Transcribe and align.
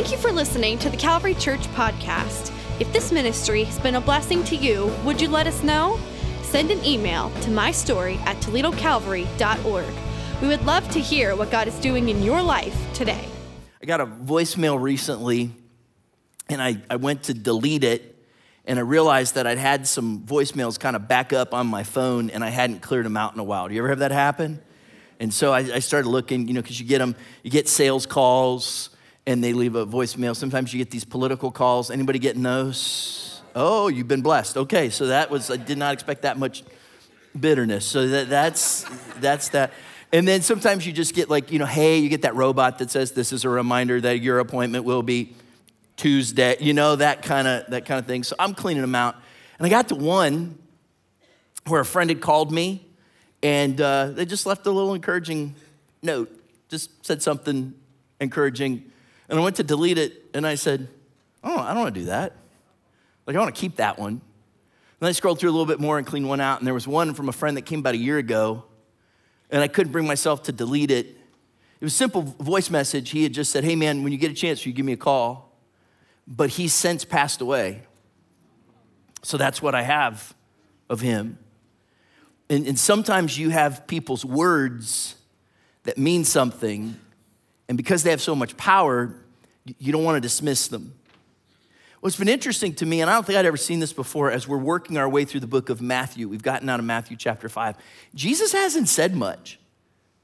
Thank 0.00 0.12
you 0.12 0.16
for 0.16 0.32
listening 0.32 0.78
to 0.78 0.88
the 0.88 0.96
Calvary 0.96 1.34
Church 1.34 1.60
podcast. 1.74 2.50
If 2.80 2.90
this 2.90 3.12
ministry 3.12 3.64
has 3.64 3.78
been 3.80 3.96
a 3.96 4.00
blessing 4.00 4.42
to 4.44 4.56
you, 4.56 4.90
would 5.04 5.20
you 5.20 5.28
let 5.28 5.46
us 5.46 5.62
know? 5.62 6.00
Send 6.40 6.70
an 6.70 6.82
email 6.86 7.28
to 7.42 7.50
mystory 7.50 8.16
at 8.20 8.38
toledocalvary.org. 8.38 9.94
We 10.40 10.48
would 10.48 10.64
love 10.64 10.88
to 10.92 11.00
hear 11.00 11.36
what 11.36 11.50
God 11.50 11.68
is 11.68 11.78
doing 11.80 12.08
in 12.08 12.22
your 12.22 12.40
life 12.40 12.74
today. 12.94 13.28
I 13.82 13.84
got 13.84 14.00
a 14.00 14.06
voicemail 14.06 14.80
recently 14.80 15.50
and 16.48 16.62
I, 16.62 16.80
I 16.88 16.96
went 16.96 17.24
to 17.24 17.34
delete 17.34 17.84
it 17.84 18.24
and 18.64 18.78
I 18.78 18.82
realized 18.82 19.34
that 19.34 19.46
I'd 19.46 19.58
had 19.58 19.86
some 19.86 20.20
voicemails 20.20 20.80
kind 20.80 20.96
of 20.96 21.08
back 21.08 21.34
up 21.34 21.52
on 21.52 21.66
my 21.66 21.82
phone 21.82 22.30
and 22.30 22.42
I 22.42 22.48
hadn't 22.48 22.80
cleared 22.80 23.04
them 23.04 23.18
out 23.18 23.34
in 23.34 23.38
a 23.38 23.44
while. 23.44 23.68
Do 23.68 23.74
you 23.74 23.82
ever 23.82 23.90
have 23.90 23.98
that 23.98 24.12
happen? 24.12 24.62
And 25.18 25.30
so 25.30 25.52
I, 25.52 25.58
I 25.58 25.78
started 25.80 26.08
looking, 26.08 26.48
you 26.48 26.54
know, 26.54 26.62
because 26.62 26.80
you 26.80 26.86
get 26.86 27.00
them, 27.00 27.14
you 27.42 27.50
get 27.50 27.68
sales 27.68 28.06
calls 28.06 28.88
and 29.30 29.44
they 29.44 29.52
leave 29.52 29.76
a 29.76 29.86
voicemail. 29.86 30.34
Sometimes 30.34 30.74
you 30.74 30.78
get 30.78 30.90
these 30.90 31.04
political 31.04 31.52
calls. 31.52 31.88
Anybody 31.92 32.18
getting 32.18 32.42
those? 32.42 33.40
Oh, 33.54 33.86
you've 33.86 34.08
been 34.08 34.22
blessed. 34.22 34.56
Okay, 34.56 34.90
so 34.90 35.06
that 35.06 35.30
was, 35.30 35.52
I 35.52 35.56
did 35.56 35.78
not 35.78 35.94
expect 35.94 36.22
that 36.22 36.36
much 36.36 36.64
bitterness. 37.38 37.84
So 37.84 38.08
that, 38.08 38.28
that's, 38.28 38.84
that's 39.20 39.50
that. 39.50 39.72
And 40.12 40.26
then 40.26 40.42
sometimes 40.42 40.84
you 40.84 40.92
just 40.92 41.14
get 41.14 41.30
like, 41.30 41.52
you 41.52 41.60
know, 41.60 41.66
hey, 41.66 41.98
you 41.98 42.08
get 42.08 42.22
that 42.22 42.34
robot 42.34 42.78
that 42.78 42.90
says 42.90 43.12
this 43.12 43.32
is 43.32 43.44
a 43.44 43.48
reminder 43.48 44.00
that 44.00 44.20
your 44.20 44.40
appointment 44.40 44.84
will 44.84 45.04
be 45.04 45.32
Tuesday, 45.96 46.56
you 46.58 46.74
know, 46.74 46.96
that 46.96 47.22
kind 47.22 47.46
of 47.46 47.70
that 47.70 47.86
kind 47.86 48.00
of 48.00 48.06
thing. 48.06 48.24
So 48.24 48.34
I'm 48.36 48.52
cleaning 48.52 48.80
them 48.80 48.96
out. 48.96 49.14
And 49.58 49.66
I 49.66 49.70
got 49.70 49.88
to 49.88 49.94
one 49.94 50.58
where 51.66 51.80
a 51.80 51.84
friend 51.84 52.10
had 52.10 52.20
called 52.20 52.50
me 52.50 52.84
and 53.44 53.80
uh, 53.80 54.06
they 54.10 54.24
just 54.24 54.44
left 54.44 54.66
a 54.66 54.72
little 54.72 54.94
encouraging 54.94 55.54
note, 56.02 56.36
just 56.68 57.06
said 57.06 57.22
something 57.22 57.74
encouraging. 58.20 58.89
And 59.30 59.38
I 59.38 59.42
went 59.42 59.56
to 59.56 59.62
delete 59.62 59.96
it 59.96 60.26
and 60.34 60.46
I 60.46 60.56
said, 60.56 60.88
Oh, 61.42 61.58
I 61.58 61.68
don't 61.72 61.82
want 61.82 61.94
to 61.94 62.00
do 62.00 62.06
that. 62.06 62.36
Like, 63.26 63.34
I 63.34 63.38
want 63.38 63.54
to 63.54 63.58
keep 63.58 63.76
that 63.76 63.98
one. 63.98 64.20
And 65.00 65.08
I 65.08 65.12
scrolled 65.12 65.38
through 65.38 65.48
a 65.48 65.52
little 65.52 65.64
bit 65.64 65.80
more 65.80 65.96
and 65.96 66.06
cleaned 66.06 66.28
one 66.28 66.40
out. 66.40 66.58
And 66.58 66.66
there 66.66 66.74
was 66.74 66.86
one 66.86 67.14
from 67.14 67.30
a 67.30 67.32
friend 67.32 67.56
that 67.56 67.62
came 67.62 67.78
about 67.78 67.94
a 67.94 67.98
year 67.98 68.18
ago. 68.18 68.64
And 69.50 69.62
I 69.62 69.68
couldn't 69.68 69.92
bring 69.92 70.06
myself 70.06 70.42
to 70.44 70.52
delete 70.52 70.90
it. 70.90 71.06
It 71.06 71.84
was 71.84 71.94
a 71.94 71.96
simple 71.96 72.20
voice 72.20 72.68
message. 72.68 73.08
He 73.08 73.22
had 73.22 73.32
just 73.32 73.50
said, 73.50 73.64
Hey, 73.64 73.76
man, 73.76 74.02
when 74.02 74.12
you 74.12 74.18
get 74.18 74.30
a 74.30 74.34
chance, 74.34 74.66
you 74.66 74.74
give 74.74 74.84
me 74.84 74.92
a 74.92 74.98
call 74.98 75.50
but 76.30 76.50
he's 76.50 76.72
since 76.72 77.04
passed 77.04 77.40
away. 77.40 77.82
So 79.22 79.36
that's 79.36 79.60
what 79.60 79.74
I 79.74 79.82
have 79.82 80.34
of 80.88 81.00
him. 81.00 81.38
And, 82.48 82.66
and, 82.66 82.78
sometimes 82.78 83.38
you 83.38 83.50
have 83.50 83.86
people's 83.86 84.24
words 84.24 85.16
that 85.84 85.98
mean 85.98 86.24
something, 86.24 86.96
and 87.68 87.76
because 87.76 88.02
they 88.02 88.10
have 88.10 88.20
so 88.20 88.34
much 88.34 88.56
power, 88.56 89.14
you 89.64 89.92
don't 89.92 90.04
want 90.04 90.16
to 90.16 90.20
dismiss 90.20 90.68
them. 90.68 90.94
What's 92.00 92.16
been 92.16 92.28
interesting 92.28 92.74
to 92.76 92.86
me, 92.86 93.02
and 93.02 93.10
I 93.10 93.14
don't 93.14 93.26
think 93.26 93.38
I'd 93.38 93.44
ever 93.44 93.58
seen 93.58 93.78
this 93.78 93.92
before, 93.92 94.30
as 94.30 94.48
we're 94.48 94.56
working 94.56 94.96
our 94.96 95.08
way 95.08 95.26
through 95.26 95.40
the 95.40 95.46
book 95.46 95.68
of 95.68 95.82
Matthew, 95.82 96.28
we've 96.28 96.42
gotten 96.42 96.68
out 96.68 96.80
of 96.80 96.86
Matthew 96.86 97.16
chapter 97.16 97.48
5. 97.48 97.76
Jesus 98.14 98.52
hasn't 98.52 98.88
said 98.88 99.14
much 99.14 99.60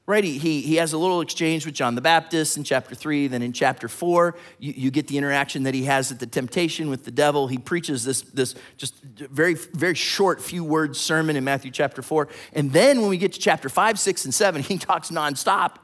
right? 0.07 0.23
He, 0.23 0.37
he, 0.37 0.61
he 0.61 0.75
has 0.77 0.93
a 0.93 0.97
little 0.97 1.19
exchange 1.19 1.65
with 1.65 1.75
John 1.75 1.93
the 1.93 2.01
Baptist 2.01 2.55
in 2.55 2.63
chapter 2.63 2.95
three. 2.95 3.27
Then 3.27 3.41
in 3.41 3.51
chapter 3.51 3.89
four, 3.89 4.35
you, 4.57 4.73
you 4.75 4.89
get 4.89 5.07
the 5.07 5.17
interaction 5.17 5.63
that 5.63 5.73
he 5.73 5.83
has 5.83 6.11
at 6.11 6.19
the 6.19 6.25
temptation 6.25 6.89
with 6.89 7.03
the 7.03 7.11
devil. 7.11 7.47
He 7.47 7.57
preaches 7.57 8.05
this, 8.05 8.21
this 8.21 8.55
just 8.77 8.95
very, 9.03 9.55
very 9.55 9.95
short 9.95 10.41
few 10.41 10.63
words 10.63 10.99
sermon 10.99 11.35
in 11.35 11.43
Matthew 11.43 11.71
chapter 11.71 12.01
four. 12.01 12.29
And 12.53 12.71
then 12.71 13.01
when 13.01 13.09
we 13.09 13.17
get 13.17 13.33
to 13.33 13.39
chapter 13.39 13.67
five, 13.67 13.99
six, 13.99 14.23
and 14.23 14.33
seven, 14.33 14.61
he 14.63 14.77
talks 14.77 15.11
nonstop. 15.11 15.75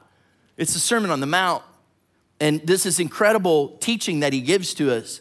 It's 0.56 0.72
the 0.72 0.80
Sermon 0.80 1.10
on 1.10 1.20
the 1.20 1.26
Mount. 1.26 1.62
And 2.40 2.66
this 2.66 2.84
is 2.86 3.00
incredible 3.00 3.76
teaching 3.78 4.20
that 4.20 4.32
he 4.32 4.40
gives 4.40 4.74
to 4.74 4.92
us. 4.92 5.20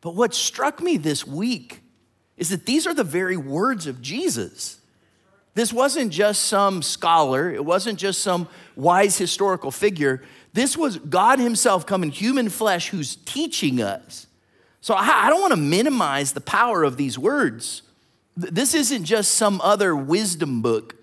But 0.00 0.14
what 0.14 0.34
struck 0.34 0.80
me 0.82 0.96
this 0.96 1.26
week 1.26 1.82
is 2.36 2.50
that 2.50 2.66
these 2.66 2.86
are 2.86 2.94
the 2.94 3.04
very 3.04 3.36
words 3.36 3.86
of 3.86 4.00
Jesus. 4.00 4.80
This 5.54 5.72
wasn't 5.72 6.12
just 6.12 6.42
some 6.42 6.82
scholar, 6.82 7.50
it 7.50 7.64
wasn't 7.64 7.98
just 7.98 8.20
some 8.20 8.48
wise 8.74 9.16
historical 9.16 9.70
figure. 9.70 10.22
This 10.52 10.76
was 10.76 10.98
God 10.98 11.38
Himself 11.38 11.86
come 11.86 12.02
in 12.02 12.10
human 12.10 12.48
flesh 12.48 12.88
who's 12.88 13.16
teaching 13.16 13.80
us. 13.80 14.26
So 14.80 14.94
I 14.94 15.28
don't 15.28 15.40
want 15.40 15.52
to 15.52 15.60
minimize 15.60 16.32
the 16.32 16.40
power 16.40 16.82
of 16.82 16.96
these 16.96 17.18
words. 17.18 17.82
This 18.36 18.74
isn't 18.74 19.04
just 19.04 19.32
some 19.32 19.60
other 19.62 19.96
wisdom 19.96 20.62
book. 20.62 20.94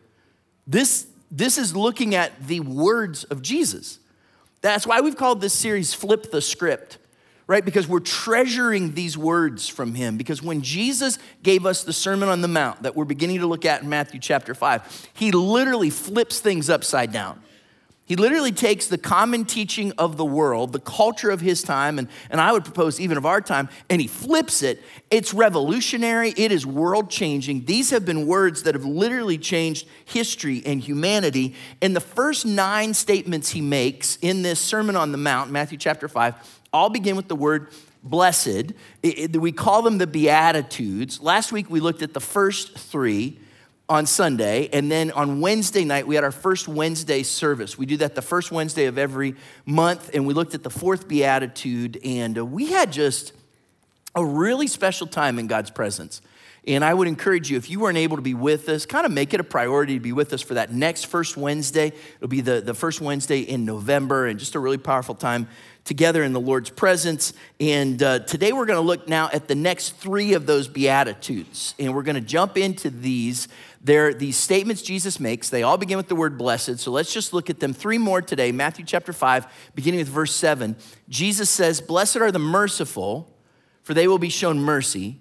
This, 0.66 1.08
this 1.30 1.58
is 1.58 1.76
looking 1.76 2.16
at 2.16 2.48
the 2.48 2.62
words 2.62 3.26
of 3.26 3.42
Jesus. 3.42 4.00
That's 4.64 4.88
why 4.88 5.02
we've 5.02 5.16
called 5.16 5.42
this 5.42 5.54
series 5.54 5.94
Flip 5.94 6.32
the 6.32 6.42
Script 6.42 6.98
right? 7.48 7.66
Because 7.66 7.88
we're 7.88 8.00
treasuring 8.00 8.94
these 8.94 9.18
words 9.18 9.68
from 9.68 9.96
him. 9.96 10.18
Because 10.18 10.42
when 10.42 10.62
Jesus 10.62 11.20
gave 11.44 11.66
us 11.66 11.84
the 11.84 11.94
Sermon 11.94 12.30
on 12.30 12.42
the 12.42 12.48
Mount 12.48 12.84
that 12.84 12.96
we're 12.96 13.06
beginning 13.06 13.40
to 13.40 13.48
look 13.48 13.66
at 13.66 13.84
in 13.84 13.90
Matthew 13.90 14.20
chapter 14.20 14.56
5, 14.56 15.10
he 15.14 15.32
literally 15.32 15.90
flips 15.90 16.40
things 16.40 16.70
upside 16.70 17.12
down. 17.12 17.42
He 18.06 18.18
literally 18.18 18.52
takes 18.52 18.88
the 18.88 18.98
common 18.98 19.46
teaching 19.46 19.94
of 19.98 20.18
the 20.18 20.26
world, 20.26 20.74
the 20.74 20.80
culture 20.80 21.30
of 21.30 21.40
his 21.40 21.62
time, 21.62 21.98
and, 21.98 22.10
and 22.30 22.42
I 22.42 22.52
would 22.52 22.66
propose 22.66 23.00
even 23.00 23.18
of 23.18 23.26
our 23.26 23.40
time, 23.40 23.70
and 23.90 24.02
he 24.02 24.08
flips 24.08 24.62
it. 24.62 24.84
It's 25.10 25.34
revolutionary, 25.34 26.34
it 26.36 26.52
is 26.52 26.66
world 26.66 27.10
changing. 27.10 27.64
These 27.64 27.92
have 27.92 28.06
been 28.06 28.28
words 28.28 28.64
that 28.64 28.76
have 28.76 28.84
literally 28.84 29.38
changed 29.38 29.88
history 30.04 30.62
and 30.66 30.82
humanity. 30.82 31.56
And 31.82 31.96
the 31.96 32.02
first 32.02 32.46
nine 32.46 32.94
statements 32.94 33.52
he 33.52 33.62
makes 33.62 34.18
in 34.22 34.42
this 34.42 34.60
Sermon 34.60 34.98
on 34.98 35.14
the 35.14 35.18
Mount, 35.18 35.50
Matthew 35.50 35.78
chapter 35.78 36.10
5, 36.10 36.62
all 36.74 36.90
begin 36.90 37.16
with 37.16 37.30
the 37.30 37.38
word 37.38 37.70
blessed. 38.04 38.48
It, 38.48 38.74
it, 39.02 39.38
we 39.38 39.54
call 39.54 39.82
them 39.82 39.98
the 39.98 40.08
Beatitudes. 40.08 41.22
Last 41.22 41.54
week 41.54 41.70
we 41.70 41.80
looked 41.80 42.02
at 42.02 42.14
the 42.14 42.20
first 42.20 42.78
three 42.78 43.40
on 43.94 44.08
Sunday, 44.08 44.70
and 44.74 44.92
then 44.92 45.12
on 45.12 45.40
Wednesday 45.40 45.86
night 45.86 46.08
we 46.08 46.16
had 46.16 46.24
our 46.24 46.32
first 46.32 46.68
Wednesday 46.68 47.22
service. 47.22 47.78
We 47.78 47.86
do 47.86 47.98
that 47.98 48.16
the 48.16 48.24
first 48.24 48.52
Wednesday 48.52 48.86
of 48.86 48.98
every 48.98 49.36
month, 49.68 50.10
and 50.16 50.26
we 50.26 50.34
looked 50.34 50.56
at 50.56 50.64
the 50.64 50.72
fourth 50.72 51.08
Beatitude, 51.08 52.00
and 52.04 52.40
uh, 52.40 52.44
we 52.44 52.72
had 52.72 52.92
just 52.92 53.34
a 54.16 54.26
really 54.26 54.66
special 54.66 55.06
time 55.06 55.38
in 55.38 55.46
God's 55.46 55.70
presence. 55.70 56.22
And 56.66 56.84
I 56.84 56.92
would 56.92 57.08
encourage 57.08 57.52
you, 57.52 57.58
if 57.58 57.70
you 57.70 57.82
weren't 57.82 58.00
able 58.00 58.16
to 58.16 58.24
be 58.24 58.34
with 58.34 58.68
us, 58.68 58.88
kind 58.88 59.06
of 59.06 59.12
make 59.12 59.36
it 59.36 59.40
a 59.40 59.44
priority 59.44 59.94
to 59.94 60.00
be 60.00 60.12
with 60.12 60.34
us 60.34 60.42
for 60.42 60.56
that 60.56 60.74
next 60.74 61.06
first 61.06 61.38
Wednesday. 61.38 61.92
It'll 62.16 62.28
be 62.28 62.42
the, 62.42 62.62
the 62.62 62.74
first 62.74 63.00
Wednesday 63.00 63.42
in 63.42 63.64
November, 63.64 64.26
and 64.26 64.40
just 64.40 64.56
a 64.56 64.60
really 64.60 64.80
powerful 64.80 65.14
time 65.14 65.48
together 65.86 66.24
in 66.24 66.34
the 66.34 66.40
Lord's 66.40 66.70
presence. 66.70 67.34
And 67.60 68.02
uh, 68.02 68.20
today 68.20 68.54
we're 68.54 68.66
going 68.66 68.80
to 68.80 68.86
look 68.86 69.08
now 69.08 69.30
at 69.34 69.48
the 69.48 69.56
next 69.56 69.98
three 69.98 70.34
of 70.34 70.46
those 70.46 70.68
Beatitudes. 70.68 71.76
And 71.78 71.94
we're 71.94 72.04
going 72.04 72.16
to 72.16 72.22
jump 72.22 72.58
into 72.58 72.90
these. 72.90 73.48
They're 73.82 74.14
these 74.14 74.38
statements 74.38 74.82
Jesus 74.82 75.20
makes. 75.20 75.50
They 75.50 75.64
all 75.64 75.78
begin 75.78 75.98
with 75.98 76.08
the 76.08 76.16
word 76.16 76.38
blessed. 76.38 76.80
So 76.80 76.92
let's 76.92 77.14
just 77.14 77.34
look 77.34 77.50
at 77.50 77.60
them. 77.60 77.74
Three 77.74 77.98
more 77.98 78.22
today. 78.22 78.52
Matthew 78.52 78.86
chapter 78.86 79.12
5, 79.12 79.46
beginning 79.76 80.00
with 80.00 80.08
verse 80.08 80.34
7. 80.34 80.76
Jesus 81.10 81.50
says, 81.50 81.82
Blessed 81.82 82.18
are 82.18 82.32
the 82.32 82.40
merciful, 82.40 83.36
for 83.82 83.94
they 83.94 84.08
will 84.08 84.20
be 84.20 84.30
shown 84.30 84.60
mercy. 84.60 85.20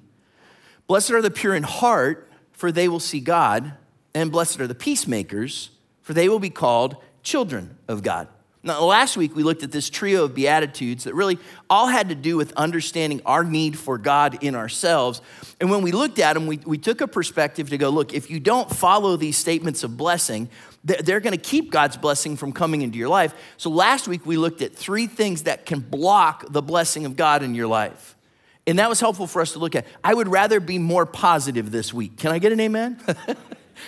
Blessed 0.87 1.11
are 1.11 1.23
the 1.23 1.31
pure 1.31 1.55
in 1.55 1.65
heart, 1.65 2.31
for 2.53 2.71
they 2.71 2.89
will 2.89 3.01
see 3.01 3.21
God. 3.21 3.73
And 4.15 4.31
blessed 4.31 4.61
are 4.61 4.67
the 4.67 4.75
peacemakers, 4.75 5.71
for 6.03 6.13
they 6.13 6.29
will 6.29 6.39
be 6.39 6.51
called 6.51 6.97
children 7.23 7.79
of 7.89 8.03
God. 8.03 8.29
Now, 8.65 8.85
last 8.85 9.17
week 9.17 9.35
we 9.35 9.43
looked 9.43 9.65
at 9.65 9.73
this 9.73 9.91
trio 9.91 10.25
of 10.25 10.37
Beatitudes 10.37 11.05
that 11.05 11.15
really 11.15 11.39
all 11.69 11.89
had 11.89 12.11
to 12.11 12.15
do 12.15 12.37
with 12.37 12.53
understanding 12.53 13.21
our 13.27 13.43
need 13.43 13.77
for 13.77 13.99
God 13.99 14.39
in 14.41 14.55
ourselves. 14.55 15.21
And 15.61 15.69
when 15.69 15.83
we 15.83 15.91
looked 15.91 16.21
at 16.21 16.35
them, 16.35 16.47
we, 16.47 16.59
we 16.59 16.79
took 16.79 17.01
a 17.01 17.09
perspective 17.09 17.71
to 17.71 17.79
go, 17.79 17.91
look, 17.91 18.15
if 18.15 18.31
you 18.31 18.39
don't 18.39 18.71
follow 18.71 19.17
these 19.17 19.37
statements 19.37 19.83
of 19.83 19.97
blessing, 19.97 20.49
they're 20.85 21.21
going 21.21 21.37
to 21.37 21.43
keep 21.43 21.73
God's 21.73 21.97
blessing 21.97 22.37
from 22.37 22.53
coming 22.53 22.83
into 22.83 22.99
your 22.99 23.09
life. 23.09 23.35
So 23.57 23.69
last 23.69 24.07
week 24.07 24.25
we 24.25 24.37
looked 24.37 24.63
at 24.63 24.75
three 24.75 25.09
things 25.09 25.43
that 25.43 25.67
can 25.67 25.81
block 25.81 26.45
the 26.49 26.63
blessing 26.63 27.05
of 27.05 27.17
God 27.17 27.43
in 27.43 27.57
your 27.57 27.67
life. 27.67 28.17
And 28.65 28.79
that 28.79 28.89
was 28.89 29.01
helpful 29.01 29.27
for 29.27 29.43
us 29.43 29.53
to 29.53 29.59
look 29.59 29.75
at. 29.75 29.87
I 30.05 30.15
would 30.15 30.29
rather 30.29 30.61
be 30.61 30.79
more 30.79 31.05
positive 31.05 31.73
this 31.73 31.93
week. 31.93 32.17
Can 32.17 32.31
I 32.31 32.39
get 32.39 32.53
an 32.53 32.61
amen? 32.61 33.01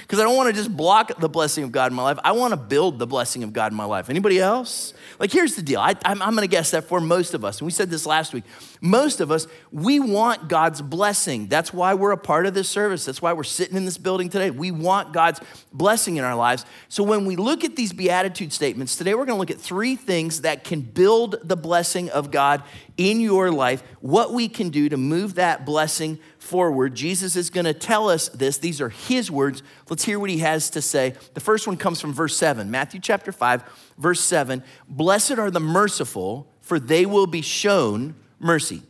because 0.03 0.19
I 0.19 0.23
don't 0.23 0.37
want 0.37 0.49
to 0.49 0.53
just 0.53 0.75
block 0.77 1.19
the 1.19 1.29
blessing 1.29 1.65
of 1.65 1.73
God 1.73 1.93
in 1.93 1.97
my 1.97 2.03
life. 2.03 2.19
I 2.25 2.33
want 2.33 2.53
to 2.53 2.57
build 2.57 2.99
the 2.99 3.07
blessing 3.07 3.43
of 3.43 3.53
God 3.53 3.73
in 3.73 3.77
my 3.77 3.85
life. 3.85 4.11
Anybody 4.11 4.39
else? 4.39 4.95
Like, 5.19 5.33
here's 5.33 5.57
the 5.57 5.63
deal. 5.63 5.81
I, 5.81 5.95
am 6.05 6.19
going 6.19 6.39
to 6.39 6.47
guess 6.47 6.73
that 6.73 6.85
for 6.85 7.01
most 7.01 7.35
of 7.35 7.45
us, 7.45 7.61
and 7.61 7.67
we 7.67 7.73
said 7.73 7.91
this 7.91 8.07
last 8.07 8.33
week, 8.33 8.45
most 8.81 9.21
of 9.21 9.31
us, 9.31 9.47
we 9.73 10.01
want 10.01 10.49
God's 10.49 10.83
blessing. 10.83 11.47
That's 11.47 11.73
why 11.73 11.95
we're 11.95 12.13
a 12.13 12.19
part 12.19 12.47
of 12.47 12.55
this 12.55 12.69
service. 12.69 13.05
That's 13.05 13.23
why 13.23 13.33
we're 13.33 13.45
sitting 13.45 13.77
in 13.77 13.85
this 13.85 13.99
building 13.99 14.29
today. 14.29 14.51
We 14.51 14.71
want 14.71 15.13
God's 15.13 15.41
blessing 15.73 16.17
in 16.17 16.25
our 16.25 16.37
lives. 16.37 16.67
So 16.89 17.03
when 17.03 17.25
we 17.25 17.37
look 17.37 17.65
at 17.65 17.77
these 17.77 17.93
beatitude 17.93 18.53
statements, 18.53 18.97
today 18.97 19.15
we're 19.15 19.27
going 19.27 19.37
to 19.37 19.41
look 19.41 19.51
at 19.51 19.61
three 19.61 19.97
things 19.97 20.43
that 20.43 20.65
can 20.65 20.81
build 20.81 21.37
the 21.43 21.57
blessing 21.57 22.11
of 22.11 22.31
God 22.31 22.63
in 22.97 23.21
your 23.21 23.51
life, 23.51 23.83
what 24.01 24.33
we 24.33 24.49
can 24.49 24.71
do 24.71 24.89
to 24.89 24.97
move 24.97 25.35
that 25.35 25.67
blessing 25.67 26.19
forward. 26.45 26.95
Jesus 26.95 27.35
is 27.35 27.51
going 27.51 27.65
to 27.65 27.75
tell 27.75 28.09
us 28.09 28.29
this. 28.29 28.59
These 28.59 28.81
are 28.81 28.91
his 28.91 29.31
words. 29.31 29.63
Let's 29.89 30.05
hear 30.05 30.19
what 30.19 30.31
he 30.31 30.39
has 30.39 30.71
to 30.71 30.83
say. 30.83 31.15
The 31.33 31.41
first 31.41 31.67
one 31.67 31.77
comes 31.77 32.01
from 32.01 32.13
verse 32.13 32.37
7, 32.37 32.71
Matthew 32.71 33.01
chapter 33.01 33.33
5, 33.33 33.93
verse 33.99 34.21
7. 34.21 34.63
Blessed 34.89 35.33
are 35.33 35.51
the 35.51 35.61
merciful, 35.61 36.47
for 36.61 36.79
they 36.79 37.07
will 37.07 37.27
be 37.27 37.43
shown 37.43 38.15
mercy. 38.39 38.83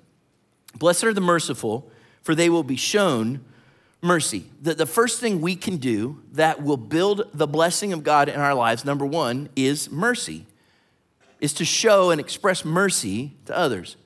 Blessed 0.76 1.04
are 1.04 1.14
the 1.14 1.20
merciful, 1.20 1.90
for 2.22 2.34
they 2.34 2.50
will 2.50 2.64
be 2.64 2.76
shown 2.76 3.44
mercy. 4.02 4.44
The, 4.60 4.74
the 4.74 4.86
first 4.86 5.20
thing 5.20 5.40
we 5.40 5.56
can 5.56 5.78
do 5.78 6.22
that 6.32 6.62
will 6.62 6.76
build 6.76 7.30
the 7.32 7.46
blessing 7.46 7.92
of 7.92 8.04
God 8.04 8.28
in 8.28 8.38
our 8.38 8.54
lives, 8.54 8.84
number 8.84 9.06
one, 9.06 9.48
is 9.56 9.90
mercy, 9.90 10.46
is 11.40 11.54
to 11.54 11.64
show 11.64 12.10
and 12.10 12.20
express 12.20 12.64
mercy 12.64 13.36
to 13.46 13.56
others. 13.56 13.96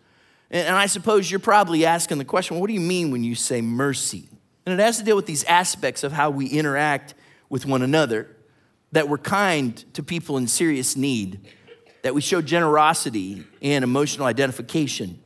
And, 0.50 0.74
I 0.74 0.86
suppose 0.86 1.30
you're 1.30 1.40
probably 1.40 1.84
asking 1.84 2.18
the 2.18 2.24
question 2.24 2.58
what 2.58 2.68
do 2.68 2.74
you 2.74 2.80
mean 2.80 3.10
when 3.10 3.24
you 3.24 3.34
say 3.34 3.60
mercy? 3.60 4.28
And 4.64 4.78
it 4.78 4.82
has 4.82 4.98
to 4.98 5.04
deal 5.04 5.16
with 5.16 5.26
these 5.26 5.44
aspects 5.44 6.04
of 6.04 6.12
how 6.12 6.30
we 6.30 6.46
interact 6.46 7.14
with 7.48 7.64
one 7.64 7.82
another, 7.82 8.34
that 8.92 9.08
we're 9.08 9.18
kind 9.18 9.82
to 9.94 10.02
people 10.02 10.36
in 10.36 10.46
serious 10.46 10.96
need, 10.96 11.40
that 12.02 12.14
we 12.14 12.20
show 12.20 12.42
generosity 12.42 13.44
and 13.62 13.82
emotional 13.82 14.26
identification, 14.26 15.18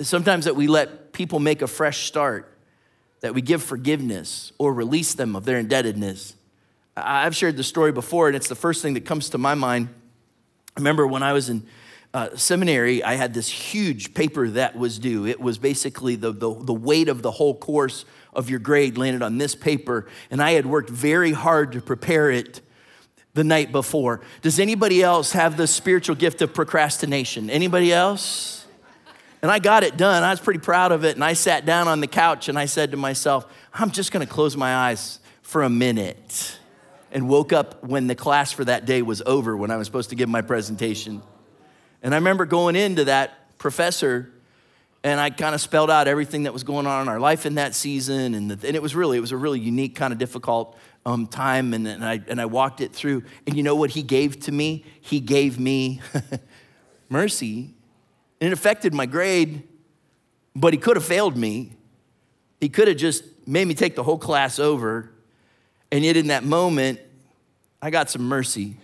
sometimes 0.00 0.46
that 0.46 0.56
we 0.56 0.66
let 0.66 1.12
people 1.12 1.38
make 1.38 1.62
a 1.62 1.66
fresh 1.66 2.06
start, 2.06 2.56
that 3.20 3.34
we 3.34 3.42
give 3.42 3.62
forgiveness 3.62 4.52
or 4.58 4.72
release 4.72 5.14
them 5.14 5.36
of 5.36 5.44
their 5.44 5.58
indebtedness. 5.58 6.34
I've 6.96 7.36
shared 7.36 7.56
the 7.56 7.62
story 7.62 7.92
before, 7.92 8.28
and 8.28 8.36
it's 8.36 8.48
the 8.48 8.54
first 8.54 8.82
thing 8.82 8.94
that 8.94 9.04
comes 9.04 9.30
to 9.30 9.38
my 9.38 9.54
mind. 9.54 9.88
I 10.76 10.80
remember 10.80 11.06
when 11.06 11.22
I 11.22 11.32
was 11.32 11.48
in 11.50 11.66
uh, 12.12 12.34
seminary, 12.36 13.04
I 13.04 13.14
had 13.14 13.34
this 13.34 13.48
huge 13.48 14.14
paper 14.14 14.48
that 14.50 14.76
was 14.76 14.98
due. 14.98 15.26
It 15.26 15.40
was 15.40 15.58
basically 15.58 16.16
the, 16.16 16.32
the, 16.32 16.52
the 16.52 16.74
weight 16.74 17.08
of 17.08 17.22
the 17.22 17.30
whole 17.30 17.54
course 17.54 18.04
of 18.32 18.50
your 18.50 18.58
grade 18.58 18.98
landed 18.98 19.22
on 19.22 19.38
this 19.38 19.54
paper, 19.54 20.08
and 20.30 20.42
I 20.42 20.52
had 20.52 20.66
worked 20.66 20.90
very 20.90 21.32
hard 21.32 21.72
to 21.72 21.80
prepare 21.80 22.30
it 22.30 22.60
the 23.34 23.44
night 23.44 23.70
before. 23.70 24.20
Does 24.42 24.58
anybody 24.58 25.02
else 25.02 25.32
have 25.32 25.56
the 25.56 25.66
spiritual 25.66 26.16
gift 26.16 26.42
of 26.42 26.52
procrastination? 26.52 27.48
Anybody 27.48 27.92
else? 27.92 28.66
And 29.42 29.50
I 29.50 29.58
got 29.58 29.84
it 29.84 29.96
done. 29.96 30.22
I 30.22 30.30
was 30.30 30.40
pretty 30.40 30.60
proud 30.60 30.92
of 30.92 31.04
it, 31.04 31.14
and 31.14 31.24
I 31.24 31.32
sat 31.32 31.64
down 31.64 31.86
on 31.88 32.00
the 32.00 32.06
couch 32.06 32.48
and 32.48 32.58
I 32.58 32.66
said 32.66 32.90
to 32.90 32.96
myself, 32.96 33.46
I'm 33.72 33.90
just 33.90 34.10
gonna 34.10 34.26
close 34.26 34.56
my 34.56 34.74
eyes 34.74 35.20
for 35.42 35.62
a 35.62 35.70
minute. 35.70 36.56
And 37.12 37.28
woke 37.28 37.52
up 37.52 37.82
when 37.82 38.06
the 38.06 38.14
class 38.14 38.52
for 38.52 38.64
that 38.64 38.84
day 38.84 39.02
was 39.02 39.20
over, 39.26 39.56
when 39.56 39.72
I 39.72 39.76
was 39.76 39.86
supposed 39.86 40.10
to 40.10 40.16
give 40.16 40.28
my 40.28 40.42
presentation. 40.42 41.22
And 42.02 42.14
I 42.14 42.18
remember 42.18 42.46
going 42.46 42.76
into 42.76 43.04
that 43.04 43.58
professor 43.58 44.30
and 45.02 45.18
I 45.18 45.30
kind 45.30 45.54
of 45.54 45.60
spelled 45.60 45.90
out 45.90 46.08
everything 46.08 46.42
that 46.42 46.52
was 46.52 46.62
going 46.62 46.86
on 46.86 47.02
in 47.02 47.08
our 47.08 47.20
life 47.20 47.46
in 47.46 47.54
that 47.54 47.74
season. 47.74 48.34
And, 48.34 48.50
the, 48.50 48.66
and 48.66 48.76
it 48.76 48.82
was 48.82 48.94
really, 48.94 49.16
it 49.16 49.20
was 49.20 49.32
a 49.32 49.36
really 49.36 49.58
unique, 49.58 49.96
kind 49.96 50.12
of 50.12 50.18
difficult 50.18 50.76
um, 51.06 51.26
time. 51.26 51.72
And, 51.72 51.88
and, 51.88 52.04
I, 52.04 52.20
and 52.28 52.40
I 52.40 52.44
walked 52.44 52.82
it 52.82 52.92
through. 52.92 53.22
And 53.46 53.56
you 53.56 53.62
know 53.62 53.74
what 53.74 53.90
he 53.90 54.02
gave 54.02 54.40
to 54.40 54.52
me? 54.52 54.84
He 55.00 55.20
gave 55.20 55.58
me 55.58 56.02
mercy. 57.08 57.74
And 58.40 58.48
it 58.48 58.52
affected 58.52 58.92
my 58.92 59.06
grade, 59.06 59.62
but 60.54 60.74
he 60.74 60.78
could 60.78 60.96
have 60.96 61.04
failed 61.04 61.36
me. 61.36 61.76
He 62.60 62.68
could 62.68 62.88
have 62.88 62.98
just 62.98 63.24
made 63.46 63.66
me 63.66 63.74
take 63.74 63.96
the 63.96 64.02
whole 64.02 64.18
class 64.18 64.58
over. 64.58 65.10
And 65.90 66.04
yet, 66.04 66.16
in 66.16 66.28
that 66.28 66.44
moment, 66.44 67.00
I 67.82 67.90
got 67.90 68.10
some 68.10 68.22
mercy. 68.22 68.76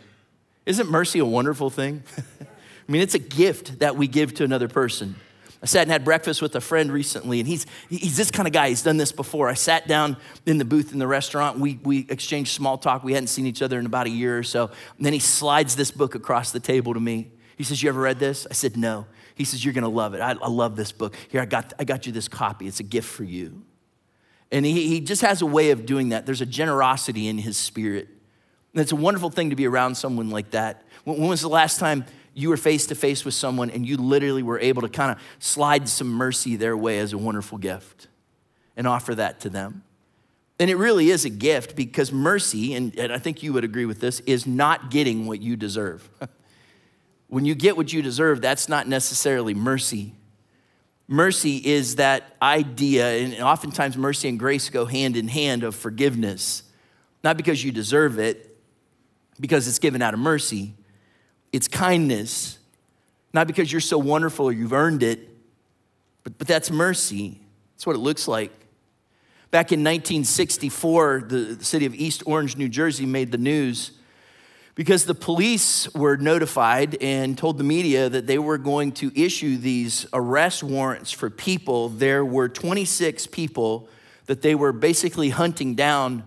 Isn't 0.64 0.90
mercy 0.90 1.18
a 1.18 1.26
wonderful 1.26 1.70
thing? 1.70 2.02
I 2.88 2.92
mean, 2.92 3.02
it's 3.02 3.14
a 3.14 3.20
gift 3.20 3.80
that 3.80 3.96
we 3.96 4.06
give 4.06 4.34
to 4.34 4.44
another 4.44 4.68
person. 4.68 5.16
I 5.62 5.66
sat 5.66 5.82
and 5.82 5.90
had 5.90 6.04
breakfast 6.04 6.42
with 6.42 6.54
a 6.54 6.60
friend 6.60 6.92
recently, 6.92 7.40
and 7.40 7.48
he's, 7.48 7.66
he's 7.88 8.16
this 8.16 8.30
kind 8.30 8.46
of 8.46 8.52
guy. 8.52 8.68
He's 8.68 8.82
done 8.82 8.98
this 8.98 9.10
before. 9.10 9.48
I 9.48 9.54
sat 9.54 9.88
down 9.88 10.16
in 10.44 10.58
the 10.58 10.64
booth 10.64 10.92
in 10.92 10.98
the 10.98 11.06
restaurant. 11.06 11.58
We, 11.58 11.80
we 11.82 12.06
exchanged 12.08 12.52
small 12.52 12.78
talk. 12.78 13.02
We 13.02 13.14
hadn't 13.14 13.28
seen 13.28 13.46
each 13.46 13.62
other 13.62 13.78
in 13.78 13.86
about 13.86 14.06
a 14.06 14.10
year 14.10 14.38
or 14.38 14.42
so. 14.42 14.70
And 14.96 15.06
then 15.06 15.12
he 15.12 15.18
slides 15.18 15.74
this 15.74 15.90
book 15.90 16.14
across 16.14 16.52
the 16.52 16.60
table 16.60 16.94
to 16.94 17.00
me. 17.00 17.32
He 17.56 17.64
says, 17.64 17.82
You 17.82 17.88
ever 17.88 18.00
read 18.00 18.18
this? 18.18 18.46
I 18.50 18.52
said, 18.54 18.76
No. 18.76 19.06
He 19.34 19.44
says, 19.44 19.64
You're 19.64 19.74
going 19.74 19.84
to 19.84 19.88
love 19.88 20.14
it. 20.14 20.20
I, 20.20 20.32
I, 20.32 20.48
love 20.48 20.76
this 20.76 20.92
book. 20.92 21.16
Here, 21.28 21.40
I 21.40 21.46
got, 21.46 21.72
I 21.78 21.84
got 21.84 22.06
you 22.06 22.12
this 22.12 22.28
copy. 22.28 22.66
It's 22.66 22.80
a 22.80 22.84
gift 22.84 23.08
for 23.08 23.24
you. 23.24 23.62
And 24.52 24.64
he, 24.64 24.88
he 24.88 25.00
just 25.00 25.22
has 25.22 25.42
a 25.42 25.46
way 25.46 25.70
of 25.70 25.86
doing 25.86 26.10
that. 26.10 26.26
There's 26.26 26.42
a 26.42 26.46
generosity 26.46 27.28
in 27.28 27.38
his 27.38 27.56
spirit. 27.56 28.08
And 28.72 28.82
it's 28.82 28.92
a 28.92 28.96
wonderful 28.96 29.30
thing 29.30 29.50
to 29.50 29.56
be 29.56 29.66
around 29.66 29.96
someone 29.96 30.30
like 30.30 30.50
that. 30.50 30.82
When, 31.04 31.18
when 31.18 31.28
was 31.28 31.40
the 31.40 31.48
last 31.48 31.80
time 31.80 32.04
you 32.36 32.50
were 32.50 32.58
face 32.58 32.86
to 32.86 32.94
face 32.94 33.24
with 33.24 33.32
someone 33.32 33.70
and 33.70 33.88
you 33.88 33.96
literally 33.96 34.42
were 34.42 34.60
able 34.60 34.82
to 34.82 34.90
kind 34.90 35.10
of 35.10 35.18
slide 35.38 35.88
some 35.88 36.08
mercy 36.08 36.54
their 36.54 36.76
way 36.76 36.98
as 36.98 37.14
a 37.14 37.18
wonderful 37.18 37.56
gift 37.56 38.08
and 38.76 38.86
offer 38.86 39.14
that 39.14 39.40
to 39.40 39.48
them. 39.48 39.82
And 40.60 40.68
it 40.68 40.76
really 40.76 41.08
is 41.08 41.24
a 41.24 41.30
gift 41.30 41.74
because 41.74 42.12
mercy, 42.12 42.74
and, 42.74 42.94
and 42.98 43.10
I 43.10 43.18
think 43.18 43.42
you 43.42 43.54
would 43.54 43.64
agree 43.64 43.86
with 43.86 44.00
this, 44.00 44.20
is 44.20 44.46
not 44.46 44.90
getting 44.90 45.26
what 45.26 45.40
you 45.40 45.56
deserve. 45.56 46.10
when 47.28 47.46
you 47.46 47.54
get 47.54 47.74
what 47.74 47.90
you 47.90 48.02
deserve, 48.02 48.42
that's 48.42 48.68
not 48.68 48.86
necessarily 48.86 49.54
mercy. 49.54 50.12
Mercy 51.08 51.56
is 51.56 51.96
that 51.96 52.36
idea, 52.42 53.06
and 53.16 53.34
oftentimes 53.40 53.96
mercy 53.96 54.28
and 54.28 54.38
grace 54.38 54.68
go 54.68 54.84
hand 54.84 55.16
in 55.16 55.28
hand 55.28 55.64
of 55.64 55.74
forgiveness, 55.74 56.64
not 57.24 57.38
because 57.38 57.64
you 57.64 57.72
deserve 57.72 58.18
it, 58.18 58.58
because 59.40 59.66
it's 59.66 59.78
given 59.78 60.02
out 60.02 60.12
of 60.12 60.20
mercy, 60.20 60.74
it's 61.56 61.68
kindness, 61.68 62.58
not 63.32 63.46
because 63.46 63.72
you're 63.72 63.80
so 63.80 63.96
wonderful 63.96 64.44
or 64.44 64.52
you've 64.52 64.74
earned 64.74 65.02
it, 65.02 65.26
but, 66.22 66.36
but 66.36 66.46
that's 66.46 66.70
mercy. 66.70 67.40
That's 67.72 67.86
what 67.86 67.96
it 67.96 68.00
looks 68.00 68.28
like. 68.28 68.50
Back 69.50 69.72
in 69.72 69.80
1964, 69.80 71.24
the 71.26 71.64
city 71.64 71.86
of 71.86 71.94
East 71.94 72.22
Orange, 72.26 72.58
New 72.58 72.68
Jersey 72.68 73.06
made 73.06 73.32
the 73.32 73.38
news 73.38 73.92
because 74.74 75.06
the 75.06 75.14
police 75.14 75.90
were 75.94 76.18
notified 76.18 76.98
and 77.00 77.38
told 77.38 77.56
the 77.56 77.64
media 77.64 78.10
that 78.10 78.26
they 78.26 78.38
were 78.38 78.58
going 78.58 78.92
to 78.92 79.10
issue 79.18 79.56
these 79.56 80.04
arrest 80.12 80.62
warrants 80.62 81.10
for 81.10 81.30
people. 81.30 81.88
There 81.88 82.22
were 82.22 82.50
26 82.50 83.28
people 83.28 83.88
that 84.26 84.42
they 84.42 84.54
were 84.54 84.74
basically 84.74 85.30
hunting 85.30 85.74
down 85.74 86.24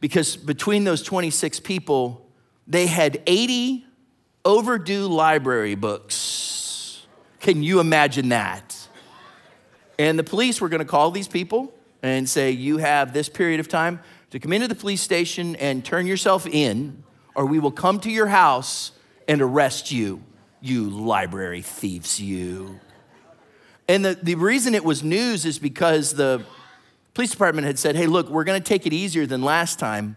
because 0.00 0.36
between 0.36 0.82
those 0.82 1.04
26 1.04 1.60
people, 1.60 2.28
they 2.66 2.88
had 2.88 3.22
80 3.28 3.85
overdue 4.46 5.08
library 5.08 5.74
books. 5.74 7.04
Can 7.40 7.64
you 7.64 7.80
imagine 7.80 8.30
that? 8.30 8.88
And 9.98 10.18
the 10.18 10.24
police 10.24 10.60
were 10.60 10.68
going 10.68 10.78
to 10.78 10.86
call 10.86 11.10
these 11.10 11.26
people 11.26 11.74
and 12.02 12.28
say, 12.28 12.52
You 12.52 12.78
have 12.78 13.12
this 13.12 13.28
period 13.28 13.60
of 13.60 13.68
time 13.68 14.00
to 14.30 14.38
come 14.38 14.52
into 14.52 14.68
the 14.68 14.74
police 14.74 15.02
station 15.02 15.56
and 15.56 15.84
turn 15.84 16.06
yourself 16.06 16.46
in, 16.46 17.02
or 17.34 17.44
we 17.44 17.58
will 17.58 17.72
come 17.72 17.98
to 18.00 18.10
your 18.10 18.28
house 18.28 18.92
and 19.26 19.42
arrest 19.42 19.90
you, 19.90 20.22
you 20.60 20.88
library 20.90 21.62
thieves, 21.62 22.20
you. 22.20 22.78
And 23.88 24.04
the, 24.04 24.14
the 24.14 24.36
reason 24.36 24.74
it 24.74 24.84
was 24.84 25.02
news 25.02 25.44
is 25.44 25.58
because 25.58 26.14
the 26.14 26.44
police 27.14 27.32
department 27.32 27.66
had 27.66 27.80
said, 27.80 27.96
Hey, 27.96 28.06
look, 28.06 28.28
we're 28.28 28.44
going 28.44 28.62
to 28.62 28.66
take 28.66 28.86
it 28.86 28.92
easier 28.92 29.26
than 29.26 29.42
last 29.42 29.80
time 29.80 30.16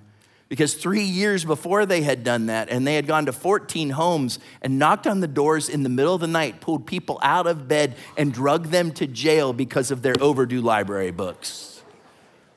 because 0.50 0.74
three 0.74 1.03
years 1.03 1.46
before 1.46 1.86
they 1.86 2.01
had 2.01 2.24
done 2.24 2.48
that, 2.48 2.70
and 2.70 2.86
they 2.86 2.96
had 2.96 3.06
gone 3.06 3.27
to 3.27 3.32
14 3.32 3.91
homes 3.91 4.39
and 4.63 4.79
knocked 4.79 5.06
on 5.06 5.20
the 5.20 5.27
doors 5.27 5.70
in 5.70 5.84
the 5.84 5.89
middle 5.89 6.15
of 6.15 6.22
the 6.22 6.27
night, 6.27 6.60
pulled 6.60 6.88
people 6.88 7.20
out 7.22 7.46
of 7.46 7.68
bed, 7.68 7.96
and 8.18 8.34
drug 8.34 8.68
them 8.68 8.91
to 8.94 9.06
jail 9.06 9.53
because 9.53 9.91
of 9.91 10.01
their 10.01 10.15
overdue 10.20 10.60
library 10.60 11.12
books. 11.12 11.84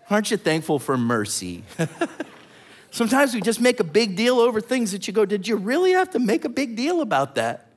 Aren't 0.08 0.30
you 0.30 0.38
thankful 0.38 0.78
for 0.78 0.96
mercy? 0.96 1.64
Sometimes 2.90 3.34
we 3.34 3.42
just 3.42 3.61
make 3.61 3.78
a 3.78 3.84
big 3.84 4.16
deal 4.16 4.40
over 4.40 4.61
things 4.61 4.92
that 4.92 5.06
you 5.06 5.12
go, 5.12 5.25
Did 5.26 5.46
you 5.46 5.56
really 5.56 5.92
have 5.92 6.11
to 6.11 6.18
make 6.18 6.44
a 6.46 6.50
big 6.50 6.76
deal 6.76 7.02
about 7.02 7.34
that? 7.34 7.68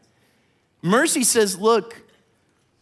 Mercy 0.81 1.23
says, 1.23 1.57
Look, 1.57 2.01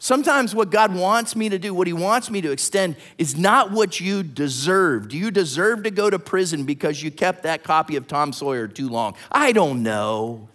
Sometimes 0.03 0.53
what 0.53 0.69
God 0.69 0.93
wants 0.93 1.33
me 1.33 1.47
to 1.47 1.57
do, 1.57 1.73
what 1.73 1.87
He 1.87 1.93
wants 1.93 2.29
me 2.29 2.41
to 2.41 2.51
extend, 2.51 2.97
is 3.17 3.37
not 3.37 3.71
what 3.71 4.01
you 4.01 4.21
deserve. 4.21 5.07
Do 5.07 5.17
you 5.17 5.31
deserve 5.31 5.83
to 5.83 5.91
go 5.91 6.09
to 6.09 6.19
prison 6.19 6.65
because 6.65 7.01
you 7.01 7.09
kept 7.09 7.43
that 7.43 7.63
copy 7.63 7.95
of 7.95 8.05
Tom 8.05 8.33
Sawyer 8.33 8.67
too 8.67 8.89
long? 8.89 9.15
I 9.31 9.53
don't 9.53 9.81
know. 9.81 10.49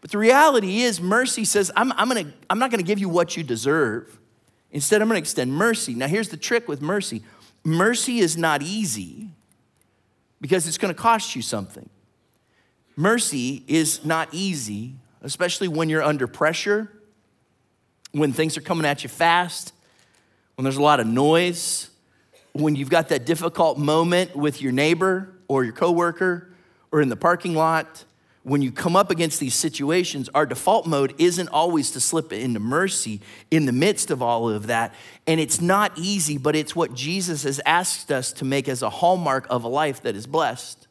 But 0.00 0.10
the 0.10 0.16
reality 0.16 0.80
is, 0.80 1.02
mercy 1.02 1.44
says, 1.44 1.70
I'm, 1.76 1.92
I'm, 1.92 2.08
gonna, 2.08 2.32
I'm 2.48 2.58
not 2.58 2.70
going 2.70 2.78
to 2.78 2.86
give 2.86 2.98
you 2.98 3.10
what 3.10 3.36
you 3.36 3.42
deserve. 3.42 4.18
Instead, 4.70 5.02
I'm 5.02 5.08
going 5.08 5.16
to 5.16 5.22
extend 5.22 5.52
mercy. 5.52 5.92
Now, 5.92 6.06
here's 6.06 6.30
the 6.30 6.38
trick 6.38 6.66
with 6.66 6.80
mercy 6.80 7.22
mercy 7.62 8.20
is 8.20 8.38
not 8.38 8.62
easy 8.62 9.28
because 10.40 10.66
it's 10.66 10.78
going 10.78 10.94
to 10.94 10.98
cost 10.98 11.36
you 11.36 11.42
something. 11.42 11.90
Mercy 12.96 13.64
is 13.68 14.02
not 14.02 14.30
easy, 14.32 14.94
especially 15.20 15.68
when 15.68 15.90
you're 15.90 16.02
under 16.02 16.26
pressure 16.26 16.90
when 18.14 18.32
things 18.32 18.56
are 18.56 18.60
coming 18.60 18.86
at 18.86 19.02
you 19.02 19.08
fast, 19.08 19.72
when 20.54 20.62
there's 20.62 20.76
a 20.76 20.82
lot 20.82 21.00
of 21.00 21.06
noise, 21.06 21.90
when 22.52 22.76
you've 22.76 22.90
got 22.90 23.08
that 23.08 23.26
difficult 23.26 23.76
moment 23.76 24.36
with 24.36 24.62
your 24.62 24.70
neighbor 24.70 25.34
or 25.48 25.64
your 25.64 25.72
coworker 25.72 26.48
or 26.92 27.00
in 27.00 27.08
the 27.08 27.16
parking 27.16 27.54
lot, 27.56 28.04
when 28.44 28.62
you 28.62 28.70
come 28.70 28.94
up 28.94 29.10
against 29.10 29.40
these 29.40 29.54
situations, 29.54 30.28
our 30.32 30.46
default 30.46 30.86
mode 30.86 31.14
isn't 31.18 31.48
always 31.48 31.90
to 31.90 32.00
slip 32.00 32.32
into 32.32 32.60
mercy 32.60 33.20
in 33.50 33.66
the 33.66 33.72
midst 33.72 34.12
of 34.12 34.22
all 34.22 34.48
of 34.48 34.68
that. 34.68 34.94
And 35.26 35.40
it's 35.40 35.60
not 35.60 35.92
easy, 35.96 36.38
but 36.38 36.54
it's 36.54 36.76
what 36.76 36.94
Jesus 36.94 37.42
has 37.42 37.60
asked 37.66 38.12
us 38.12 38.32
to 38.34 38.44
make 38.44 38.68
as 38.68 38.82
a 38.82 38.90
hallmark 38.90 39.46
of 39.50 39.64
a 39.64 39.68
life 39.68 40.02
that 40.02 40.14
is 40.14 40.26
blessed. 40.28 40.83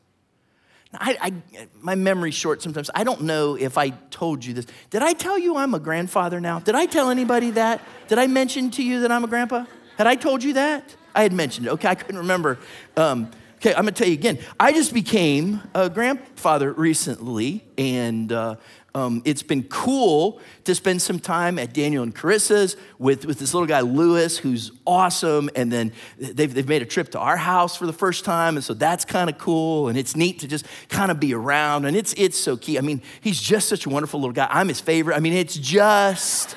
I, 0.95 1.17
I, 1.21 1.67
my 1.81 1.95
memory's 1.95 2.35
short 2.35 2.62
sometimes. 2.62 2.89
I 2.93 3.03
don't 3.03 3.21
know 3.21 3.55
if 3.55 3.77
I 3.77 3.89
told 3.89 4.45
you 4.45 4.53
this. 4.53 4.65
Did 4.89 5.01
I 5.01 5.13
tell 5.13 5.38
you 5.38 5.57
I'm 5.57 5.73
a 5.73 5.79
grandfather 5.79 6.39
now? 6.39 6.59
Did 6.59 6.75
I 6.75 6.85
tell 6.85 7.09
anybody 7.09 7.51
that? 7.51 7.81
Did 8.07 8.19
I 8.19 8.27
mention 8.27 8.69
to 8.71 8.83
you 8.83 9.01
that 9.01 9.12
I'm 9.12 9.23
a 9.23 9.27
grandpa? 9.27 9.65
Had 9.97 10.07
I 10.07 10.15
told 10.15 10.43
you 10.43 10.53
that? 10.53 10.95
I 11.15 11.23
had 11.23 11.33
mentioned 11.33 11.67
it. 11.67 11.71
Okay, 11.71 11.88
I 11.88 11.95
couldn't 11.95 12.17
remember. 12.17 12.57
Um, 12.97 13.31
okay, 13.63 13.74
I'm 13.74 13.84
gonna 13.84 13.93
tell 13.93 14.08
you 14.08 14.13
again. 14.13 14.39
I 14.60 14.74
just 14.74 14.93
became 14.93 15.62
a 15.74 15.89
grandfather 15.89 16.74
recently, 16.74 17.63
and 17.77 18.29
uh, 18.29 18.55
um, 18.93 19.22
it's 19.24 19.41
been 19.41 19.63
cool 19.63 20.41
to 20.65 20.75
spend 20.75 21.01
some 21.01 21.17
time 21.17 21.58
at 21.58 21.74
Daniel 21.74 22.03
and 22.03 22.13
Carissa's 22.13 22.75
with, 23.00 23.25
with 23.25 23.39
this 23.39 23.53
little 23.53 23.65
guy, 23.65 23.79
Lewis, 23.79 24.38
who's 24.38 24.72
awesome. 24.86 25.50
And 25.55 25.72
then 25.72 25.93
they've, 26.20 26.53
they've 26.53 26.67
made 26.67 26.84
a 26.84 26.86
trip 26.86 27.10
to 27.12 27.20
our 27.20 27.38
house 27.38 27.75
for 27.75 27.88
the 27.88 27.93
first 27.93 28.24
time. 28.24 28.55
And 28.55 28.63
so 28.63 28.75
that's 28.75 29.03
kind 29.03 29.32
of 29.32 29.39
cool. 29.39 29.88
And 29.88 29.98
it's 29.98 30.15
neat 30.15 30.39
to 30.41 30.48
just 30.48 30.67
kind 30.89 31.10
of 31.10 31.20
be 31.20 31.34
around. 31.34 31.86
And 31.86 31.98
it's, 31.98 32.13
it's 32.17 32.38
so 32.38 32.55
key. 32.55 32.77
I 32.77 32.82
mean, 32.82 33.01
he's 33.22 33.41
just 33.41 33.67
such 33.67 33.88
a 33.88 33.89
wonderful 33.89 34.20
little 34.20 34.34
guy. 34.34 34.48
I'm 34.51 34.67
his 34.67 34.79
favorite. 34.79 35.15
I 35.15 35.22
mean, 35.22 35.34
it's 35.34 35.55
just, 35.55 36.55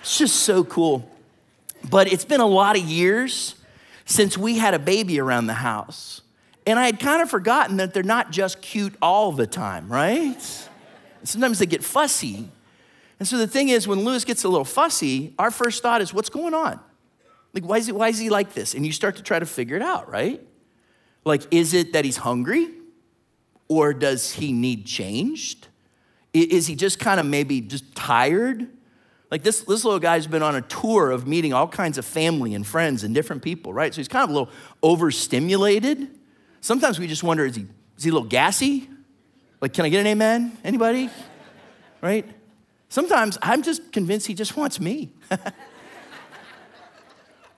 it's 0.00 0.18
just 0.18 0.36
so 0.40 0.64
cool. 0.64 1.10
But 1.88 2.12
it's 2.12 2.26
been 2.26 2.40
a 2.40 2.46
lot 2.46 2.76
of 2.76 2.82
years 2.82 3.54
since 4.04 4.36
we 4.36 4.58
had 4.58 4.74
a 4.74 4.78
baby 4.78 5.18
around 5.20 5.46
the 5.46 5.54
house. 5.54 6.20
And 6.68 6.78
I 6.78 6.84
had 6.84 7.00
kind 7.00 7.22
of 7.22 7.30
forgotten 7.30 7.78
that 7.78 7.94
they're 7.94 8.02
not 8.02 8.30
just 8.30 8.60
cute 8.60 8.94
all 9.00 9.32
the 9.32 9.46
time, 9.46 9.90
right? 9.90 10.36
Sometimes 11.24 11.60
they 11.60 11.64
get 11.64 11.82
fussy. 11.82 12.46
And 13.18 13.26
so 13.26 13.38
the 13.38 13.46
thing 13.46 13.70
is, 13.70 13.88
when 13.88 14.04
Lewis 14.04 14.22
gets 14.26 14.44
a 14.44 14.50
little 14.50 14.66
fussy, 14.66 15.32
our 15.38 15.50
first 15.50 15.82
thought 15.82 16.02
is, 16.02 16.12
what's 16.12 16.28
going 16.28 16.52
on? 16.52 16.78
Like, 17.54 17.64
why 17.64 17.78
is, 17.78 17.86
he, 17.86 17.92
why 17.92 18.08
is 18.08 18.18
he 18.18 18.28
like 18.28 18.52
this? 18.52 18.74
And 18.74 18.84
you 18.84 18.92
start 18.92 19.16
to 19.16 19.22
try 19.22 19.38
to 19.38 19.46
figure 19.46 19.76
it 19.76 19.82
out, 19.82 20.10
right? 20.10 20.46
Like, 21.24 21.40
is 21.50 21.72
it 21.72 21.94
that 21.94 22.04
he's 22.04 22.18
hungry? 22.18 22.68
Or 23.68 23.94
does 23.94 24.34
he 24.34 24.52
need 24.52 24.84
changed? 24.84 25.68
Is 26.34 26.66
he 26.66 26.74
just 26.74 27.00
kind 27.00 27.18
of 27.18 27.24
maybe 27.24 27.62
just 27.62 27.94
tired? 27.96 28.68
Like 29.30 29.42
this, 29.42 29.62
this 29.62 29.86
little 29.86 30.00
guy's 30.00 30.26
been 30.26 30.42
on 30.42 30.54
a 30.54 30.60
tour 30.60 31.12
of 31.12 31.26
meeting 31.26 31.54
all 31.54 31.66
kinds 31.66 31.96
of 31.96 32.04
family 32.04 32.54
and 32.54 32.66
friends 32.66 33.04
and 33.04 33.14
different 33.14 33.40
people, 33.40 33.72
right? 33.72 33.94
So 33.94 34.00
he's 34.00 34.08
kind 34.08 34.24
of 34.24 34.28
a 34.28 34.32
little 34.34 34.50
overstimulated. 34.82 36.17
Sometimes 36.60 36.98
we 36.98 37.06
just 37.06 37.22
wonder, 37.22 37.46
is 37.46 37.56
he, 37.56 37.66
is 37.96 38.04
he 38.04 38.10
a 38.10 38.12
little 38.12 38.28
gassy? 38.28 38.88
Like, 39.60 39.72
can 39.72 39.84
I 39.84 39.88
get 39.88 40.00
an 40.00 40.06
amen? 40.06 40.56
Anybody? 40.64 41.10
Right? 42.00 42.26
Sometimes 42.88 43.38
I'm 43.42 43.62
just 43.62 43.92
convinced 43.92 44.26
he 44.26 44.34
just 44.34 44.56
wants 44.56 44.80
me. 44.80 45.12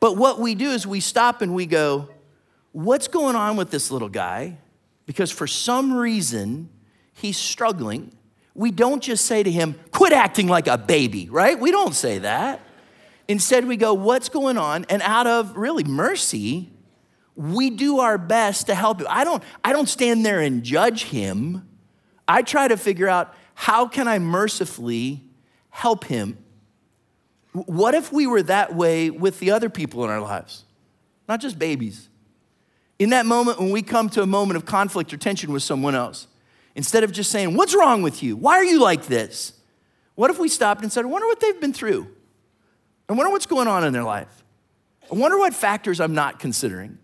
but 0.00 0.16
what 0.16 0.40
we 0.40 0.54
do 0.54 0.70
is 0.70 0.86
we 0.86 1.00
stop 1.00 1.42
and 1.42 1.54
we 1.54 1.66
go, 1.66 2.08
what's 2.72 3.08
going 3.08 3.36
on 3.36 3.56
with 3.56 3.70
this 3.70 3.90
little 3.90 4.08
guy? 4.08 4.58
Because 5.06 5.30
for 5.30 5.46
some 5.46 5.92
reason, 5.92 6.70
he's 7.12 7.36
struggling. 7.36 8.12
We 8.54 8.70
don't 8.70 9.02
just 9.02 9.26
say 9.26 9.42
to 9.42 9.50
him, 9.50 9.78
quit 9.92 10.12
acting 10.12 10.48
like 10.48 10.66
a 10.66 10.78
baby, 10.78 11.28
right? 11.30 11.58
We 11.58 11.70
don't 11.70 11.94
say 11.94 12.18
that. 12.18 12.60
Instead, 13.28 13.66
we 13.66 13.76
go, 13.76 13.94
what's 13.94 14.28
going 14.28 14.58
on? 14.58 14.86
And 14.88 15.02
out 15.02 15.26
of 15.26 15.56
really 15.56 15.84
mercy, 15.84 16.70
we 17.40 17.70
do 17.70 18.00
our 18.00 18.18
best 18.18 18.66
to 18.66 18.74
help 18.74 19.00
him. 19.00 19.06
I 19.08 19.24
don't, 19.24 19.42
I 19.64 19.72
don't 19.72 19.88
stand 19.88 20.26
there 20.26 20.40
and 20.40 20.62
judge 20.62 21.04
him. 21.04 21.66
I 22.28 22.42
try 22.42 22.68
to 22.68 22.76
figure 22.76 23.08
out 23.08 23.34
how 23.54 23.88
can 23.88 24.06
I 24.06 24.18
mercifully 24.18 25.24
help 25.70 26.04
him? 26.04 26.36
What 27.52 27.94
if 27.94 28.12
we 28.12 28.26
were 28.26 28.42
that 28.42 28.74
way 28.74 29.08
with 29.08 29.38
the 29.38 29.52
other 29.52 29.70
people 29.70 30.04
in 30.04 30.10
our 30.10 30.20
lives? 30.20 30.64
Not 31.28 31.40
just 31.40 31.58
babies. 31.58 32.10
In 32.98 33.10
that 33.10 33.24
moment 33.24 33.58
when 33.58 33.70
we 33.70 33.80
come 33.80 34.10
to 34.10 34.22
a 34.22 34.26
moment 34.26 34.58
of 34.58 34.66
conflict 34.66 35.12
or 35.14 35.16
tension 35.16 35.50
with 35.50 35.62
someone 35.62 35.94
else, 35.94 36.26
instead 36.74 37.04
of 37.04 37.10
just 37.10 37.30
saying, 37.30 37.56
What's 37.56 37.74
wrong 37.74 38.02
with 38.02 38.22
you? 38.22 38.36
Why 38.36 38.56
are 38.56 38.64
you 38.64 38.80
like 38.80 39.06
this? 39.06 39.54
What 40.14 40.30
if 40.30 40.38
we 40.38 40.48
stopped 40.48 40.82
and 40.82 40.92
said, 40.92 41.06
I 41.06 41.08
wonder 41.08 41.26
what 41.26 41.40
they've 41.40 41.60
been 41.60 41.72
through? 41.72 42.06
I 43.08 43.14
wonder 43.14 43.32
what's 43.32 43.46
going 43.46 43.66
on 43.66 43.82
in 43.84 43.94
their 43.94 44.04
life. 44.04 44.44
I 45.10 45.14
wonder 45.14 45.38
what 45.38 45.54
factors 45.54 46.00
I'm 46.00 46.12
not 46.12 46.38
considering. 46.38 46.98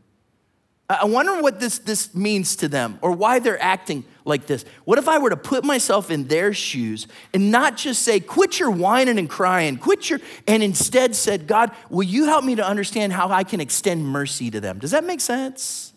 I 0.89 1.07
wonder 1.07 1.43
what 1.43 1.59
this, 1.59 1.79
this 1.81 2.15
means 2.15 2.55
to 2.57 2.69
them 2.69 3.01
or 3.03 3.11
why 3.11 3.41
they're 3.41 3.61
acting 3.61 4.05
like 4.25 4.47
this. 4.47 4.65
What 4.85 4.99
if 4.99 5.09
I 5.09 5.19
were 5.19 5.31
to 5.31 5.37
put 5.37 5.65
myself 5.65 6.13
in 6.13 6.29
their 6.29 6.53
shoes 6.53 7.09
and 7.35 7.51
not 7.51 7.77
just 7.77 8.03
say, 8.03 8.21
quit 8.21 8.61
your 8.61 8.71
whining 8.71 9.19
and 9.19 9.29
crying, 9.29 9.79
quit 9.79 10.09
your, 10.09 10.21
and 10.47 10.63
instead 10.63 11.17
said, 11.17 11.49
God, 11.49 11.73
will 11.91 12.05
you 12.05 12.27
help 12.27 12.45
me 12.45 12.55
to 12.55 12.65
understand 12.65 13.13
how 13.13 13.31
I 13.31 13.43
can 13.43 13.61
extend 13.61 14.07
mercy 14.07 14.49
to 14.53 14.61
them? 14.61 14.79
Does 14.79 14.93
that 14.93 15.03
make 15.05 15.21
sense? 15.21 15.93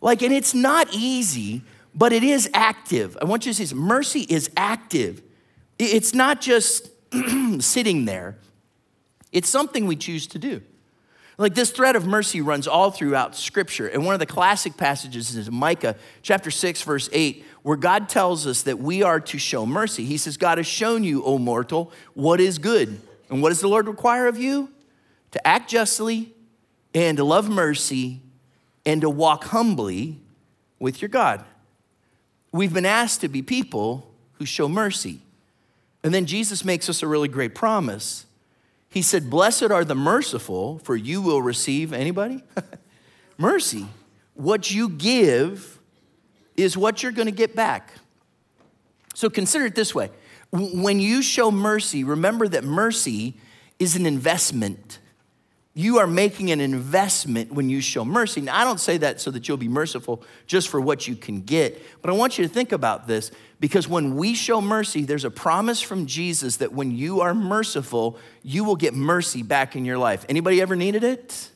Like, 0.00 0.22
and 0.22 0.32
it's 0.32 0.54
not 0.54 0.88
easy, 0.92 1.62
but 1.94 2.12
it 2.12 2.24
is 2.24 2.50
active. 2.52 3.16
I 3.20 3.26
want 3.26 3.46
you 3.46 3.52
to 3.52 3.56
see 3.56 3.62
this 3.62 3.74
mercy 3.74 4.26
is 4.28 4.50
active. 4.56 5.22
It's 5.78 6.14
not 6.14 6.40
just 6.40 6.90
sitting 7.60 8.06
there, 8.06 8.38
it's 9.30 9.48
something 9.48 9.86
we 9.86 9.94
choose 9.94 10.26
to 10.28 10.38
do. 10.38 10.62
Like 11.38 11.54
this 11.54 11.70
thread 11.70 11.96
of 11.96 12.06
mercy 12.06 12.40
runs 12.40 12.66
all 12.66 12.90
throughout 12.90 13.36
Scripture. 13.36 13.86
And 13.88 14.06
one 14.06 14.14
of 14.14 14.20
the 14.20 14.26
classic 14.26 14.76
passages 14.76 15.36
is 15.36 15.50
Micah 15.50 15.96
chapter 16.22 16.50
6, 16.50 16.82
verse 16.82 17.10
8, 17.12 17.44
where 17.62 17.76
God 17.76 18.08
tells 18.08 18.46
us 18.46 18.62
that 18.62 18.78
we 18.78 19.02
are 19.02 19.20
to 19.20 19.38
show 19.38 19.66
mercy. 19.66 20.06
He 20.06 20.16
says, 20.16 20.38
God 20.38 20.56
has 20.58 20.66
shown 20.66 21.04
you, 21.04 21.22
O 21.24 21.36
mortal, 21.36 21.92
what 22.14 22.40
is 22.40 22.58
good. 22.58 23.00
And 23.28 23.42
what 23.42 23.50
does 23.50 23.60
the 23.60 23.68
Lord 23.68 23.86
require 23.86 24.28
of 24.28 24.38
you? 24.38 24.70
To 25.32 25.46
act 25.46 25.68
justly 25.68 26.32
and 26.94 27.18
to 27.18 27.24
love 27.24 27.50
mercy 27.50 28.22
and 28.86 29.02
to 29.02 29.10
walk 29.10 29.44
humbly 29.44 30.20
with 30.78 31.02
your 31.02 31.08
God. 31.08 31.44
We've 32.52 32.72
been 32.72 32.86
asked 32.86 33.20
to 33.20 33.28
be 33.28 33.42
people 33.42 34.10
who 34.34 34.46
show 34.46 34.68
mercy. 34.68 35.20
And 36.02 36.14
then 36.14 36.24
Jesus 36.24 36.64
makes 36.64 36.88
us 36.88 37.02
a 37.02 37.06
really 37.06 37.28
great 37.28 37.54
promise 37.54 38.25
he 38.88 39.02
said, 39.02 39.30
Blessed 39.30 39.70
are 39.70 39.84
the 39.84 39.94
merciful, 39.94 40.78
for 40.78 40.96
you 40.96 41.20
will 41.20 41.42
receive 41.42 41.92
anybody? 41.92 42.42
mercy. 43.38 43.86
What 44.34 44.70
you 44.70 44.88
give 44.88 45.78
is 46.56 46.76
what 46.76 47.02
you're 47.02 47.12
going 47.12 47.26
to 47.26 47.32
get 47.32 47.54
back. 47.54 47.92
So 49.14 49.30
consider 49.30 49.66
it 49.66 49.74
this 49.74 49.94
way 49.94 50.10
when 50.50 51.00
you 51.00 51.22
show 51.22 51.50
mercy, 51.50 52.04
remember 52.04 52.48
that 52.48 52.64
mercy 52.64 53.34
is 53.78 53.96
an 53.96 54.06
investment. 54.06 54.98
You 55.78 55.98
are 55.98 56.06
making 56.06 56.50
an 56.52 56.60
investment 56.62 57.52
when 57.52 57.68
you 57.68 57.82
show 57.82 58.02
mercy. 58.02 58.40
Now, 58.40 58.58
I 58.58 58.64
don't 58.64 58.80
say 58.80 58.96
that 58.96 59.20
so 59.20 59.30
that 59.32 59.46
you'll 59.46 59.58
be 59.58 59.68
merciful 59.68 60.22
just 60.46 60.68
for 60.68 60.80
what 60.80 61.06
you 61.06 61.14
can 61.14 61.42
get, 61.42 61.82
but 62.00 62.08
I 62.08 62.14
want 62.14 62.38
you 62.38 62.48
to 62.48 62.48
think 62.48 62.72
about 62.72 63.06
this 63.06 63.30
because 63.60 63.86
when 63.86 64.16
we 64.16 64.32
show 64.32 64.62
mercy, 64.62 65.04
there's 65.04 65.26
a 65.26 65.30
promise 65.30 65.82
from 65.82 66.06
Jesus 66.06 66.56
that 66.56 66.72
when 66.72 66.92
you 66.92 67.20
are 67.20 67.34
merciful, 67.34 68.18
you 68.42 68.64
will 68.64 68.76
get 68.76 68.94
mercy 68.94 69.42
back 69.42 69.76
in 69.76 69.84
your 69.84 69.98
life. 69.98 70.24
Anybody 70.30 70.62
ever 70.62 70.76
needed 70.76 71.04
it? 71.04 71.50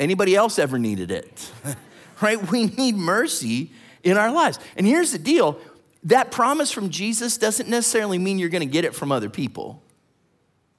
Anybody 0.00 0.34
else 0.34 0.58
ever 0.58 0.76
needed 0.76 1.12
it? 1.12 1.52
right? 2.20 2.50
We 2.50 2.66
need 2.66 2.96
mercy 2.96 3.70
in 4.02 4.16
our 4.16 4.32
lives. 4.32 4.58
And 4.76 4.84
here's 4.84 5.12
the 5.12 5.20
deal 5.20 5.60
that 6.02 6.32
promise 6.32 6.72
from 6.72 6.90
Jesus 6.90 7.38
doesn't 7.38 7.68
necessarily 7.68 8.18
mean 8.18 8.40
you're 8.40 8.48
going 8.48 8.66
to 8.68 8.72
get 8.72 8.84
it 8.84 8.92
from 8.92 9.12
other 9.12 9.30
people. 9.30 9.84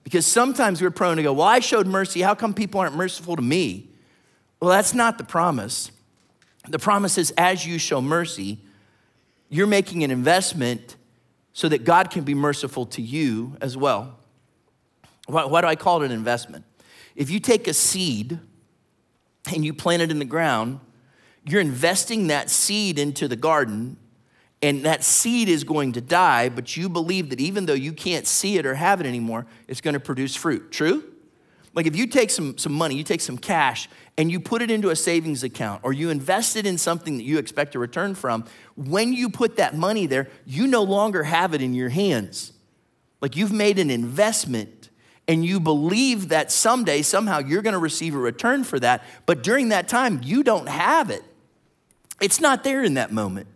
Because 0.04 0.26
sometimes 0.26 0.82
we're 0.82 0.92
prone 0.92 1.18
to 1.18 1.24
go, 1.24 1.34
Well, 1.34 1.48
I 1.48 1.60
showed 1.60 1.88
mercy. 1.88 2.22
How 2.22 2.36
come 2.36 2.54
people 2.54 2.80
aren't 2.80 2.96
merciful 2.96 3.36
to 3.36 3.42
me? 3.42 3.90
Well, 4.60 4.72
that's 4.72 4.94
not 4.94 5.18
the 5.18 5.24
promise. 5.24 5.92
The 6.68 6.80
promise 6.80 7.18
is 7.18 7.32
as 7.38 7.66
you 7.66 7.78
show 7.78 8.02
mercy, 8.02 8.60
you're 9.50 9.68
making 9.68 10.04
an 10.04 10.12
investment 10.12 10.96
so 11.54 11.68
that 11.70 11.84
God 11.84 12.12
can 12.12 12.24
be 12.24 12.34
merciful 12.34 12.86
to 12.88 13.02
you 13.02 13.58
as 13.62 13.76
well. 13.76 14.18
Why, 15.28 15.46
why, 15.46 15.62
do 15.62 15.68
I 15.68 15.76
call 15.76 16.02
it 16.02 16.06
an 16.06 16.12
investment? 16.12 16.66
If 17.16 17.30
you 17.30 17.40
take 17.40 17.68
a 17.68 17.74
seed 17.74 18.40
and 19.54 19.66
you 19.66 19.74
plant 19.74 20.02
it 20.02 20.12
in 20.12 20.20
the 20.20 20.26
ground, 20.26 20.80
you're 21.46 21.62
investing 21.62 22.28
that 22.28 22.50
seed 22.50 23.00
into 23.00 23.28
the 23.28 23.36
garden, 23.36 23.98
and 24.62 24.84
that 24.86 25.04
seed 25.04 25.48
is 25.48 25.64
going 25.64 25.94
to 25.94 26.02
die, 26.02 26.50
but 26.50 26.76
you 26.76 26.90
believe 26.90 27.30
that 27.30 27.40
even 27.40 27.66
though 27.66 27.74
you 27.74 27.94
can't 27.94 28.28
see 28.28 28.58
it 28.58 28.66
or 28.66 28.76
have 28.76 29.00
it 29.00 29.08
anymore, 29.08 29.46
it's 29.68 29.80
going 29.80 29.94
to 29.94 30.00
produce 30.00 30.36
fruit. 30.36 30.72
True? 30.72 31.04
Like 31.74 31.86
if 31.86 31.96
you 31.96 32.08
take 32.08 32.30
some, 32.30 32.58
some 32.58 32.74
money, 32.74 32.96
you 32.96 33.04
take 33.04 33.22
some 33.22 33.38
cash, 33.38 33.88
and 34.18 34.30
you 34.30 34.40
put 34.40 34.62
it 34.62 34.70
into 34.70 34.90
a 34.90 34.96
savings 34.98 35.44
account 35.44 35.82
or 35.84 35.94
you 35.94 36.10
invest 36.10 36.58
it 36.58 36.66
in 36.66 36.78
something 36.78 37.18
that 37.18 37.24
you 37.24 37.38
expect 37.38 37.74
a 37.76 37.80
return 37.80 38.16
from, 38.16 38.44
when 38.76 39.14
you 39.14 39.30
put 39.30 39.56
that 39.56 39.76
money 39.76 40.08
there, 40.08 40.28
you 40.46 40.68
no 40.68 40.84
longer 40.84 41.24
have 41.24 41.54
it 41.54 41.62
in 41.62 41.74
your 41.74 41.88
hands. 41.88 42.52
Like 43.22 43.38
you've 43.38 43.54
made 43.54 43.80
an 43.80 43.90
investment 43.90 44.90
and 45.26 45.46
you 45.46 45.60
believe 45.62 46.30
that 46.30 46.52
someday, 46.52 47.02
somehow, 47.02 47.40
you're 47.40 47.62
gonna 47.62 47.80
receive 47.80 48.14
a 48.14 48.18
return 48.18 48.66
for 48.66 48.80
that, 48.80 49.06
but 49.26 49.42
during 49.44 49.70
that 49.70 49.88
time, 49.88 50.20
you 50.24 50.44
don't 50.44 50.68
have 50.68 51.10
it. 51.12 51.24
It's 52.20 52.42
not 52.42 52.66
there 52.66 52.84
in 52.84 52.96
that 52.96 53.14
moment. 53.14 53.48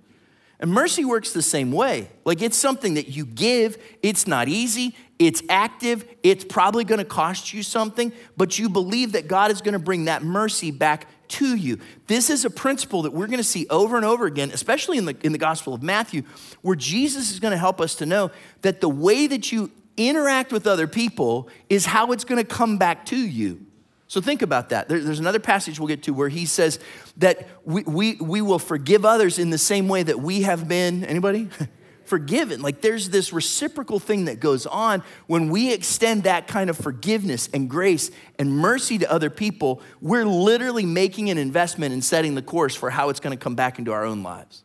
And 0.64 0.72
mercy 0.72 1.04
works 1.04 1.34
the 1.34 1.42
same 1.42 1.74
way. 1.74 2.08
Like 2.24 2.42
it's 2.42 2.56
something 2.56 2.94
that 2.94 3.10
you 3.10 3.26
give, 3.26 3.78
it's 4.02 4.26
not 4.26 4.48
easy, 4.48 4.96
it's 5.20 5.44
active, 5.50 6.06
it's 6.24 6.46
probably 6.46 6.86
gonna 6.86 7.04
cost 7.04 7.54
you 7.54 7.62
something, 7.64 8.14
but 8.38 8.58
you 8.58 8.70
believe 8.70 9.12
that 9.12 9.28
God 9.28 9.52
is 9.52 9.62
gonna 9.62 9.78
bring 9.78 10.06
that 10.06 10.24
mercy 10.24 10.72
back 10.72 11.08
to 11.28 11.58
you. 11.58 11.80
This 12.08 12.30
is 12.30 12.46
a 12.46 12.50
principle 12.50 13.02
that 13.02 13.12
we're 13.12 13.28
to 13.40 13.44
see 13.44 13.68
over 13.70 13.98
and 13.98 14.06
over 14.06 14.26
again, 14.26 14.52
especially 14.54 14.98
in 14.98 15.04
the, 15.04 15.18
in 15.22 15.34
the 15.34 15.38
Gospel 15.38 15.74
of 15.74 15.84
Matthew, 15.84 16.24
where 16.62 16.78
Jesus 16.78 17.32
is 17.32 17.42
to 17.52 17.58
help 17.58 17.82
us 17.82 17.96
to 17.96 18.06
know 18.06 18.32
that 18.62 18.80
the 18.80 18.88
way 18.88 19.28
that 19.28 19.52
you 19.52 19.70
interact 19.98 20.54
with 20.54 20.66
other 20.66 20.88
people 20.88 21.50
is 21.68 21.88
how 21.88 22.14
it's 22.14 22.24
to 22.38 22.48
come 22.50 22.78
back 22.78 23.06
to 23.08 23.18
you. 23.18 23.66
So 24.14 24.22
think 24.22 24.44
about 24.44 24.70
that. 24.70 24.90
There, 24.90 25.00
there's 25.00 25.18
another 25.18 25.40
passage 25.40 25.80
we'll 25.80 25.88
get 25.88 26.04
to 26.04 26.14
where 26.14 26.30
he 26.30 26.46
says 26.46 26.78
that 27.18 27.48
we, 27.66 27.82
we, 27.82 28.14
we 28.18 28.42
will 28.42 28.60
forgive 28.60 29.06
others 29.06 29.40
in 29.40 29.50
the 29.50 29.58
same 29.58 29.88
way 29.88 30.04
that 30.04 30.20
we 30.20 30.44
have 30.44 30.68
been, 30.68 31.04
anybody? 31.04 31.50
forgiven. 32.06 32.62
Like 32.62 32.82
there's 32.82 33.10
this 33.10 33.34
reciprocal 33.34 33.98
thing 33.98 34.26
that 34.26 34.40
goes 34.40 34.68
on 34.68 35.02
when 35.26 35.50
we 35.50 35.74
extend 35.74 36.26
that 36.26 36.48
kind 36.48 36.70
of 36.70 36.78
forgiveness 36.78 37.50
and 37.56 37.68
grace 37.68 38.12
and 38.38 38.52
mercy 38.52 39.00
to 39.00 39.12
other 39.12 39.32
people. 39.32 39.82
We're 40.00 40.26
literally 40.26 40.86
making 40.86 41.32
an 41.32 41.40
investment 41.40 41.92
in 41.92 42.04
setting 42.04 42.36
the 42.36 42.44
course 42.44 42.76
for 42.76 42.92
how 42.92 43.10
it's 43.10 43.20
going 43.20 43.36
to 43.36 43.44
come 43.44 43.56
back 43.56 43.80
into 43.80 43.92
our 43.94 44.06
own 44.06 44.22
lives. 44.22 44.64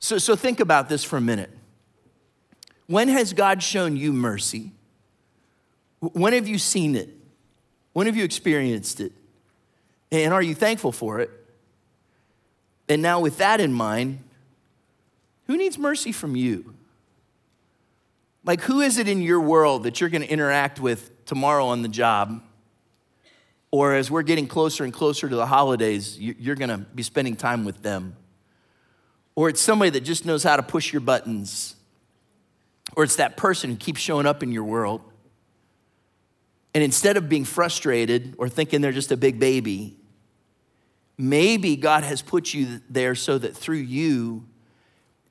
So, 0.00 0.18
so 0.18 0.34
think 0.34 0.58
about 0.58 0.88
this 0.88 1.04
for 1.04 1.18
a 1.18 1.20
minute. 1.20 1.50
When 2.88 3.06
has 3.06 3.32
God 3.32 3.62
shown 3.62 3.96
you 3.96 4.12
mercy? 4.12 4.72
When 6.00 6.32
have 6.32 6.48
you 6.48 6.58
seen 6.58 6.96
it? 6.96 7.21
When 7.92 8.06
have 8.06 8.16
you 8.16 8.24
experienced 8.24 9.00
it? 9.00 9.12
And 10.10 10.32
are 10.32 10.42
you 10.42 10.54
thankful 10.54 10.92
for 10.92 11.20
it? 11.20 11.30
And 12.88 13.00
now, 13.00 13.20
with 13.20 13.38
that 13.38 13.60
in 13.60 13.72
mind, 13.72 14.18
who 15.46 15.56
needs 15.56 15.78
mercy 15.78 16.12
from 16.12 16.36
you? 16.36 16.74
Like, 18.44 18.60
who 18.62 18.80
is 18.80 18.98
it 18.98 19.08
in 19.08 19.22
your 19.22 19.40
world 19.40 19.84
that 19.84 20.00
you're 20.00 20.10
going 20.10 20.22
to 20.22 20.28
interact 20.28 20.80
with 20.80 21.24
tomorrow 21.26 21.66
on 21.66 21.82
the 21.82 21.88
job? 21.88 22.42
Or 23.70 23.94
as 23.94 24.10
we're 24.10 24.22
getting 24.22 24.46
closer 24.46 24.84
and 24.84 24.92
closer 24.92 25.28
to 25.28 25.34
the 25.34 25.46
holidays, 25.46 26.18
you're 26.18 26.56
going 26.56 26.68
to 26.70 26.78
be 26.78 27.02
spending 27.02 27.36
time 27.36 27.64
with 27.64 27.82
them. 27.82 28.16
Or 29.34 29.48
it's 29.48 29.60
somebody 29.60 29.90
that 29.90 30.02
just 30.02 30.26
knows 30.26 30.42
how 30.42 30.56
to 30.56 30.62
push 30.62 30.92
your 30.92 31.00
buttons. 31.00 31.76
Or 32.96 33.04
it's 33.04 33.16
that 33.16 33.36
person 33.36 33.70
who 33.70 33.76
keeps 33.76 34.00
showing 34.00 34.26
up 34.26 34.42
in 34.42 34.52
your 34.52 34.64
world. 34.64 35.00
And 36.74 36.82
instead 36.82 37.16
of 37.16 37.28
being 37.28 37.44
frustrated 37.44 38.34
or 38.38 38.48
thinking 38.48 38.80
they're 38.80 38.92
just 38.92 39.12
a 39.12 39.16
big 39.16 39.38
baby, 39.38 39.96
maybe 41.18 41.76
God 41.76 42.04
has 42.04 42.22
put 42.22 42.54
you 42.54 42.80
there 42.88 43.14
so 43.14 43.38
that 43.38 43.56
through 43.56 43.76
you, 43.76 44.46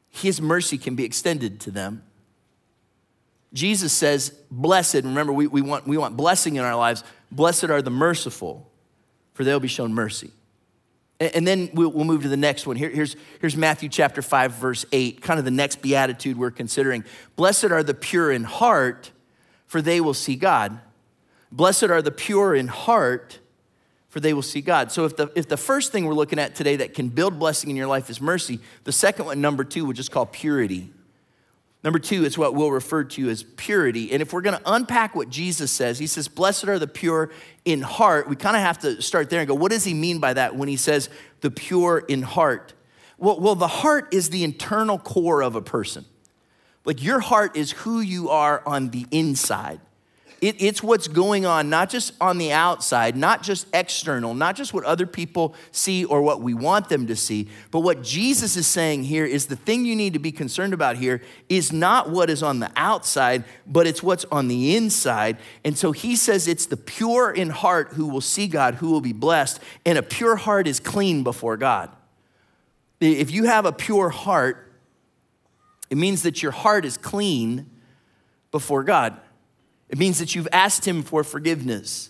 His 0.09 0.41
mercy 0.41 0.77
can 0.77 0.95
be 0.95 1.03
extended 1.03 1.59
to 1.61 1.71
them. 1.71 2.03
Jesus 3.53 3.91
says, 3.91 4.35
Blessed, 4.49 4.95
remember, 4.95 5.33
we, 5.33 5.47
we, 5.47 5.61
want, 5.61 5.87
we 5.87 5.97
want 5.97 6.15
blessing 6.15 6.55
in 6.55 6.63
our 6.63 6.75
lives. 6.75 7.03
Blessed 7.31 7.65
are 7.65 7.81
the 7.81 7.89
merciful, 7.89 8.69
for 9.33 9.43
they'll 9.43 9.59
be 9.59 9.67
shown 9.67 9.93
mercy. 9.93 10.31
And, 11.19 11.35
and 11.35 11.47
then 11.47 11.69
we'll, 11.73 11.89
we'll, 11.89 12.05
move 12.05 12.21
to 12.21 12.29
the 12.29 12.37
next 12.37 12.67
one. 12.67 12.75
Here, 12.75 12.89
here's, 12.89 13.15
here's 13.39 13.57
Matthew 13.57 13.89
chapter 13.89 14.21
5, 14.21 14.53
verse 14.53 14.85
8, 14.91 15.21
kind 15.21 15.39
of 15.39 15.45
the 15.45 15.51
next 15.51 15.81
beatitude 15.81 16.37
we're 16.37 16.51
considering. 16.51 17.03
Blessed 17.35 17.65
are 17.65 17.83
the 17.83 17.93
pure 17.93 18.31
in 18.31 18.43
heart, 18.43 19.11
for 19.67 19.81
they 19.81 19.99
will 19.99 20.13
see 20.13 20.35
God. 20.35 20.79
Blessed 21.51 21.83
are 21.83 22.01
the 22.01 22.11
pure 22.11 22.55
in 22.55 22.67
heart, 22.67 23.39
for 24.09 24.19
they 24.19 24.33
will 24.33 24.41
see 24.41 24.61
God. 24.61 24.91
So 24.91 25.05
if 25.05 25.17
the, 25.17 25.31
if 25.35 25.47
the 25.47 25.57
first 25.57 25.91
thing 25.91 26.05
we're 26.05 26.13
looking 26.13 26.39
at 26.39 26.55
today 26.55 26.77
that 26.77 26.93
can 26.93 27.09
build 27.09 27.39
blessing 27.39 27.69
in 27.69 27.75
your 27.75 27.87
life 27.87 28.09
is 28.09 28.21
mercy, 28.21 28.59
the 28.83 28.91
second 28.91 29.25
one, 29.25 29.41
number 29.41 29.63
two, 29.63 29.85
we'll 29.85 29.93
just 29.93 30.11
call 30.11 30.25
purity. 30.25 30.91
Number 31.83 31.97
two 31.97 32.25
is 32.25 32.37
what 32.37 32.53
we'll 32.53 32.71
refer 32.71 33.03
to 33.03 33.29
as 33.29 33.43
purity. 33.43 34.11
And 34.11 34.21
if 34.21 34.33
we're 34.33 34.41
going 34.41 34.57
to 34.57 34.71
unpack 34.71 35.15
what 35.15 35.29
Jesus 35.29 35.71
says, 35.71 35.97
he 35.97 36.05
says, 36.07 36.27
Blessed 36.27 36.67
are 36.67 36.77
the 36.77 36.87
pure 36.87 37.31
in 37.65 37.81
heart. 37.81 38.29
We 38.29 38.35
kind 38.35 38.55
of 38.55 38.61
have 38.61 38.79
to 38.79 39.01
start 39.01 39.29
there 39.29 39.39
and 39.39 39.47
go, 39.47 39.55
What 39.55 39.71
does 39.71 39.83
he 39.83 39.93
mean 39.93 40.19
by 40.19 40.33
that 40.33 40.55
when 40.55 40.69
he 40.69 40.77
says 40.77 41.09
the 41.41 41.49
pure 41.49 41.99
in 42.07 42.21
heart? 42.21 42.73
Well, 43.17 43.39
well, 43.39 43.55
the 43.55 43.67
heart 43.67 44.13
is 44.13 44.29
the 44.29 44.43
internal 44.43 44.99
core 44.99 45.41
of 45.41 45.55
a 45.55 45.61
person. 45.61 46.05
Like 46.85 47.03
your 47.03 47.19
heart 47.19 47.55
is 47.55 47.71
who 47.71 47.99
you 47.99 48.29
are 48.29 48.61
on 48.65 48.89
the 48.89 49.05
inside. 49.11 49.79
It, 50.41 50.59
it's 50.59 50.81
what's 50.81 51.07
going 51.07 51.45
on, 51.45 51.69
not 51.69 51.91
just 51.91 52.13
on 52.19 52.39
the 52.39 52.51
outside, 52.51 53.15
not 53.15 53.43
just 53.43 53.67
external, 53.73 54.33
not 54.33 54.55
just 54.55 54.73
what 54.73 54.83
other 54.85 55.05
people 55.05 55.53
see 55.71 56.03
or 56.03 56.23
what 56.23 56.41
we 56.41 56.55
want 56.55 56.89
them 56.89 57.05
to 57.07 57.15
see, 57.15 57.47
but 57.69 57.81
what 57.81 58.01
Jesus 58.01 58.57
is 58.57 58.65
saying 58.65 59.03
here 59.03 59.23
is 59.23 59.45
the 59.45 59.55
thing 59.55 59.85
you 59.85 59.95
need 59.95 60.13
to 60.13 60.19
be 60.19 60.31
concerned 60.31 60.73
about 60.73 60.95
here 60.95 61.21
is 61.47 61.71
not 61.71 62.09
what 62.09 62.31
is 62.31 62.41
on 62.41 62.59
the 62.59 62.71
outside, 62.75 63.43
but 63.67 63.85
it's 63.85 64.01
what's 64.01 64.25
on 64.31 64.47
the 64.47 64.75
inside. 64.75 65.37
And 65.63 65.77
so 65.77 65.91
he 65.91 66.15
says 66.15 66.47
it's 66.47 66.65
the 66.65 66.77
pure 66.77 67.29
in 67.29 67.51
heart 67.51 67.89
who 67.89 68.07
will 68.07 68.19
see 68.19 68.47
God, 68.47 68.75
who 68.75 68.89
will 68.89 69.01
be 69.01 69.13
blessed, 69.13 69.59
and 69.85 69.95
a 69.95 70.03
pure 70.03 70.37
heart 70.37 70.67
is 70.67 70.79
clean 70.79 71.23
before 71.23 71.55
God. 71.55 71.95
If 72.99 73.29
you 73.29 73.43
have 73.43 73.67
a 73.67 73.71
pure 73.71 74.09
heart, 74.09 74.73
it 75.91 75.97
means 75.97 76.23
that 76.23 76.41
your 76.41 76.51
heart 76.51 76.83
is 76.83 76.97
clean 76.97 77.69
before 78.49 78.83
God. 78.83 79.19
It 79.91 79.97
means 79.97 80.19
that 80.19 80.33
you've 80.33 80.47
asked 80.53 80.87
Him 80.87 81.03
for 81.03 81.23
forgiveness 81.23 82.09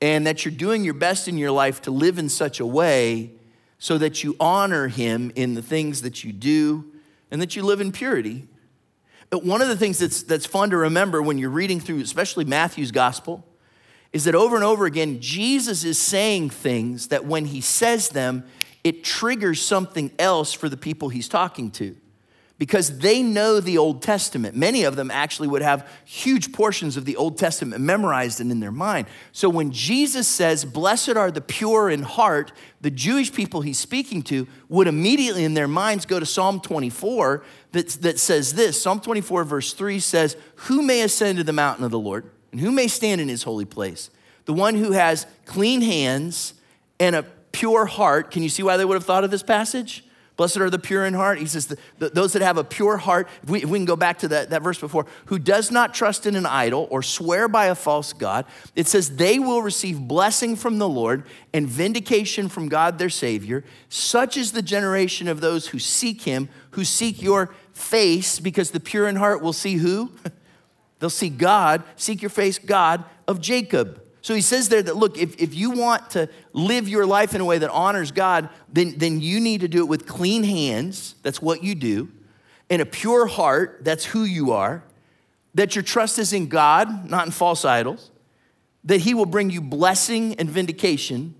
and 0.00 0.26
that 0.26 0.44
you're 0.44 0.54
doing 0.54 0.84
your 0.84 0.94
best 0.94 1.26
in 1.26 1.38
your 1.38 1.50
life 1.50 1.80
to 1.82 1.90
live 1.90 2.18
in 2.18 2.28
such 2.28 2.60
a 2.60 2.66
way 2.66 3.32
so 3.78 3.96
that 3.98 4.22
you 4.22 4.36
honor 4.38 4.88
Him 4.88 5.32
in 5.34 5.54
the 5.54 5.62
things 5.62 6.02
that 6.02 6.22
you 6.22 6.32
do 6.32 6.84
and 7.30 7.40
that 7.40 7.56
you 7.56 7.62
live 7.62 7.80
in 7.80 7.92
purity. 7.92 8.46
But 9.30 9.42
one 9.42 9.62
of 9.62 9.68
the 9.68 9.76
things 9.76 9.98
that's, 9.98 10.22
that's 10.22 10.44
fun 10.44 10.68
to 10.70 10.76
remember 10.76 11.22
when 11.22 11.38
you're 11.38 11.50
reading 11.50 11.80
through, 11.80 12.00
especially 12.00 12.44
Matthew's 12.44 12.92
gospel, 12.92 13.46
is 14.12 14.24
that 14.24 14.34
over 14.34 14.54
and 14.54 14.64
over 14.64 14.84
again, 14.84 15.20
Jesus 15.20 15.82
is 15.82 15.98
saying 15.98 16.50
things 16.50 17.08
that 17.08 17.24
when 17.24 17.46
He 17.46 17.62
says 17.62 18.10
them, 18.10 18.44
it 18.84 19.02
triggers 19.02 19.62
something 19.62 20.12
else 20.18 20.52
for 20.52 20.68
the 20.68 20.76
people 20.76 21.08
He's 21.08 21.28
talking 21.28 21.70
to 21.72 21.96
because 22.64 23.00
they 23.00 23.22
know 23.22 23.60
the 23.60 23.76
Old 23.76 24.00
Testament. 24.00 24.56
Many 24.56 24.84
of 24.84 24.96
them 24.96 25.10
actually 25.10 25.48
would 25.48 25.60
have 25.60 25.86
huge 26.06 26.50
portions 26.50 26.96
of 26.96 27.04
the 27.04 27.14
Old 27.14 27.36
Testament 27.36 27.82
memorized 27.82 28.40
and 28.40 28.50
in 28.50 28.60
their 28.60 28.72
mind. 28.72 29.06
So 29.32 29.50
when 29.50 29.70
Jesus 29.70 30.26
says, 30.26 30.64
Blessed 30.64 31.10
are 31.10 31.30
the 31.30 31.42
pure 31.42 31.90
in 31.90 32.04
heart, 32.04 32.52
the 32.80 32.90
Jewish 32.90 33.30
people 33.30 33.60
he's 33.60 33.78
speaking 33.78 34.22
to 34.22 34.48
would 34.70 34.86
immediately 34.86 35.44
in 35.44 35.52
their 35.52 35.68
minds 35.68 36.06
go 36.06 36.18
to 36.18 36.24
Psalm 36.24 36.58
24 36.58 37.44
that, 37.72 37.88
that 38.00 38.18
says 38.18 38.54
this 38.54 38.80
Psalm 38.80 38.98
24, 38.98 39.44
verse 39.44 39.74
3 39.74 40.00
says, 40.00 40.34
Who 40.54 40.80
may 40.80 41.02
ascend 41.02 41.36
to 41.36 41.44
the 41.44 41.52
mountain 41.52 41.84
of 41.84 41.90
the 41.90 41.98
Lord, 41.98 42.30
and 42.50 42.62
who 42.62 42.72
may 42.72 42.88
stand 42.88 43.20
in 43.20 43.28
his 43.28 43.42
holy 43.42 43.66
place? 43.66 44.08
The 44.46 44.54
one 44.54 44.76
who 44.76 44.92
has 44.92 45.26
clean 45.44 45.82
hands 45.82 46.54
and 46.98 47.14
a 47.14 47.24
pure 47.52 47.84
heart. 47.84 48.30
Can 48.30 48.42
you 48.42 48.48
see 48.48 48.62
why 48.62 48.78
they 48.78 48.86
would 48.86 48.94
have 48.94 49.04
thought 49.04 49.22
of 49.22 49.30
this 49.30 49.42
passage? 49.42 50.02
Blessed 50.36 50.56
are 50.56 50.70
the 50.70 50.80
pure 50.80 51.04
in 51.04 51.14
heart. 51.14 51.38
He 51.38 51.46
says, 51.46 51.66
the, 51.66 51.78
the, 51.98 52.08
those 52.08 52.32
that 52.32 52.42
have 52.42 52.58
a 52.58 52.64
pure 52.64 52.96
heart, 52.96 53.28
if 53.44 53.50
we, 53.50 53.62
if 53.62 53.68
we, 53.68 53.78
can 53.78 53.84
go 53.84 53.94
back 53.94 54.18
to 54.18 54.28
that, 54.28 54.50
that 54.50 54.62
verse 54.62 54.78
before, 54.78 55.06
who 55.26 55.38
does 55.38 55.70
not 55.70 55.94
trust 55.94 56.26
in 56.26 56.34
an 56.34 56.44
idol 56.44 56.88
or 56.90 57.02
swear 57.02 57.46
by 57.46 57.66
a 57.66 57.74
false 57.76 58.12
God, 58.12 58.44
it 58.74 58.88
says, 58.88 59.16
they 59.16 59.38
will 59.38 59.62
receive 59.62 60.00
blessing 60.00 60.56
from 60.56 60.78
the 60.78 60.88
Lord 60.88 61.24
and 61.52 61.68
vindication 61.68 62.48
from 62.48 62.68
God 62.68 62.98
their 62.98 63.10
Savior. 63.10 63.64
Such 63.88 64.36
is 64.36 64.52
the 64.52 64.62
generation 64.62 65.28
of 65.28 65.40
those 65.40 65.68
who 65.68 65.78
seek 65.78 66.22
Him, 66.22 66.48
who 66.70 66.84
seek 66.84 67.22
your 67.22 67.54
face, 67.72 68.40
because 68.40 68.72
the 68.72 68.80
pure 68.80 69.06
in 69.06 69.16
heart 69.16 69.40
will 69.40 69.52
see 69.52 69.74
who? 69.74 70.10
They'll 70.98 71.10
see 71.10 71.28
God, 71.28 71.84
seek 71.96 72.22
your 72.22 72.30
face, 72.30 72.58
God 72.58 73.04
of 73.28 73.40
Jacob. 73.40 74.03
So 74.24 74.34
he 74.34 74.40
says 74.40 74.70
there 74.70 74.82
that, 74.82 74.96
look, 74.96 75.18
if, 75.18 75.38
if 75.38 75.54
you 75.54 75.72
want 75.72 76.12
to 76.12 76.30
live 76.54 76.88
your 76.88 77.04
life 77.04 77.34
in 77.34 77.42
a 77.42 77.44
way 77.44 77.58
that 77.58 77.68
honors 77.68 78.10
God, 78.10 78.48
then, 78.72 78.94
then 78.96 79.20
you 79.20 79.38
need 79.38 79.60
to 79.60 79.68
do 79.68 79.80
it 79.80 79.86
with 79.86 80.06
clean 80.06 80.44
hands. 80.44 81.14
That's 81.22 81.42
what 81.42 81.62
you 81.62 81.74
do. 81.74 82.08
And 82.70 82.80
a 82.80 82.86
pure 82.86 83.26
heart. 83.26 83.80
That's 83.82 84.02
who 84.06 84.24
you 84.24 84.52
are. 84.52 84.82
That 85.52 85.76
your 85.76 85.82
trust 85.82 86.18
is 86.18 86.32
in 86.32 86.48
God, 86.48 87.10
not 87.10 87.26
in 87.26 87.32
false 87.32 87.66
idols. 87.66 88.10
That 88.84 89.02
he 89.02 89.12
will 89.12 89.26
bring 89.26 89.50
you 89.50 89.60
blessing 89.60 90.36
and 90.36 90.48
vindication. 90.48 91.34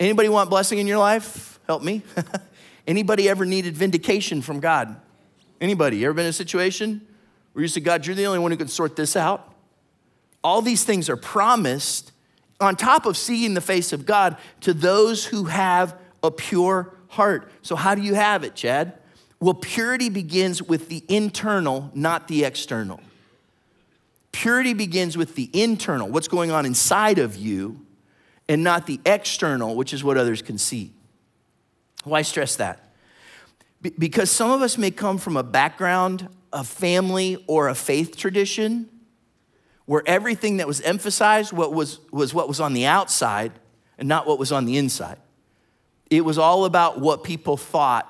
Anybody 0.00 0.28
want 0.28 0.50
blessing 0.50 0.78
in 0.78 0.88
your 0.88 0.98
life? 0.98 1.60
Help 1.68 1.84
me. 1.84 2.02
Anybody 2.88 3.28
ever 3.28 3.46
needed 3.46 3.76
vindication 3.76 4.42
from 4.42 4.58
God? 4.58 5.00
Anybody? 5.60 5.98
You 5.98 6.06
ever 6.06 6.14
been 6.14 6.26
in 6.26 6.30
a 6.30 6.32
situation 6.32 7.06
where 7.52 7.62
you 7.62 7.68
said, 7.68 7.84
God, 7.84 8.04
you're 8.04 8.16
the 8.16 8.26
only 8.26 8.40
one 8.40 8.50
who 8.50 8.56
can 8.56 8.66
sort 8.66 8.96
this 8.96 9.14
out? 9.14 9.49
All 10.42 10.62
these 10.62 10.84
things 10.84 11.08
are 11.08 11.16
promised 11.16 12.12
on 12.60 12.76
top 12.76 13.06
of 13.06 13.16
seeing 13.16 13.54
the 13.54 13.60
face 13.60 13.92
of 13.92 14.06
God 14.06 14.36
to 14.60 14.74
those 14.74 15.24
who 15.24 15.44
have 15.44 15.98
a 16.22 16.30
pure 16.30 16.94
heart. 17.08 17.50
So, 17.62 17.76
how 17.76 17.94
do 17.94 18.02
you 18.02 18.14
have 18.14 18.44
it, 18.44 18.54
Chad? 18.54 18.94
Well, 19.40 19.54
purity 19.54 20.10
begins 20.10 20.62
with 20.62 20.88
the 20.88 21.02
internal, 21.08 21.90
not 21.94 22.28
the 22.28 22.44
external. 22.44 23.00
Purity 24.32 24.74
begins 24.74 25.16
with 25.16 25.34
the 25.34 25.50
internal, 25.52 26.08
what's 26.08 26.28
going 26.28 26.50
on 26.50 26.66
inside 26.66 27.18
of 27.18 27.36
you, 27.36 27.84
and 28.48 28.62
not 28.62 28.86
the 28.86 29.00
external, 29.06 29.74
which 29.74 29.92
is 29.92 30.04
what 30.04 30.16
others 30.16 30.42
can 30.42 30.58
see. 30.58 30.92
Why 32.04 32.22
stress 32.22 32.56
that? 32.56 32.90
because 33.98 34.30
some 34.30 34.50
of 34.50 34.60
us 34.62 34.76
may 34.76 34.90
come 34.90 35.18
from 35.18 35.36
a 35.36 35.42
background, 35.42 36.28
a 36.52 36.64
family, 36.64 37.42
or 37.46 37.68
a 37.68 37.74
faith 37.74 38.16
tradition 38.16 38.88
where 39.90 40.04
everything 40.06 40.58
that 40.58 40.68
was 40.68 40.80
emphasized 40.82 41.52
what 41.52 41.72
was, 41.74 41.98
was 42.12 42.32
what 42.32 42.46
was 42.46 42.60
on 42.60 42.74
the 42.74 42.86
outside, 42.86 43.50
and 43.98 44.08
not 44.08 44.24
what 44.24 44.38
was 44.38 44.52
on 44.52 44.64
the 44.64 44.78
inside. 44.78 45.18
It 46.08 46.24
was 46.24 46.38
all 46.38 46.64
about 46.64 47.00
what 47.00 47.24
people 47.24 47.56
thought. 47.56 48.06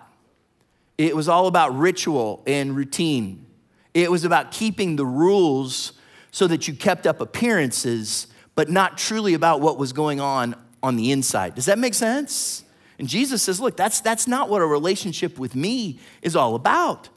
It 0.98 1.16
was 1.16 1.26
all 1.26 1.46
about 1.46 1.74
ritual 1.74 2.42
and 2.46 2.76
routine. 2.76 3.46
It 3.94 4.10
was 4.10 4.24
about 4.24 4.52
keeping 4.52 4.96
the 4.96 5.06
rules 5.06 5.94
so 6.30 6.46
that 6.48 6.68
you 6.68 6.74
kept 6.74 7.06
up 7.06 7.18
appearances, 7.18 8.26
but 8.54 8.68
not 8.68 8.98
truly 8.98 9.32
about 9.32 9.62
what 9.62 9.78
was 9.78 9.94
going 9.94 10.20
on 10.20 10.56
on 10.82 10.96
the 10.96 11.10
inside. 11.10 11.54
Does 11.54 11.64
that 11.64 11.78
make 11.78 11.94
sense? 11.94 12.62
And 12.98 13.08
Jesus 13.08 13.40
says, 13.40 13.58
Look, 13.58 13.78
that's, 13.78 14.02
that's 14.02 14.28
not 14.28 14.50
what 14.50 14.60
a 14.60 14.66
relationship 14.66 15.38
with 15.38 15.54
me 15.54 15.98
is 16.20 16.36
all 16.36 16.56
about. 16.56 17.08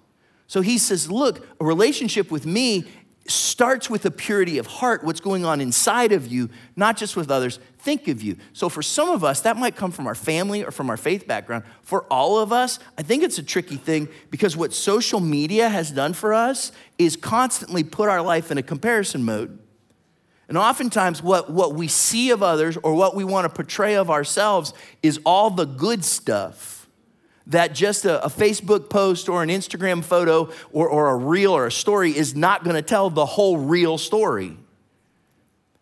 So 0.48 0.62
he 0.62 0.78
says, 0.78 1.12
Look, 1.12 1.46
a 1.60 1.66
relationship 1.66 2.32
with 2.32 2.46
me 2.46 2.86
starts 3.28 3.90
with 3.90 4.06
a 4.06 4.12
purity 4.12 4.58
of 4.58 4.68
heart, 4.68 5.04
what's 5.04 5.22
going 5.22 5.46
on 5.46 5.62
inside 5.62 6.12
of 6.12 6.28
you, 6.28 6.50
not 6.76 6.98
just 6.98 7.16
with 7.16 7.32
others. 7.32 7.60
Think 7.78 8.08
of 8.08 8.22
you. 8.22 8.38
So, 8.52 8.68
for 8.70 8.82
some 8.82 9.10
of 9.10 9.24
us, 9.24 9.42
that 9.42 9.58
might 9.58 9.76
come 9.76 9.92
from 9.92 10.08
our 10.08 10.16
family 10.16 10.64
or 10.64 10.72
from 10.72 10.90
our 10.90 10.98
faith 10.98 11.26
background. 11.26 11.64
For 11.84 12.04
all 12.04 12.40
of 12.40 12.52
us, 12.52 12.80
I 12.98 13.02
think 13.02 13.24
it's 13.24 13.38
a 13.38 13.44
tricky 13.44 13.78
thing 13.78 14.10
because 14.30 14.58
what 14.58 14.74
social 14.74 15.20
media 15.20 15.70
has 15.70 15.92
done 15.92 16.14
for 16.14 16.34
us 16.34 16.72
is 16.98 17.16
constantly 17.16 17.84
put 17.84 18.10
our 18.10 18.22
life 18.22 18.52
in 18.52 18.58
a 18.58 18.64
comparison 18.64 19.24
mode. 19.24 19.60
And 20.50 20.58
oftentimes, 20.58 21.24
what, 21.24 21.50
what 21.50 21.74
we 21.74 21.88
see 21.88 22.30
of 22.32 22.44
others 22.44 22.78
or 22.84 22.94
what 22.94 23.16
we 23.16 23.24
want 23.24 23.46
to 23.46 23.50
portray 23.50 23.96
of 23.96 24.10
ourselves 24.10 24.74
is 25.02 25.20
all 25.26 25.50
the 25.50 25.66
good 25.66 26.04
stuff 26.04 26.83
that 27.48 27.74
just 27.74 28.06
a, 28.06 28.24
a, 28.24 28.30
Facebook 28.30 28.90
post 28.90 29.28
or 29.28 29.44
an 29.44 29.50
Instagram 29.50 30.04
photo 30.04 30.50
or, 30.72 30.88
or 30.88 31.10
a 31.10 31.16
reel 31.16 31.52
or 31.52 31.68
a 31.68 31.72
story 31.72 32.16
is 32.16 32.36
not 32.36 32.64
going 32.64 32.76
to 32.76 32.82
tell 32.82 33.10
the 33.10 33.26
whole 33.26 33.58
real 33.58 33.98
story. 33.98 34.58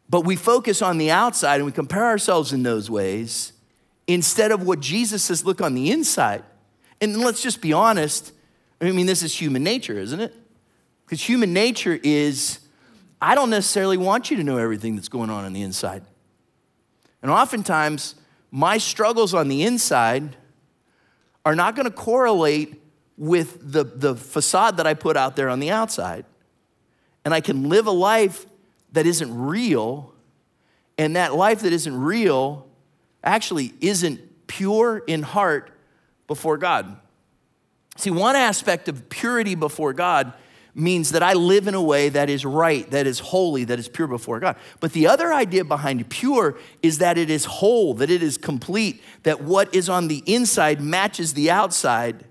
But 0.10 0.26
we 0.26 0.36
focus 0.36 0.82
on 0.82 0.98
the 0.98 1.12
outside 1.12 1.58
and 1.58 1.66
we 1.66 1.72
compare 1.72 2.06
ourselves 2.06 2.52
in 2.52 2.64
those 2.64 2.90
ways 2.90 3.54
instead 4.08 4.52
of 4.52 4.66
what 4.66 4.80
Jesus 4.80 5.24
says 5.24 5.46
look 5.46 5.62
on 5.62 5.74
the 5.74 5.92
inside. 5.92 6.44
And 7.00 7.18
let's 7.18 7.42
just 7.42 7.62
be 7.62 7.74
honest. 7.74 8.34
I 8.82 8.92
mean, 8.92 9.06
this 9.06 9.24
is 9.24 9.34
human 9.34 9.64
nature, 9.64 9.98
isn't 9.98 10.20
it? 10.20 10.34
Because 11.06 11.22
human 11.22 11.54
nature 11.54 12.00
is 12.02 12.60
I 13.22 13.36
don't 13.36 13.52
necessarily 13.52 13.98
want 13.98 14.32
you 14.32 14.38
to 14.38 14.44
know 14.44 14.58
everything 14.58 14.96
that's 14.96 15.10
going 15.10 15.30
on 15.30 15.46
on 15.46 15.54
the 15.54 15.62
inside. 15.62 16.04
And 17.22 17.30
oftentimes, 17.30 18.16
my 18.50 18.80
struggles 18.80 19.34
on 19.34 19.48
the 19.48 19.64
inside 19.64 20.36
are 21.46 21.56
not 21.56 21.76
going 21.76 21.86
to 21.86 21.92
correlate 21.92 22.82
with 23.18 23.72
the, 23.72 23.84
the 23.84 24.16
facade 24.16 24.78
that 24.78 24.88
I 24.88 24.94
put 24.94 25.18
out 25.18 25.36
there 25.36 25.50
on 25.50 25.60
the 25.60 25.70
outside. 25.70 26.26
And 27.24 27.34
I 27.34 27.42
can 27.42 27.70
live 27.70 27.88
a 27.88 27.92
life 27.92 28.46
that 28.94 29.06
isn't 29.06 29.38
real, 29.38 30.14
and 30.98 31.16
that 31.16 31.34
life 31.36 31.62
that 31.62 31.72
isn't 31.72 31.96
real 31.96 32.68
actually 33.24 33.74
isn't 33.80 34.48
pure 34.48 34.98
in 34.98 35.22
heart 35.22 35.72
before 36.28 36.58
God. 36.58 36.98
See, 37.96 38.10
one 38.10 38.36
aspect 38.36 38.88
of 38.88 39.10
purity 39.10 39.56
before 39.56 39.94
God 39.94 40.34
means 40.74 41.12
that 41.12 41.22
I 41.22 41.34
live 41.34 41.68
in 41.68 41.76
a 41.76 41.82
way 41.82 42.10
that 42.10 42.30
is 42.30 42.46
right, 42.46 42.90
that 42.92 43.06
is 43.06 43.20
holy, 43.20 43.64
that 43.66 43.80
is 43.80 43.90
pure 43.90 44.08
before 44.08 44.40
God. 44.40 44.56
But 44.80 44.94
the 44.94 45.08
other 45.08 45.34
idea 45.34 45.66
behind 45.66 46.10
pure 46.10 46.58
is 46.82 47.00
that 47.00 47.18
it 47.18 47.30
is 47.30 47.46
whole, 47.46 47.94
that 47.96 48.10
it 48.10 48.24
is 48.24 48.38
complete, 48.38 49.04
that 49.24 49.42
what 49.42 49.74
is 49.76 49.90
on 49.90 50.08
the 50.08 50.24
inside 50.26 50.82
matches 50.82 51.34
the 51.34 51.52
outside, 51.52 52.26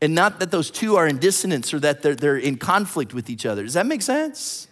and 0.00 0.14
not 0.14 0.40
that 0.40 0.50
those 0.50 0.70
two 0.70 0.96
are 0.96 1.06
in 1.06 1.18
dissonance 1.18 1.72
or 1.72 1.80
that 1.80 2.02
they're, 2.02 2.14
they're 2.14 2.36
in 2.36 2.56
conflict 2.56 3.14
with 3.14 3.30
each 3.30 3.46
other. 3.46 3.62
Does 3.62 3.74
that 3.74 3.86
make 3.86 4.02
sense? 4.02 4.68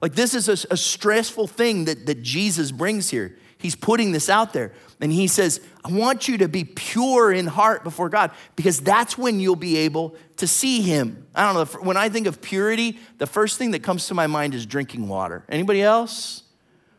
Like, 0.00 0.14
this 0.14 0.34
is 0.34 0.48
a, 0.48 0.72
a 0.72 0.76
stressful 0.76 1.46
thing 1.46 1.86
that, 1.86 2.06
that 2.06 2.22
Jesus 2.22 2.70
brings 2.70 3.10
here. 3.10 3.36
He's 3.64 3.74
putting 3.74 4.12
this 4.12 4.28
out 4.28 4.52
there. 4.52 4.72
And 5.00 5.10
he 5.10 5.26
says, 5.26 5.58
I 5.82 5.90
want 5.90 6.28
you 6.28 6.36
to 6.36 6.48
be 6.48 6.64
pure 6.64 7.32
in 7.32 7.46
heart 7.46 7.82
before 7.82 8.10
God 8.10 8.30
because 8.56 8.78
that's 8.78 9.16
when 9.16 9.40
you'll 9.40 9.56
be 9.56 9.78
able 9.78 10.16
to 10.36 10.46
see 10.46 10.82
him. 10.82 11.26
I 11.34 11.50
don't 11.50 11.54
know, 11.54 11.80
when 11.80 11.96
I 11.96 12.10
think 12.10 12.26
of 12.26 12.42
purity, 12.42 12.98
the 13.16 13.26
first 13.26 13.56
thing 13.56 13.70
that 13.70 13.82
comes 13.82 14.06
to 14.08 14.14
my 14.14 14.26
mind 14.26 14.52
is 14.52 14.66
drinking 14.66 15.08
water. 15.08 15.46
Anybody 15.48 15.80
else? 15.80 16.42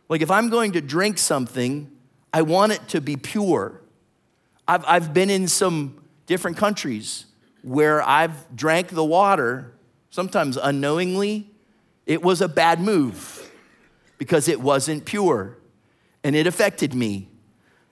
Like 0.09 0.23
if 0.23 0.31
I'm 0.31 0.49
going 0.49 0.71
to 0.71 0.81
drink 0.81 1.19
something, 1.19 1.91
I 2.33 2.41
want 2.41 2.71
it 2.71 2.87
to 2.87 2.99
be 2.99 3.15
pure. 3.15 3.79
I've, 4.67 4.83
I've 4.87 5.13
been 5.13 5.29
in 5.29 5.47
some 5.47 6.03
different 6.25 6.57
countries 6.57 7.27
where 7.61 8.01
I've 8.01 8.55
drank 8.55 8.87
the 8.87 9.05
water, 9.05 9.71
sometimes 10.09 10.57
unknowingly. 10.57 11.47
It 12.07 12.23
was 12.23 12.41
a 12.41 12.47
bad 12.47 12.79
move 12.81 13.51
because 14.17 14.47
it 14.47 14.59
wasn't 14.59 15.05
pure 15.05 15.59
and 16.25 16.35
it 16.35 16.47
affected 16.47 16.95
me 16.95 17.29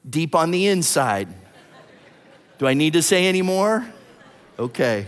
deep 0.09 0.33
on 0.33 0.49
the 0.49 0.65
inside. 0.65 1.27
Do 2.57 2.65
I 2.65 2.73
need 2.73 2.93
to 2.93 3.03
say 3.03 3.27
any 3.27 3.43
more? 3.43 3.87
Okay. 4.57 5.05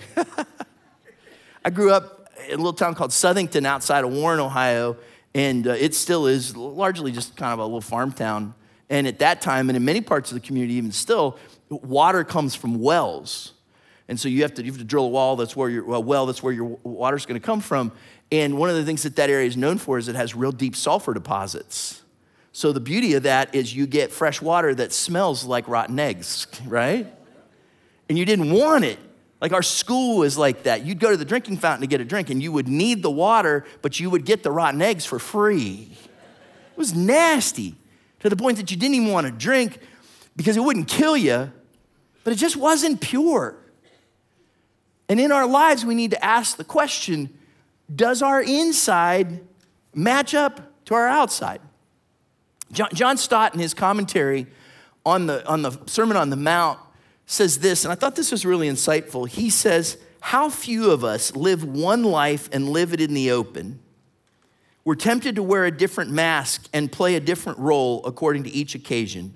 I 1.65 1.71
grew 1.71 1.91
up 1.91 2.29
in 2.47 2.53
a 2.53 2.57
little 2.57 2.71
town 2.71 2.93
called 2.93 3.09
Southington 3.09 3.65
outside 3.65 4.03
of 4.03 4.11
Warren, 4.11 4.39
Ohio, 4.39 4.97
and 5.33 5.65
uh, 5.65 5.71
it 5.71 5.95
still 5.95 6.27
is 6.27 6.55
largely 6.55 7.11
just 7.11 7.35
kind 7.35 7.51
of 7.51 7.57
a 7.57 7.63
little 7.63 7.81
farm 7.81 8.11
town. 8.11 8.53
And 8.91 9.07
at 9.07 9.17
that 9.17 9.41
time, 9.41 9.71
and 9.71 9.75
in 9.75 9.83
many 9.83 10.01
parts 10.01 10.29
of 10.29 10.35
the 10.35 10.45
community, 10.45 10.75
even 10.75 10.91
still, 10.91 11.39
water 11.69 12.23
comes 12.23 12.53
from 12.53 12.79
wells. 12.79 13.53
And 14.07 14.19
so 14.19 14.29
you 14.29 14.43
have 14.43 14.53
to, 14.53 14.63
you 14.63 14.71
have 14.71 14.77
to 14.77 14.85
drill 14.85 15.05
a 15.05 15.09
well 15.09 15.35
that's 15.35 15.55
where 15.55 15.71
your, 15.71 15.83
well 15.83 16.27
that's 16.27 16.43
where 16.43 16.53
your 16.53 16.77
water's 16.83 17.25
to 17.25 17.39
come 17.39 17.59
from. 17.59 17.91
And 18.31 18.59
one 18.59 18.69
of 18.69 18.75
the 18.75 18.85
things 18.85 19.01
that 19.01 19.15
that 19.15 19.31
area 19.31 19.47
is 19.47 19.57
known 19.57 19.79
for 19.79 19.97
is 19.97 20.07
it 20.09 20.15
has 20.15 20.35
real 20.35 20.51
deep 20.51 20.75
sulfur 20.75 21.15
deposits. 21.15 22.03
So 22.55 22.71
the 22.71 22.79
beauty 22.79 23.15
of 23.15 23.23
that 23.23 23.53
is 23.53 23.75
you 23.75 23.85
get 23.85 24.13
fresh 24.13 24.41
water 24.41 24.73
that 24.75 24.93
smells 24.93 25.43
like 25.43 25.67
rotten 25.67 25.99
eggs, 25.99 26.47
right? 26.65 27.05
And 28.07 28.17
you 28.17 28.23
didn't 28.23 28.49
want 28.49 28.85
it. 28.85 28.97
Like 29.41 29.51
our 29.51 29.61
school 29.61 30.19
was 30.19 30.37
like 30.37 30.63
that. 30.63 30.85
You'd 30.85 31.01
go 31.01 31.11
to 31.11 31.17
the 31.17 31.25
drinking 31.25 31.57
fountain 31.57 31.81
to 31.81 31.87
get 31.87 31.99
a 31.99 32.05
drink 32.05 32.29
and 32.29 32.41
you 32.41 32.53
would 32.53 32.69
need 32.69 33.03
the 33.03 33.11
water, 33.11 33.65
but 33.81 33.99
you 33.99 34.09
would 34.09 34.23
get 34.23 34.41
the 34.41 34.51
rotten 34.51 34.81
eggs 34.81 35.05
for 35.05 35.19
free. 35.19 35.89
It 35.91 36.77
was 36.77 36.95
nasty 36.95 37.75
to 38.21 38.29
the 38.29 38.37
point 38.37 38.55
that 38.55 38.71
you 38.71 38.77
didn't 38.77 38.95
even 38.95 39.11
want 39.11 39.27
to 39.27 39.33
drink 39.33 39.77
because 40.37 40.55
it 40.55 40.61
wouldn't 40.61 40.87
kill 40.87 41.17
you, 41.17 41.51
but 42.23 42.31
it 42.31 42.37
just 42.37 42.55
wasn't 42.55 43.01
pure. 43.01 43.57
And 45.09 45.19
in 45.19 45.33
our 45.33 45.45
lives, 45.45 45.85
we 45.85 45.93
need 45.93 46.11
to 46.11 46.23
ask 46.23 46.55
the 46.55 46.63
question 46.63 47.37
does 47.93 48.21
our 48.21 48.41
inside 48.41 49.41
match 49.93 50.33
up 50.33 50.85
to 50.85 50.93
our 50.93 51.09
outside? 51.09 51.59
John, 52.71 52.89
John 52.93 53.17
Stott, 53.17 53.53
in 53.53 53.59
his 53.59 53.73
commentary 53.73 54.47
on 55.05 55.27
the, 55.27 55.45
on 55.47 55.61
the 55.61 55.77
Sermon 55.85 56.17
on 56.17 56.29
the 56.29 56.35
Mount, 56.35 56.79
says 57.25 57.59
this, 57.59 57.85
and 57.85 57.91
I 57.91 57.95
thought 57.95 58.15
this 58.15 58.31
was 58.31 58.45
really 58.45 58.69
insightful. 58.69 59.27
He 59.27 59.49
says, 59.49 59.97
How 60.19 60.49
few 60.49 60.91
of 60.91 61.03
us 61.03 61.35
live 61.35 61.63
one 61.63 62.03
life 62.03 62.49
and 62.51 62.69
live 62.69 62.93
it 62.93 63.01
in 63.01 63.13
the 63.13 63.31
open? 63.31 63.79
We're 64.83 64.95
tempted 64.95 65.35
to 65.35 65.43
wear 65.43 65.65
a 65.65 65.71
different 65.71 66.11
mask 66.11 66.69
and 66.71 66.91
play 66.91 67.15
a 67.15 67.19
different 67.19 67.57
role 67.57 68.05
according 68.05 68.43
to 68.43 68.51
each 68.51 68.75
occasion. 68.75 69.33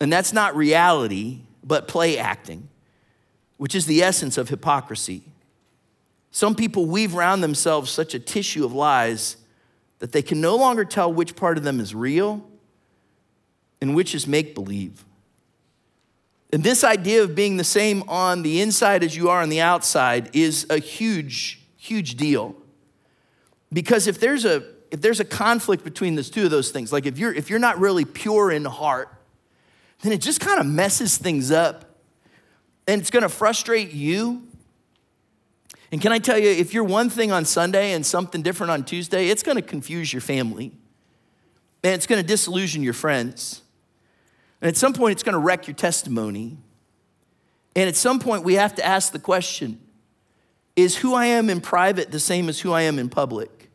And 0.00 0.12
that's 0.12 0.32
not 0.32 0.56
reality, 0.56 1.40
but 1.62 1.86
play 1.86 2.18
acting, 2.18 2.68
which 3.56 3.74
is 3.74 3.86
the 3.86 4.02
essence 4.02 4.36
of 4.36 4.48
hypocrisy. 4.48 5.22
Some 6.30 6.54
people 6.54 6.86
weave 6.86 7.16
around 7.16 7.40
themselves 7.40 7.90
such 7.90 8.14
a 8.14 8.18
tissue 8.18 8.64
of 8.64 8.72
lies 8.72 9.37
that 9.98 10.12
they 10.12 10.22
can 10.22 10.40
no 10.40 10.56
longer 10.56 10.84
tell 10.84 11.12
which 11.12 11.36
part 11.36 11.58
of 11.58 11.64
them 11.64 11.80
is 11.80 11.94
real 11.94 12.48
and 13.80 13.94
which 13.94 14.14
is 14.14 14.26
make 14.26 14.54
believe. 14.54 15.04
And 16.52 16.64
this 16.64 16.82
idea 16.82 17.22
of 17.22 17.34
being 17.34 17.56
the 17.56 17.64
same 17.64 18.02
on 18.08 18.42
the 18.42 18.60
inside 18.60 19.04
as 19.04 19.16
you 19.16 19.28
are 19.28 19.42
on 19.42 19.48
the 19.48 19.60
outside 19.60 20.30
is 20.32 20.66
a 20.70 20.78
huge, 20.78 21.60
huge 21.76 22.16
deal. 22.16 22.56
Because 23.72 24.06
if 24.06 24.18
there's 24.18 24.44
a 24.44 24.62
if 24.90 25.02
there's 25.02 25.20
a 25.20 25.24
conflict 25.24 25.84
between 25.84 26.14
those 26.14 26.30
two 26.30 26.44
of 26.44 26.50
those 26.50 26.70
things, 26.70 26.92
like 26.92 27.04
if 27.04 27.18
you're 27.18 27.32
if 27.32 27.50
you're 27.50 27.58
not 27.58 27.78
really 27.78 28.06
pure 28.06 28.50
in 28.50 28.64
heart, 28.64 29.10
then 30.00 30.12
it 30.12 30.22
just 30.22 30.40
kind 30.40 30.58
of 30.58 30.66
messes 30.66 31.18
things 31.18 31.50
up. 31.50 31.84
And 32.86 33.00
it's 33.00 33.10
gonna 33.10 33.28
frustrate 33.28 33.92
you 33.92 34.47
and 35.90 36.00
can 36.00 36.12
I 36.12 36.18
tell 36.18 36.38
you, 36.38 36.50
if 36.50 36.74
you're 36.74 36.84
one 36.84 37.08
thing 37.08 37.32
on 37.32 37.44
Sunday 37.44 37.92
and 37.92 38.04
something 38.04 38.42
different 38.42 38.70
on 38.70 38.84
Tuesday, 38.84 39.28
it's 39.28 39.42
going 39.42 39.56
to 39.56 39.62
confuse 39.62 40.12
your 40.12 40.20
family. 40.20 40.72
And 41.82 41.94
it's 41.94 42.06
going 42.06 42.20
to 42.20 42.26
disillusion 42.26 42.82
your 42.82 42.92
friends. 42.92 43.62
And 44.60 44.68
at 44.68 44.76
some 44.76 44.92
point, 44.92 45.12
it's 45.12 45.22
going 45.22 45.34
to 45.34 45.38
wreck 45.38 45.66
your 45.66 45.76
testimony. 45.76 46.58
And 47.74 47.88
at 47.88 47.96
some 47.96 48.18
point, 48.18 48.44
we 48.44 48.54
have 48.54 48.74
to 48.74 48.84
ask 48.84 49.12
the 49.12 49.18
question 49.18 49.80
Is 50.76 50.96
who 50.96 51.14
I 51.14 51.26
am 51.26 51.48
in 51.48 51.60
private 51.60 52.10
the 52.10 52.20
same 52.20 52.48
as 52.48 52.60
who 52.60 52.72
I 52.72 52.82
am 52.82 52.98
in 52.98 53.08
public? 53.08 53.70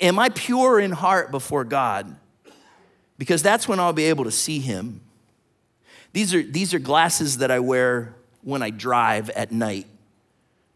Am 0.00 0.18
I 0.18 0.30
pure 0.30 0.80
in 0.80 0.90
heart 0.90 1.30
before 1.30 1.64
God? 1.64 2.16
Because 3.18 3.42
that's 3.42 3.68
when 3.68 3.78
I'll 3.78 3.92
be 3.92 4.04
able 4.04 4.24
to 4.24 4.30
see 4.30 4.58
Him. 4.58 5.00
These 6.12 6.34
are, 6.34 6.42
these 6.42 6.74
are 6.74 6.78
glasses 6.78 7.38
that 7.38 7.50
I 7.50 7.60
wear 7.60 8.16
when 8.42 8.62
I 8.62 8.70
drive 8.70 9.30
at 9.30 9.52
night. 9.52 9.86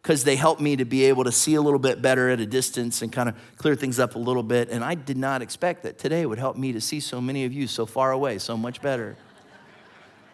Because 0.02 0.24
they 0.24 0.34
help 0.34 0.58
me 0.58 0.74
to 0.74 0.84
be 0.84 1.04
able 1.04 1.22
to 1.22 1.30
see 1.30 1.54
a 1.54 1.62
little 1.62 1.78
bit 1.78 2.02
better 2.02 2.28
at 2.28 2.40
a 2.40 2.46
distance 2.46 3.02
and 3.02 3.12
kind 3.12 3.28
of 3.28 3.36
clear 3.56 3.76
things 3.76 4.00
up 4.00 4.16
a 4.16 4.18
little 4.18 4.42
bit. 4.42 4.68
And 4.68 4.82
I 4.82 4.96
did 4.96 5.16
not 5.16 5.42
expect 5.42 5.84
that 5.84 5.98
today 5.98 6.26
would 6.26 6.40
help 6.40 6.56
me 6.56 6.72
to 6.72 6.80
see 6.80 6.98
so 6.98 7.20
many 7.20 7.44
of 7.44 7.52
you 7.52 7.68
so 7.68 7.86
far 7.86 8.10
away, 8.10 8.38
so 8.38 8.56
much 8.56 8.82
better. 8.82 9.16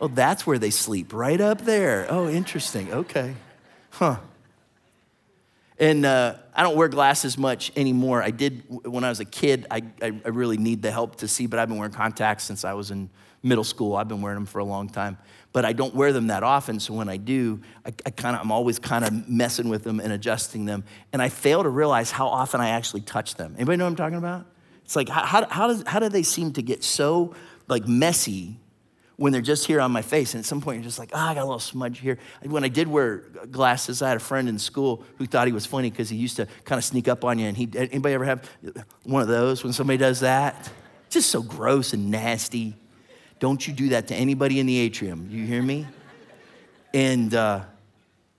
Oh, 0.01 0.09
that's 0.09 0.47
where 0.47 0.59
they 0.59 0.71
sleep, 0.71 1.13
right 1.13 1.41
up 1.41 1.63
there. 1.63 2.07
Oh, 2.09 2.29
interesting. 2.29 2.91
Okay. 2.93 3.35
Huh. 3.91 4.17
And 5.79 6.07
uh, 6.07 6.37
I 6.55 6.63
don't 6.63 6.77
wear 6.77 6.89
glasses 6.89 7.37
much 7.37 7.71
anymore. 7.77 8.23
I 8.23 8.31
did 8.31 8.63
when 8.69 9.05
I 9.05 9.11
was 9.11 9.21
a 9.21 9.25
kid. 9.25 9.67
I, 9.71 9.83
I, 10.01 10.19
I 10.25 10.29
really 10.29 10.57
need 10.57 10.81
the 10.81 10.91
help 10.91 11.17
to 11.17 11.29
see, 11.29 11.47
but 11.47 11.59
I've 11.59 11.69
been 11.69 11.77
wearing 11.77 11.93
contacts 11.93 12.45
since 12.45 12.65
I 12.65 12.73
was 12.73 12.91
in 12.91 13.11
middle 13.49 13.65
school. 13.65 13.97
I've 13.97 14.09
been 14.09 14.23
wearing 14.23 14.37
them 14.37 14.47
for 14.47 14.59
a 14.59 14.65
long 14.65 14.89
time 14.89 15.19
but 15.53 15.65
I 15.65 15.73
don't 15.73 15.95
wear 15.95 16.13
them 16.13 16.29
that 16.29 16.43
often. 16.43 16.79
So 16.79 16.95
when 16.95 17.09
I 17.09 17.17
do, 17.17 17.61
I, 17.85 17.93
I 18.07 18.11
kind 18.11 18.37
of, 18.37 18.43
I'm 18.43 18.53
always 18.53 18.79
kind 18.79 19.05
of 19.05 19.29
messing 19.29 19.69
with 19.69 19.83
them 19.83 19.99
and 20.01 20.13
adjusting 20.13 20.67
them. 20.67 20.85
And 21.13 21.23
I 21.23 21.29
fail 21.31 21.63
to 21.63 21.69
realize 21.69 22.11
how 22.11 22.29
often 22.29 22.61
I 22.61 22.71
actually 22.71 23.01
touch 23.01 23.35
them. 23.35 23.55
Anybody 23.57 23.79
know 23.79 23.85
what 23.85 23.91
I'm 23.91 23.97
talking 23.97 24.19
about? 24.19 24.47
It's 24.85 24.97
like, 24.97 25.09
how, 25.09 25.25
how, 25.25 25.47
how, 25.49 25.67
does, 25.69 25.85
how 25.87 26.01
do 26.01 26.09
they 26.09 26.23
seem 26.23 26.53
to 26.53 26.63
get 26.63 26.85
so 26.85 27.35
like 27.67 27.89
messy 27.89 28.59
when 29.17 29.33
they're 29.33 29.43
just 29.43 29.67
here 29.67 29.81
on 29.81 29.91
my 29.91 30.03
face? 30.03 30.35
And 30.35 30.41
at 30.41 30.47
some 30.47 30.61
point 30.61 30.77
you're 30.77 30.85
just 30.85 30.99
like, 30.99 31.11
oh, 31.13 31.19
I 31.19 31.35
got 31.35 31.43
a 31.43 31.45
little 31.45 31.59
smudge 31.59 31.99
here. 31.99 32.19
When 32.43 32.63
I 32.63 32.69
did 32.69 32.87
wear 32.87 33.19
glasses, 33.51 34.03
I 34.03 34.09
had 34.09 34.19
a 34.19 34.21
friend 34.21 34.49
in 34.49 34.59
school 34.59 35.03
who 35.17 35.27
thought 35.27 35.47
he 35.47 35.53
was 35.53 35.67
funny 35.67 35.91
because 35.91 36.09
he 36.11 36.17
used 36.17 36.37
to 36.37 36.47
kind 36.65 36.79
of 36.79 36.85
sneak 36.85 37.09
up 37.09 37.25
on 37.25 37.39
you. 37.39 37.47
And 37.47 37.57
he, 37.57 37.69
anybody 37.75 38.15
ever 38.15 38.27
have 38.27 38.49
one 39.05 39.23
of 39.23 39.29
those 39.29 39.65
when 39.65 39.73
somebody 39.73 39.97
does 39.97 40.21
that? 40.21 40.71
Just 41.11 41.31
so 41.31 41.43
gross 41.43 41.95
and 41.95 42.11
nasty. 42.11 42.77
Don't 43.39 43.67
you 43.67 43.73
do 43.73 43.91
that 43.91 44.09
to 44.09 44.15
anybody 44.15 44.59
in 44.59 44.67
the 44.67 44.79
atrium. 44.79 45.29
You 45.31 45.45
hear 45.45 45.63
me? 45.63 45.87
And 46.93 47.35
uh, 47.35 47.61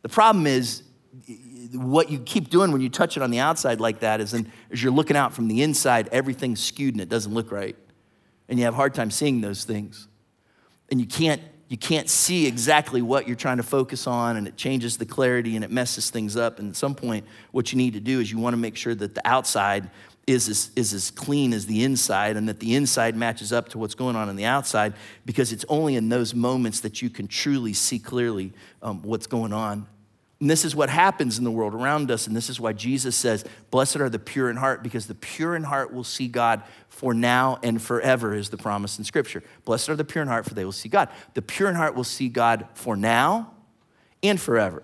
the 0.01 0.09
problem 0.09 0.47
is, 0.47 0.83
what 1.73 2.09
you 2.09 2.19
keep 2.19 2.49
doing 2.49 2.71
when 2.71 2.81
you 2.81 2.89
touch 2.89 3.15
it 3.15 3.21
on 3.21 3.29
the 3.29 3.39
outside 3.39 3.79
like 3.79 3.99
that 3.99 4.21
is, 4.21 4.31
then, 4.31 4.51
as 4.71 4.81
you're 4.81 4.91
looking 4.91 5.15
out 5.15 5.33
from 5.33 5.47
the 5.47 5.61
inside, 5.61 6.09
everything's 6.11 6.59
skewed 6.59 6.95
and 6.95 7.01
it 7.01 7.09
doesn't 7.09 7.33
look 7.33 7.51
right. 7.51 7.75
And 8.47 8.57
you 8.57 8.65
have 8.65 8.73
a 8.73 8.77
hard 8.77 8.95
time 8.95 9.11
seeing 9.11 9.41
those 9.41 9.63
things. 9.63 10.07
And 10.89 10.99
you 10.99 11.05
can't, 11.05 11.41
you 11.67 11.77
can't 11.77 12.09
see 12.09 12.47
exactly 12.47 13.03
what 13.03 13.27
you're 13.27 13.35
trying 13.35 13.57
to 13.57 13.63
focus 13.63 14.07
on, 14.07 14.37
and 14.37 14.47
it 14.47 14.57
changes 14.57 14.97
the 14.97 15.05
clarity 15.05 15.55
and 15.55 15.63
it 15.63 15.69
messes 15.69 16.09
things 16.09 16.35
up. 16.35 16.57
And 16.57 16.69
at 16.69 16.75
some 16.75 16.95
point, 16.95 17.25
what 17.51 17.71
you 17.71 17.77
need 17.77 17.93
to 17.93 17.99
do 17.99 18.19
is 18.19 18.31
you 18.31 18.39
want 18.39 18.53
to 18.53 18.57
make 18.57 18.75
sure 18.75 18.95
that 18.95 19.13
the 19.13 19.27
outside 19.27 19.91
is 20.29 20.47
as, 20.47 20.71
is 20.75 20.93
as 20.93 21.09
clean 21.09 21.53
as 21.53 21.65
the 21.65 21.83
inside 21.83 22.37
and 22.37 22.47
that 22.47 22.59
the 22.59 22.75
inside 22.75 23.15
matches 23.15 23.51
up 23.51 23.69
to 23.69 23.79
what's 23.79 23.95
going 23.95 24.15
on 24.15 24.29
on 24.29 24.35
the 24.35 24.45
outside 24.45 24.93
because 25.25 25.51
it's 25.51 25.65
only 25.67 25.95
in 25.95 26.09
those 26.09 26.35
moments 26.35 26.81
that 26.81 27.01
you 27.01 27.09
can 27.09 27.27
truly 27.27 27.73
see 27.73 27.97
clearly 27.97 28.53
um, 28.83 29.01
what's 29.01 29.25
going 29.25 29.51
on. 29.51 29.87
And 30.39 30.49
this 30.49 30.63
is 30.63 30.75
what 30.75 30.89
happens 30.89 31.37
in 31.37 31.43
the 31.43 31.51
world 31.51 31.73
around 31.73 32.11
us. 32.11 32.27
And 32.27 32.35
this 32.35 32.49
is 32.49 32.59
why 32.59 32.73
Jesus 32.73 33.15
says, 33.15 33.43
Blessed 33.71 33.97
are 33.97 34.09
the 34.09 34.19
pure 34.19 34.49
in 34.49 34.55
heart, 34.55 34.83
because 34.83 35.07
the 35.07 35.15
pure 35.15 35.55
in 35.55 35.63
heart 35.63 35.91
will 35.91 36.05
see 36.05 36.27
God 36.29 36.63
for 36.87 37.13
now 37.13 37.59
and 37.61 37.81
forever, 37.81 38.33
is 38.33 38.49
the 38.49 38.57
promise 38.57 38.97
in 38.97 39.03
Scripture. 39.03 39.43
Blessed 39.65 39.89
are 39.89 39.95
the 39.97 40.05
pure 40.05 40.21
in 40.21 40.29
heart, 40.29 40.45
for 40.45 40.53
they 40.53 40.63
will 40.63 40.71
see 40.71 40.87
God. 40.87 41.09
The 41.33 41.41
pure 41.41 41.67
in 41.67 41.75
heart 41.75 41.93
will 41.93 42.05
see 42.05 42.29
God 42.29 42.67
for 42.73 42.95
now 42.95 43.51
and 44.23 44.39
forever. 44.39 44.83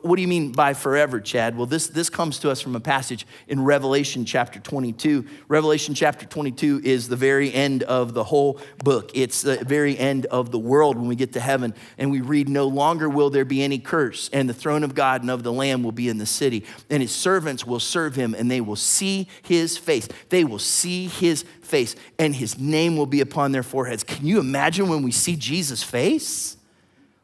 What 0.00 0.16
do 0.16 0.22
you 0.22 0.28
mean 0.28 0.52
by 0.52 0.72
forever, 0.72 1.20
Chad? 1.20 1.54
Well, 1.54 1.66
this, 1.66 1.88
this 1.88 2.08
comes 2.08 2.38
to 2.38 2.50
us 2.50 2.62
from 2.62 2.74
a 2.74 2.80
passage 2.80 3.26
in 3.46 3.62
Revelation 3.62 4.24
chapter 4.24 4.58
22. 4.58 5.26
Revelation 5.48 5.94
chapter 5.94 6.24
22 6.24 6.80
is 6.82 7.10
the 7.10 7.16
very 7.16 7.52
end 7.52 7.82
of 7.82 8.14
the 8.14 8.24
whole 8.24 8.58
book. 8.82 9.10
It's 9.12 9.42
the 9.42 9.56
very 9.56 9.98
end 9.98 10.24
of 10.26 10.50
the 10.50 10.58
world 10.58 10.96
when 10.96 11.08
we 11.08 11.14
get 11.14 11.34
to 11.34 11.40
heaven 11.40 11.74
and 11.98 12.10
we 12.10 12.22
read, 12.22 12.48
No 12.48 12.68
longer 12.68 13.06
will 13.06 13.28
there 13.28 13.44
be 13.44 13.62
any 13.62 13.78
curse, 13.78 14.30
and 14.32 14.48
the 14.48 14.54
throne 14.54 14.82
of 14.82 14.94
God 14.94 15.20
and 15.20 15.30
of 15.30 15.42
the 15.42 15.52
Lamb 15.52 15.82
will 15.82 15.92
be 15.92 16.08
in 16.08 16.16
the 16.16 16.24
city, 16.24 16.64
and 16.88 17.02
his 17.02 17.12
servants 17.12 17.66
will 17.66 17.80
serve 17.80 18.14
him, 18.14 18.34
and 18.34 18.50
they 18.50 18.62
will 18.62 18.76
see 18.76 19.28
his 19.42 19.76
face. 19.76 20.08
They 20.30 20.44
will 20.44 20.58
see 20.58 21.08
his 21.08 21.42
face, 21.60 21.96
and 22.18 22.34
his 22.34 22.58
name 22.58 22.96
will 22.96 23.04
be 23.04 23.20
upon 23.20 23.52
their 23.52 23.62
foreheads. 23.62 24.04
Can 24.04 24.24
you 24.24 24.40
imagine 24.40 24.88
when 24.88 25.02
we 25.02 25.12
see 25.12 25.36
Jesus' 25.36 25.82
face? 25.82 26.56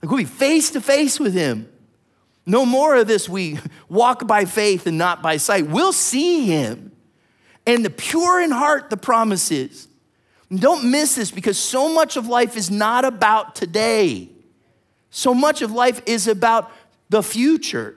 Like 0.03 0.11
we'll 0.11 0.19
be 0.19 0.27
face 0.27 0.71
to 0.73 0.83
face 0.83 1.19
with 1.19 1.33
him. 1.33 1.67
No 2.49 2.65
more 2.65 2.97
of 2.97 3.07
this, 3.07 3.29
we 3.29 3.59
walk 3.91 4.27
by 4.27 4.47
faith 4.47 4.87
and 4.87 4.97
not 4.97 5.23
by 5.23 5.37
sight. 5.37 5.69
We'll 5.69 5.93
see 5.93 6.47
him. 6.47 6.93
And 7.67 7.85
the 7.85 7.91
pure 7.91 8.41
in 8.41 8.51
heart, 8.51 8.89
the 8.89 8.97
promise 8.97 9.51
is. 9.51 9.87
Don't 10.53 10.91
miss 10.91 11.17
this 11.17 11.31
because 11.31 11.59
so 11.59 11.93
much 11.93 12.17
of 12.17 12.27
life 12.27 12.57
is 12.57 12.71
not 12.71 13.05
about 13.05 13.55
today. 13.55 14.31
So 15.11 15.35
much 15.35 15.61
of 15.61 15.73
life 15.73 16.01
is 16.07 16.27
about 16.27 16.73
the 17.11 17.23
future, 17.23 17.95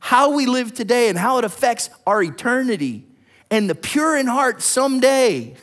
how 0.00 0.32
we 0.32 0.46
live 0.46 0.72
today 0.72 1.10
and 1.10 1.18
how 1.18 1.36
it 1.36 1.44
affects 1.44 1.90
our 2.06 2.22
eternity. 2.22 3.04
And 3.50 3.68
the 3.68 3.74
pure 3.74 4.16
in 4.16 4.26
heart 4.26 4.62
someday, 4.62 5.54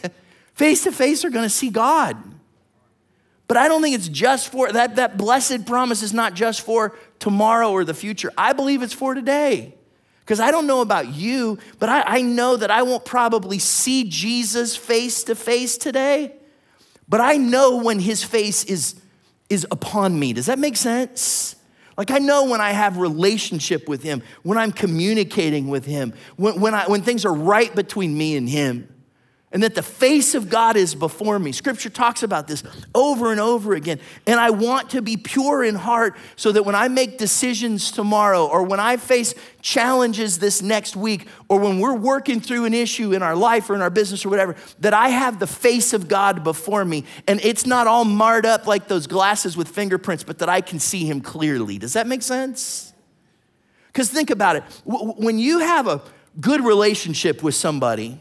face 0.54 0.84
to 0.84 0.92
face, 0.92 1.26
are 1.26 1.32
to 1.32 1.50
see 1.50 1.72
God. 1.72 2.16
But 3.48 3.58
I 3.58 3.68
don't 3.68 3.82
think 3.82 3.96
it's 3.96 4.08
just 4.08 4.52
for 4.52 4.72
that, 4.72 4.98
that 4.98 5.18
blessed 5.18 5.66
promise 5.66 6.04
is 6.04 6.14
not 6.14 6.36
just 6.36 6.62
for 6.62 6.96
tomorrow 7.20 7.72
or 7.72 7.84
the 7.84 7.94
future. 7.94 8.32
I 8.38 8.54
believe 8.54 8.82
it's 8.82 8.94
for 8.94 9.14
today. 9.14 9.76
Because 10.22 10.40
I 10.40 10.52
don't 10.52 10.68
know 10.68 10.82
about 10.82 11.08
you, 11.08 11.58
but 11.80 11.90
I, 11.90 12.04
I 12.06 12.22
know 12.22 12.56
that 12.56 12.70
I 12.70 12.84
won't 12.84 13.04
probably 13.04 13.58
see 13.58 14.04
Jesus 14.08 14.76
face 14.76 15.24
to 15.24 15.36
face 15.36 15.78
today. 15.78 16.34
But 17.08 17.20
I 17.20 17.38
know 17.38 17.78
when 17.78 18.00
his 18.00 18.24
face 18.24 18.64
is, 18.66 19.02
is 19.50 19.66
upon 19.72 20.20
me. 20.20 20.34
Does 20.34 20.46
that 20.46 20.60
make 20.60 20.78
sense? 20.78 21.56
Like 21.98 22.12
I 22.12 22.20
know 22.20 22.46
when 22.46 22.62
I 22.62 22.72
have 22.72 22.98
relationship 22.98 23.90
with 23.90 24.04
him, 24.04 24.22
when 24.44 24.58
I'm 24.58 24.72
communicating 24.72 25.68
with 25.68 25.86
him, 25.86 26.14
when, 26.38 26.62
when, 26.62 26.74
I, 26.76 26.88
when 26.88 27.02
things 27.02 27.26
are 27.26 27.34
right 27.34 27.74
between 27.74 28.16
me 28.16 28.36
and 28.38 28.48
him 28.48 28.88
and 29.52 29.64
that 29.64 29.74
the 29.74 29.82
face 29.82 30.36
of 30.36 30.48
God 30.48 30.76
is 30.76 30.94
before 30.94 31.40
me. 31.40 31.52
Scripture 31.52 31.90
talks 31.90 32.22
about 32.22 32.48
this 32.48 32.62
over 32.94 33.32
and 33.32 33.40
over 33.40 33.74
again. 33.74 34.00
And 34.28 34.40
I 34.40 34.52
want 34.52 34.92
to 34.92 35.02
be 35.02 35.18
pure 35.18 35.64
in 35.64 35.74
heart 35.74 36.16
so 36.36 36.52
that 36.52 36.64
when 36.64 36.76
I 36.76 36.88
make 36.88 37.18
decisions 37.18 37.90
tomorrow, 37.90 38.46
or 38.46 38.62
when 38.62 38.80
I 38.80 38.98
face 38.98 39.34
challenges 39.64 40.38
this 40.38 40.62
next 40.62 40.96
week, 40.96 41.28
or 41.48 41.60
when 41.60 41.80
we're 41.80 41.96
working 41.96 42.40
through 42.40 42.66
an 42.66 42.76
issue 42.76 43.12
in 43.12 43.24
our 43.24 43.36
life 43.36 43.72
or 43.72 43.76
in 43.76 43.82
our 43.82 43.90
business 43.90 44.24
or 44.24 44.30
whatever, 44.30 44.56
that 44.82 44.94
I 44.94 45.10
have 45.10 45.40
the 45.40 45.48
face 45.48 45.94
of 45.94 46.08
God 46.08 46.44
before 46.44 46.86
me. 46.86 47.06
And 47.28 47.40
it's 47.44 47.66
not 47.66 47.88
all 47.88 48.06
marred 48.06 48.46
up 48.46 48.68
like 48.68 48.88
those 48.88 49.08
glasses 49.08 49.58
with 49.58 49.68
fingerprints, 49.68 50.24
but 50.24 50.38
that 50.40 50.50
I 50.50 50.62
can 50.62 50.78
see 50.78 51.06
Him 51.06 51.22
clearly. 51.22 51.80
Does 51.80 51.94
that 51.94 52.06
make 52.06 52.22
sense? 52.22 52.94
Because 53.88 54.12
think 54.12 54.30
about 54.30 54.58
it. 54.58 54.64
When 54.86 55.40
you 55.40 55.60
have 55.60 55.88
a 55.88 56.04
good 56.40 56.64
relationship 56.64 57.42
with 57.42 57.56
somebody, 57.56 58.20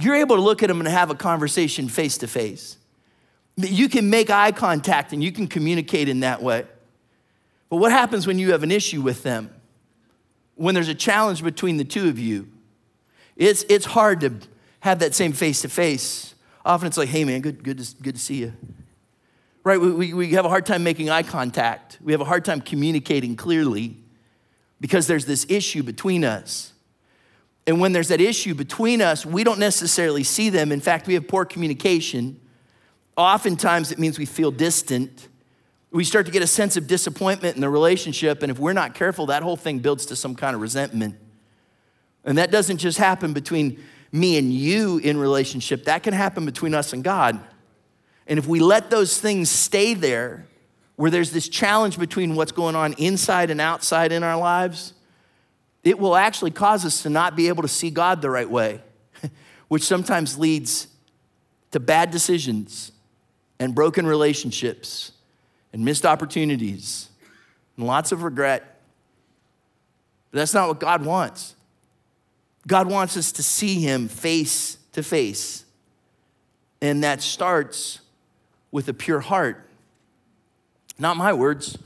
you're 0.00 0.14
able 0.14 0.36
to 0.36 0.42
look 0.42 0.62
at 0.62 0.68
them 0.68 0.78
and 0.78 0.88
have 0.88 1.10
a 1.10 1.14
conversation 1.14 1.88
face 1.88 2.18
to 2.18 2.28
face. 2.28 2.76
You 3.56 3.88
can 3.88 4.08
make 4.08 4.30
eye 4.30 4.52
contact 4.52 5.12
and 5.12 5.22
you 5.22 5.32
can 5.32 5.48
communicate 5.48 6.08
in 6.08 6.20
that 6.20 6.40
way. 6.40 6.64
But 7.68 7.76
what 7.78 7.90
happens 7.90 8.26
when 8.26 8.38
you 8.38 8.52
have 8.52 8.62
an 8.62 8.70
issue 8.70 9.02
with 9.02 9.24
them? 9.24 9.50
When 10.54 10.74
there's 10.74 10.88
a 10.88 10.94
challenge 10.94 11.42
between 11.42 11.76
the 11.76 11.84
two 11.84 12.08
of 12.08 12.18
you? 12.18 12.48
It's, 13.36 13.64
it's 13.68 13.86
hard 13.86 14.20
to 14.20 14.34
have 14.80 15.00
that 15.00 15.14
same 15.14 15.32
face 15.32 15.62
to 15.62 15.68
face. 15.68 16.34
Often 16.64 16.88
it's 16.88 16.98
like, 16.98 17.08
hey 17.08 17.24
man, 17.24 17.40
good, 17.40 17.64
good, 17.64 17.78
to, 17.78 18.02
good 18.02 18.14
to 18.14 18.20
see 18.20 18.36
you. 18.36 18.52
Right? 19.64 19.80
We, 19.80 19.90
we, 19.92 20.12
we 20.14 20.30
have 20.30 20.44
a 20.44 20.48
hard 20.48 20.64
time 20.64 20.84
making 20.84 21.10
eye 21.10 21.24
contact. 21.24 21.98
We 22.00 22.12
have 22.12 22.20
a 22.20 22.24
hard 22.24 22.44
time 22.44 22.60
communicating 22.60 23.34
clearly 23.34 23.96
because 24.80 25.08
there's 25.08 25.26
this 25.26 25.44
issue 25.48 25.82
between 25.82 26.24
us. 26.24 26.72
And 27.68 27.80
when 27.80 27.92
there's 27.92 28.08
that 28.08 28.22
issue 28.22 28.54
between 28.54 29.02
us, 29.02 29.26
we 29.26 29.44
don't 29.44 29.58
necessarily 29.58 30.24
see 30.24 30.48
them. 30.48 30.72
In 30.72 30.80
fact, 30.80 31.06
we 31.06 31.12
have 31.12 31.28
poor 31.28 31.44
communication. 31.44 32.40
Oftentimes, 33.14 33.92
it 33.92 33.98
means 33.98 34.18
we 34.18 34.24
feel 34.24 34.50
distant. 34.50 35.28
We 35.90 36.02
start 36.02 36.24
to 36.24 36.32
get 36.32 36.42
a 36.42 36.46
sense 36.46 36.78
of 36.78 36.86
disappointment 36.86 37.56
in 37.56 37.60
the 37.60 37.68
relationship. 37.68 38.42
And 38.42 38.50
if 38.50 38.58
we're 38.58 38.72
not 38.72 38.94
careful, 38.94 39.26
that 39.26 39.42
whole 39.42 39.58
thing 39.58 39.80
builds 39.80 40.06
to 40.06 40.16
some 40.16 40.34
kind 40.34 40.54
of 40.54 40.62
resentment. 40.62 41.16
And 42.24 42.38
that 42.38 42.50
doesn't 42.50 42.78
just 42.78 42.96
happen 42.96 43.34
between 43.34 43.84
me 44.12 44.38
and 44.38 44.50
you 44.50 44.96
in 44.96 45.18
relationship, 45.18 45.84
that 45.84 46.02
can 46.02 46.14
happen 46.14 46.46
between 46.46 46.72
us 46.72 46.94
and 46.94 47.04
God. 47.04 47.38
And 48.26 48.38
if 48.38 48.46
we 48.46 48.60
let 48.60 48.88
those 48.88 49.20
things 49.20 49.50
stay 49.50 49.92
there, 49.92 50.46
where 50.96 51.10
there's 51.10 51.32
this 51.32 51.50
challenge 51.50 51.98
between 51.98 52.34
what's 52.34 52.50
going 52.50 52.74
on 52.74 52.94
inside 52.94 53.50
and 53.50 53.60
outside 53.60 54.10
in 54.10 54.22
our 54.22 54.38
lives, 54.38 54.94
it 55.84 55.98
will 55.98 56.16
actually 56.16 56.50
cause 56.50 56.84
us 56.84 57.02
to 57.02 57.10
not 57.10 57.36
be 57.36 57.48
able 57.48 57.62
to 57.62 57.68
see 57.68 57.90
God 57.90 58.20
the 58.20 58.30
right 58.30 58.48
way, 58.48 58.80
which 59.68 59.82
sometimes 59.82 60.38
leads 60.38 60.88
to 61.70 61.80
bad 61.80 62.10
decisions 62.10 62.92
and 63.60 63.74
broken 63.74 64.06
relationships 64.06 65.12
and 65.72 65.84
missed 65.84 66.06
opportunities 66.06 67.10
and 67.76 67.86
lots 67.86 68.12
of 68.12 68.22
regret. 68.22 68.80
But 70.30 70.38
that's 70.38 70.54
not 70.54 70.68
what 70.68 70.80
God 70.80 71.04
wants. 71.04 71.54
God 72.66 72.88
wants 72.88 73.16
us 73.16 73.32
to 73.32 73.42
see 73.42 73.80
Him 73.80 74.08
face 74.08 74.76
to 74.92 75.02
face. 75.02 75.64
And 76.80 77.02
that 77.02 77.22
starts 77.22 78.00
with 78.70 78.88
a 78.88 78.94
pure 78.94 79.20
heart. 79.20 79.68
Not 80.98 81.16
my 81.16 81.32
words, 81.32 81.78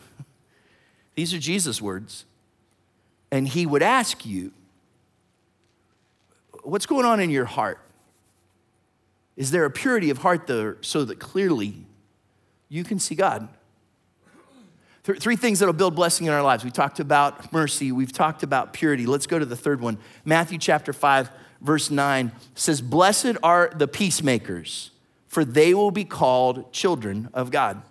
these 1.15 1.33
are 1.33 1.39
Jesus' 1.39 1.81
words. 1.81 2.25
And 3.33 3.49
he 3.49 3.67
would 3.67 3.83
ask 3.83 4.25
you, 4.25 4.53
What's 6.63 6.87
going 6.87 7.05
on 7.05 7.19
in 7.19 7.31
your 7.31 7.47
heart? 7.47 7.81
Is 9.37 9.51
there 9.51 9.65
a 9.65 9.71
purity 9.71 10.11
of 10.11 10.19
heart 10.19 10.47
there 10.47 10.77
so 10.81 11.05
that 11.05 11.19
clearly 11.19 11.87
you 12.69 12.85
can 12.85 13.01
see 13.01 13.17
God? 13.17 13.49
Three 15.03 15.35
things 15.35 15.59
that'll 15.59 15.73
build 15.73 15.97
blessing 15.97 16.29
in 16.29 16.33
our 16.33 16.43
lives. 16.43 16.63
We 16.63 16.71
talked 16.71 17.01
about 17.01 17.53
mercy, 17.53 17.91
we've 17.91 18.13
talked 18.13 18.45
about 18.45 18.73
purity. 18.73 19.07
Let's 19.07 19.27
go 19.27 19.41
to 19.41 19.45
the 19.45 19.57
third 19.57 19.81
one. 19.81 19.99
Matthew 20.25 20.59
chapter 20.59 20.93
5, 20.93 21.31
verse 21.61 21.91
9 21.91 22.31
says, 22.55 22.81
Blessed 22.81 23.37
are 23.43 23.73
the 23.75 23.89
peacemakers, 23.89 24.93
for 25.27 25.45
they 25.45 25.75
will 25.75 25.91
be 25.91 26.05
called 26.05 26.73
children 26.73 27.29
of 27.35 27.51
God. 27.51 27.83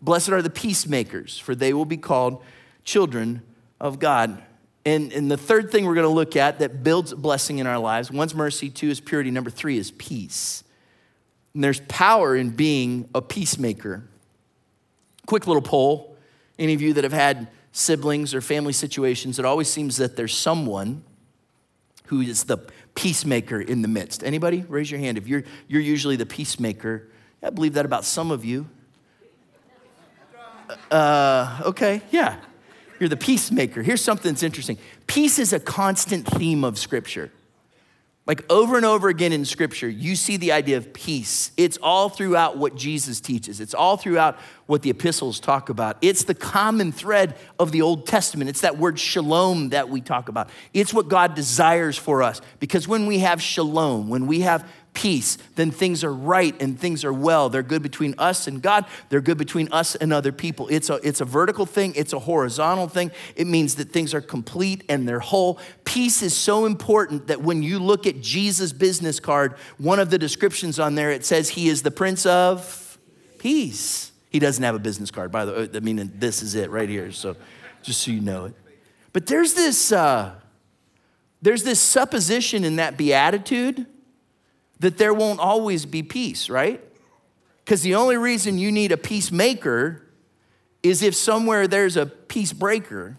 Blessed 0.00 0.28
are 0.28 0.42
the 0.42 0.50
peacemakers, 0.50 1.36
for 1.36 1.56
they 1.56 1.72
will 1.72 1.84
be 1.84 1.96
called 1.96 2.40
children 2.84 3.42
of 3.80 3.98
God. 3.98 4.40
And, 4.88 5.12
and 5.12 5.30
the 5.30 5.36
third 5.36 5.70
thing 5.70 5.84
we're 5.84 5.94
going 5.94 6.06
to 6.06 6.14
look 6.14 6.34
at 6.34 6.60
that 6.60 6.82
builds 6.82 7.12
blessing 7.12 7.58
in 7.58 7.66
our 7.66 7.78
lives 7.78 8.10
one's 8.10 8.34
mercy, 8.34 8.70
two 8.70 8.88
is 8.88 9.00
purity, 9.00 9.30
number 9.30 9.50
three 9.50 9.76
is 9.76 9.90
peace. 9.90 10.64
And 11.52 11.62
there's 11.62 11.80
power 11.88 12.34
in 12.34 12.50
being 12.50 13.06
a 13.14 13.20
peacemaker. 13.20 14.08
Quick 15.26 15.46
little 15.46 15.60
poll 15.60 16.16
any 16.58 16.72
of 16.72 16.80
you 16.80 16.94
that 16.94 17.04
have 17.04 17.12
had 17.12 17.48
siblings 17.70 18.34
or 18.34 18.40
family 18.40 18.72
situations, 18.72 19.38
it 19.38 19.44
always 19.44 19.68
seems 19.68 19.98
that 19.98 20.16
there's 20.16 20.34
someone 20.34 21.04
who 22.06 22.22
is 22.22 22.44
the 22.44 22.56
peacemaker 22.94 23.60
in 23.60 23.82
the 23.82 23.88
midst. 23.88 24.24
Anybody? 24.24 24.64
Raise 24.68 24.90
your 24.90 25.00
hand 25.00 25.18
if 25.18 25.28
you're, 25.28 25.44
you're 25.68 25.82
usually 25.82 26.16
the 26.16 26.26
peacemaker. 26.26 27.10
I 27.42 27.50
believe 27.50 27.74
that 27.74 27.84
about 27.84 28.06
some 28.06 28.30
of 28.30 28.42
you. 28.42 28.66
Uh, 30.90 31.60
okay, 31.66 32.00
yeah. 32.10 32.38
You're 32.98 33.08
the 33.08 33.16
peacemaker. 33.16 33.82
Here's 33.82 34.02
something 34.02 34.32
that's 34.32 34.42
interesting 34.42 34.78
peace 35.06 35.38
is 35.38 35.52
a 35.52 35.60
constant 35.60 36.26
theme 36.26 36.64
of 36.64 36.78
Scripture. 36.78 37.30
Like 38.28 38.44
over 38.52 38.76
and 38.76 38.84
over 38.84 39.08
again 39.08 39.32
in 39.32 39.46
scripture, 39.46 39.88
you 39.88 40.14
see 40.14 40.36
the 40.36 40.52
idea 40.52 40.76
of 40.76 40.92
peace. 40.92 41.50
It's 41.56 41.78
all 41.78 42.10
throughout 42.10 42.58
what 42.58 42.76
Jesus 42.76 43.20
teaches, 43.20 43.58
it's 43.58 43.72
all 43.72 43.96
throughout 43.96 44.38
what 44.66 44.82
the 44.82 44.90
epistles 44.90 45.40
talk 45.40 45.70
about. 45.70 45.96
It's 46.02 46.24
the 46.24 46.34
common 46.34 46.92
thread 46.92 47.36
of 47.58 47.72
the 47.72 47.80
Old 47.80 48.06
Testament. 48.06 48.50
It's 48.50 48.60
that 48.60 48.76
word 48.76 48.98
shalom 48.98 49.70
that 49.70 49.88
we 49.88 50.02
talk 50.02 50.28
about. 50.28 50.50
It's 50.74 50.92
what 50.92 51.08
God 51.08 51.34
desires 51.34 51.96
for 51.96 52.22
us. 52.22 52.42
Because 52.60 52.86
when 52.86 53.06
we 53.06 53.20
have 53.20 53.40
shalom, 53.40 54.10
when 54.10 54.26
we 54.26 54.40
have 54.40 54.70
peace, 54.98 55.38
then 55.54 55.70
things 55.70 56.02
are 56.02 56.12
right 56.12 56.60
and 56.60 56.76
things 56.76 57.04
are 57.04 57.12
well. 57.12 57.48
They're 57.48 57.62
good 57.62 57.84
between 57.84 58.16
us 58.18 58.48
and 58.48 58.60
God, 58.60 58.84
they're 59.10 59.20
good 59.20 59.38
between 59.38 59.68
us 59.70 59.94
and 59.94 60.12
other 60.12 60.32
people. 60.32 60.66
It's 60.72 60.90
a, 60.90 60.94
it's 61.06 61.20
a 61.20 61.24
vertical 61.24 61.66
thing, 61.66 61.92
it's 61.94 62.12
a 62.12 62.18
horizontal 62.18 62.88
thing. 62.88 63.12
It 63.36 63.46
means 63.46 63.76
that 63.76 63.92
things 63.92 64.12
are 64.12 64.20
complete 64.20 64.82
and 64.88 65.08
they're 65.08 65.20
whole. 65.20 65.60
Peace 65.84 66.20
is 66.20 66.36
so 66.36 66.66
important 66.66 67.28
that 67.28 67.40
when 67.40 67.62
you 67.62 67.78
look 67.78 68.08
at 68.08 68.20
Jesus' 68.20 68.72
business 68.72 69.20
card, 69.20 69.54
one 69.78 70.00
of 70.00 70.10
the 70.10 70.18
descriptions 70.18 70.80
on 70.80 70.96
there, 70.96 71.12
it 71.12 71.24
says 71.24 71.50
he 71.50 71.68
is 71.68 71.82
the 71.82 71.92
Prince 71.92 72.26
of 72.26 72.98
Peace. 73.38 74.10
He 74.30 74.40
doesn't 74.40 74.64
have 74.64 74.74
a 74.74 74.80
business 74.80 75.12
card, 75.12 75.30
by 75.30 75.44
the 75.44 75.52
way. 75.52 75.68
I 75.74 75.78
mean, 75.78 76.12
this 76.16 76.42
is 76.42 76.56
it 76.56 76.70
right 76.70 76.88
here, 76.88 77.12
so 77.12 77.36
just 77.82 78.00
so 78.00 78.10
you 78.10 78.20
know 78.20 78.46
it. 78.46 78.54
But 79.12 79.26
there's 79.26 79.54
this, 79.54 79.92
uh, 79.92 80.34
there's 81.40 81.62
this 81.62 81.78
supposition 81.78 82.64
in 82.64 82.76
that 82.76 82.96
beatitude 82.96 83.86
that 84.80 84.98
there 84.98 85.14
won't 85.14 85.40
always 85.40 85.86
be 85.86 86.02
peace, 86.02 86.48
right? 86.48 86.82
Because 87.64 87.82
the 87.82 87.94
only 87.94 88.16
reason 88.16 88.58
you 88.58 88.72
need 88.72 88.92
a 88.92 88.96
peacemaker 88.96 90.02
is 90.82 91.02
if 91.02 91.14
somewhere 91.14 91.66
there's 91.66 91.96
a 91.96 92.06
peace 92.06 92.52
breaker, 92.52 93.16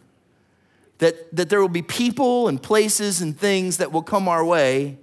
that, 0.99 1.35
that 1.35 1.49
there 1.49 1.61
will 1.61 1.69
be 1.69 1.81
people 1.81 2.47
and 2.47 2.61
places 2.61 3.21
and 3.21 3.37
things 3.37 3.77
that 3.77 3.91
will 3.91 4.01
come 4.01 4.27
our 4.27 4.43
way 4.43 4.97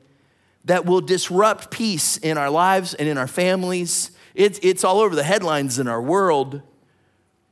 that 0.67 0.85
will 0.85 1.01
disrupt 1.01 1.71
peace 1.71 2.17
in 2.19 2.37
our 2.37 2.51
lives 2.51 2.93
and 2.95 3.09
in 3.09 3.17
our 3.17 3.29
families. 3.29 4.11
It's, 4.35 4.59
it's 4.63 4.85
all 4.85 5.01
over 5.01 5.15
the 5.15 5.23
headlines 5.23 5.79
in 5.79 5.89
our 5.89 6.03
world. 6.03 6.61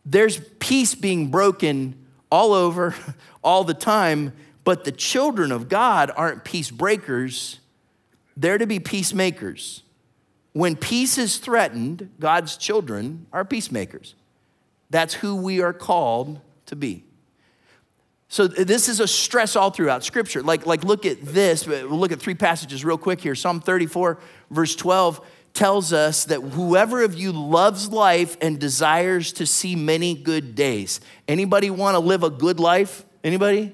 There's 0.04 0.40
peace 0.58 0.94
being 0.94 1.30
broken 1.30 1.94
all 2.30 2.52
over, 2.52 2.94
all 3.44 3.64
the 3.64 3.74
time, 3.74 4.32
but 4.64 4.84
the 4.84 4.92
children 4.92 5.52
of 5.52 5.68
God 5.68 6.10
aren't 6.16 6.44
peace 6.44 6.70
breakers 6.70 7.60
they're 8.36 8.58
to 8.58 8.66
be 8.66 8.80
peacemakers. 8.80 9.82
When 10.52 10.76
peace 10.76 11.18
is 11.18 11.38
threatened, 11.38 12.10
God's 12.20 12.56
children 12.56 13.26
are 13.32 13.44
peacemakers. 13.44 14.14
That's 14.90 15.14
who 15.14 15.36
we 15.36 15.60
are 15.60 15.72
called 15.72 16.40
to 16.66 16.76
be. 16.76 17.04
So 18.28 18.46
this 18.48 18.88
is 18.88 19.00
a 19.00 19.06
stress 19.06 19.54
all 19.54 19.70
throughout 19.70 20.02
Scripture. 20.02 20.42
Like, 20.42 20.66
like 20.66 20.84
look 20.84 21.06
at 21.06 21.22
this. 21.22 21.66
We'll 21.66 21.88
look 21.90 22.12
at 22.12 22.20
three 22.20 22.34
passages 22.34 22.84
real 22.84 22.98
quick 22.98 23.20
here. 23.20 23.34
Psalm 23.34 23.60
34, 23.60 24.18
verse 24.50 24.74
12 24.74 25.24
tells 25.52 25.92
us 25.92 26.24
that 26.24 26.40
whoever 26.40 27.02
of 27.02 27.14
you 27.14 27.30
loves 27.30 27.90
life 27.90 28.36
and 28.40 28.58
desires 28.58 29.32
to 29.34 29.46
see 29.46 29.76
many 29.76 30.14
good 30.14 30.56
days. 30.56 31.00
Anybody 31.28 31.70
want 31.70 31.94
to 31.94 32.00
live 32.00 32.24
a 32.24 32.30
good 32.30 32.58
life? 32.58 33.04
Anybody? 33.22 33.72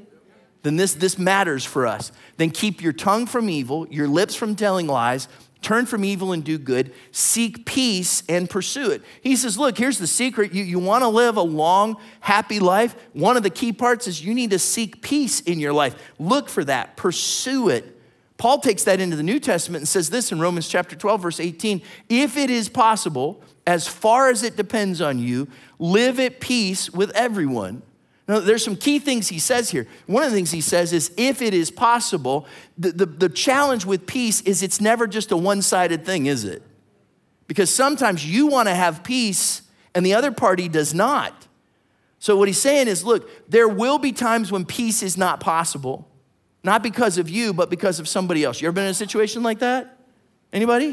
Then 0.63 0.77
this, 0.77 0.95
this 0.95 1.19
matters 1.19 1.65
for 1.65 1.87
us. 1.87 2.13
Then 2.37 2.51
keep 2.51 2.83
your 2.83 2.93
tongue 2.93 3.27
from 3.27 3.49
evil, 3.49 3.87
your 3.89 4.09
lips 4.09 4.35
from 4.35 4.57
telling 4.57 4.87
lies, 4.87 5.29
turn 5.63 5.87
from 5.87 6.05
evil 6.05 6.33
and 6.33 6.45
do 6.45 6.59
good, 6.59 6.93
seek 7.13 7.65
peace 7.67 8.23
and 8.29 8.49
pursue 8.49 8.91
it. 8.91 9.03
He 9.23 9.37
says, 9.37 9.59
Look, 9.59 9.79
here's 9.79 9.99
the 9.99 10.07
secret. 10.07 10.53
You, 10.53 10.65
you 10.65 10.79
want 10.79 11.03
to 11.03 11.09
live 11.09 11.37
a 11.37 11.43
long, 11.43 11.97
happy 12.21 12.61
life? 12.61 12.95
One 13.13 13.37
of 13.37 13.43
the 13.43 13.51
key 13.51 13.73
parts 13.73 14.07
is 14.07 14.25
you 14.25 14.35
need 14.35 14.51
to 14.51 14.59
seek 14.59 15.03
peace 15.03 15.41
in 15.41 15.61
your 15.61 15.73
life. 15.73 15.97
Look 16.19 16.49
for 16.49 16.65
that, 16.65 16.97
pursue 16.97 17.69
it. 17.69 17.97
Paul 18.37 18.59
takes 18.59 18.85
that 18.85 19.01
into 19.01 19.17
the 19.17 19.23
New 19.23 19.39
Testament 19.39 19.83
and 19.83 19.89
says 19.89 20.09
this 20.09 20.33
in 20.33 20.41
Romans 20.41 20.67
chapter 20.67 20.97
12, 20.97 21.23
verse 21.23 21.41
18 21.41 21.83
if 22.09 22.37
it 22.37 22.51
is 22.51 22.69
possible, 22.69 23.43
as 23.67 23.87
far 23.87 24.31
as 24.31 24.43
it 24.43 24.57
depends 24.57 25.01
on 25.01 25.19
you, 25.19 25.47
live 25.79 26.19
at 26.19 26.41
peace 26.41 26.91
with 26.91 27.11
everyone. 27.11 27.83
Now, 28.31 28.39
there's 28.39 28.63
some 28.65 28.77
key 28.77 29.01
things 29.01 29.27
he 29.27 29.41
says 29.41 29.71
here. 29.71 29.89
One 30.07 30.23
of 30.23 30.31
the 30.31 30.37
things 30.37 30.53
he 30.53 30.61
says 30.61 30.93
is 30.93 31.11
if 31.17 31.43
it 31.43 31.53
is 31.53 31.69
possible, 31.69 32.47
the, 32.79 32.93
the, 32.93 33.07
the 33.07 33.29
challenge 33.29 33.85
with 33.85 34.07
peace 34.07 34.41
is 34.43 34.63
it's 34.63 34.81
never 34.81 35.09
just 35.09 35.33
a 35.33 35.37
one 35.37 35.63
sided 35.63 36.07
thing, 36.07 36.27
is 36.27 36.45
it? 36.45 36.63
Because 37.49 37.71
sometimes 37.71 38.25
you 38.25 38.47
want 38.47 38.69
to 38.69 38.75
have 38.75 39.03
peace 39.03 39.63
and 39.97 40.07
the 40.07 40.15
other 40.15 40.31
party 40.31 40.69
does 40.69 40.95
not. 40.95 41.49
So, 42.21 42.37
what 42.37 42.47
he's 42.47 42.61
saying 42.61 42.87
is 42.87 43.03
look, 43.03 43.29
there 43.51 43.67
will 43.67 43.99
be 43.99 44.13
times 44.13 44.53
when 44.53 44.65
peace 44.65 45.03
is 45.03 45.17
not 45.17 45.41
possible, 45.41 46.07
not 46.63 46.85
because 46.85 47.19
of 47.19 47.29
you, 47.29 47.53
but 47.53 47.69
because 47.69 47.99
of 47.99 48.07
somebody 48.07 48.45
else. 48.45 48.61
You 48.61 48.69
ever 48.69 48.75
been 48.77 48.85
in 48.85 48.91
a 48.91 48.95
situation 48.95 49.43
like 49.43 49.59
that? 49.59 49.99
Anybody? 50.53 50.93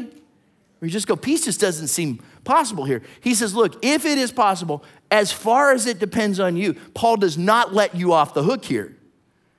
Where 0.78 0.86
you 0.86 0.90
just 0.90 1.06
go, 1.06 1.14
peace 1.14 1.44
just 1.44 1.60
doesn't 1.60 1.86
seem 1.86 2.20
possible 2.42 2.84
here. 2.84 3.02
He 3.20 3.34
says, 3.34 3.54
look, 3.54 3.78
if 3.84 4.04
it 4.04 4.18
is 4.18 4.32
possible, 4.32 4.82
as 5.10 5.32
far 5.32 5.72
as 5.72 5.86
it 5.86 5.98
depends 5.98 6.38
on 6.38 6.56
you, 6.56 6.74
Paul 6.94 7.16
does 7.16 7.38
not 7.38 7.72
let 7.72 7.94
you 7.94 8.12
off 8.12 8.34
the 8.34 8.42
hook 8.42 8.64
here. 8.64 8.96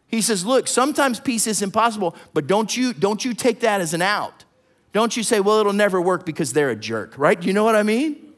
He 0.07 0.21
says, 0.21 0.45
look, 0.45 0.67
sometimes 0.67 1.19
peace 1.19 1.47
is 1.47 1.61
impossible, 1.61 2.15
but 2.33 2.47
don't 2.47 2.75
you, 2.75 2.93
don't 2.93 3.23
you 3.23 3.33
take 3.33 3.59
that 3.61 3.81
as 3.81 3.93
an 3.93 4.01
out. 4.01 4.45
Don't 4.91 5.15
you 5.15 5.21
say, 5.21 5.39
well, 5.39 5.59
it'll 5.59 5.73
never 5.73 6.01
work 6.01 6.25
because 6.25 6.53
they're 6.53 6.71
a 6.71 6.75
jerk, 6.75 7.17
right? 7.17 7.41
You 7.43 7.53
know 7.53 7.63
what 7.63 7.75
I 7.75 7.83
mean? 7.83 8.33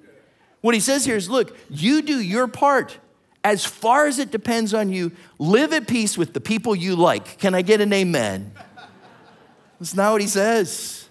What 0.60 0.74
he 0.74 0.82
says 0.82 1.06
here 1.06 1.15
is, 1.15 1.30
look, 1.30 1.58
you 1.69 2.02
do 2.02 2.19
your 2.19 2.47
part. 2.47 2.97
As 3.43 3.65
far 3.65 4.06
as 4.06 4.19
it 4.19 4.32
depends 4.32 4.74
on 4.74 4.91
you, 4.91 5.13
live 5.39 5.74
at 5.74 5.88
peace 5.88 6.17
with 6.17 6.34
the 6.34 6.41
people 6.41 6.76
you 6.76 6.95
like. 6.95 7.39
Can 7.39 7.56
I 7.56 7.62
get 7.62 7.82
an 7.82 7.91
amen? 7.93 8.52
That's 9.80 9.95
not 9.95 10.12
what 10.12 10.21
he 10.21 10.28
says. 10.28 11.10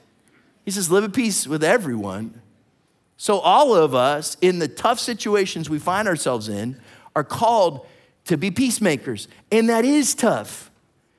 He 0.65 0.71
says, 0.71 0.91
live 0.91 1.05
at 1.05 1.13
peace 1.13 1.47
with 1.47 1.65
everyone. 1.65 2.40
So, 3.23 3.39
all 3.39 3.75
of 3.75 3.95
us 3.95 4.39
in 4.41 4.61
the 4.61 4.67
tough 4.67 4.99
situations 4.99 5.69
we 5.69 5.79
find 5.79 6.09
ourselves 6.09 6.49
in 6.49 6.81
are 7.15 7.23
called 7.23 7.87
to 8.25 8.39
be 8.39 8.51
peacemakers. 8.51 9.29
And 9.53 9.69
that 9.69 9.85
is 9.85 10.15
tough 10.15 10.71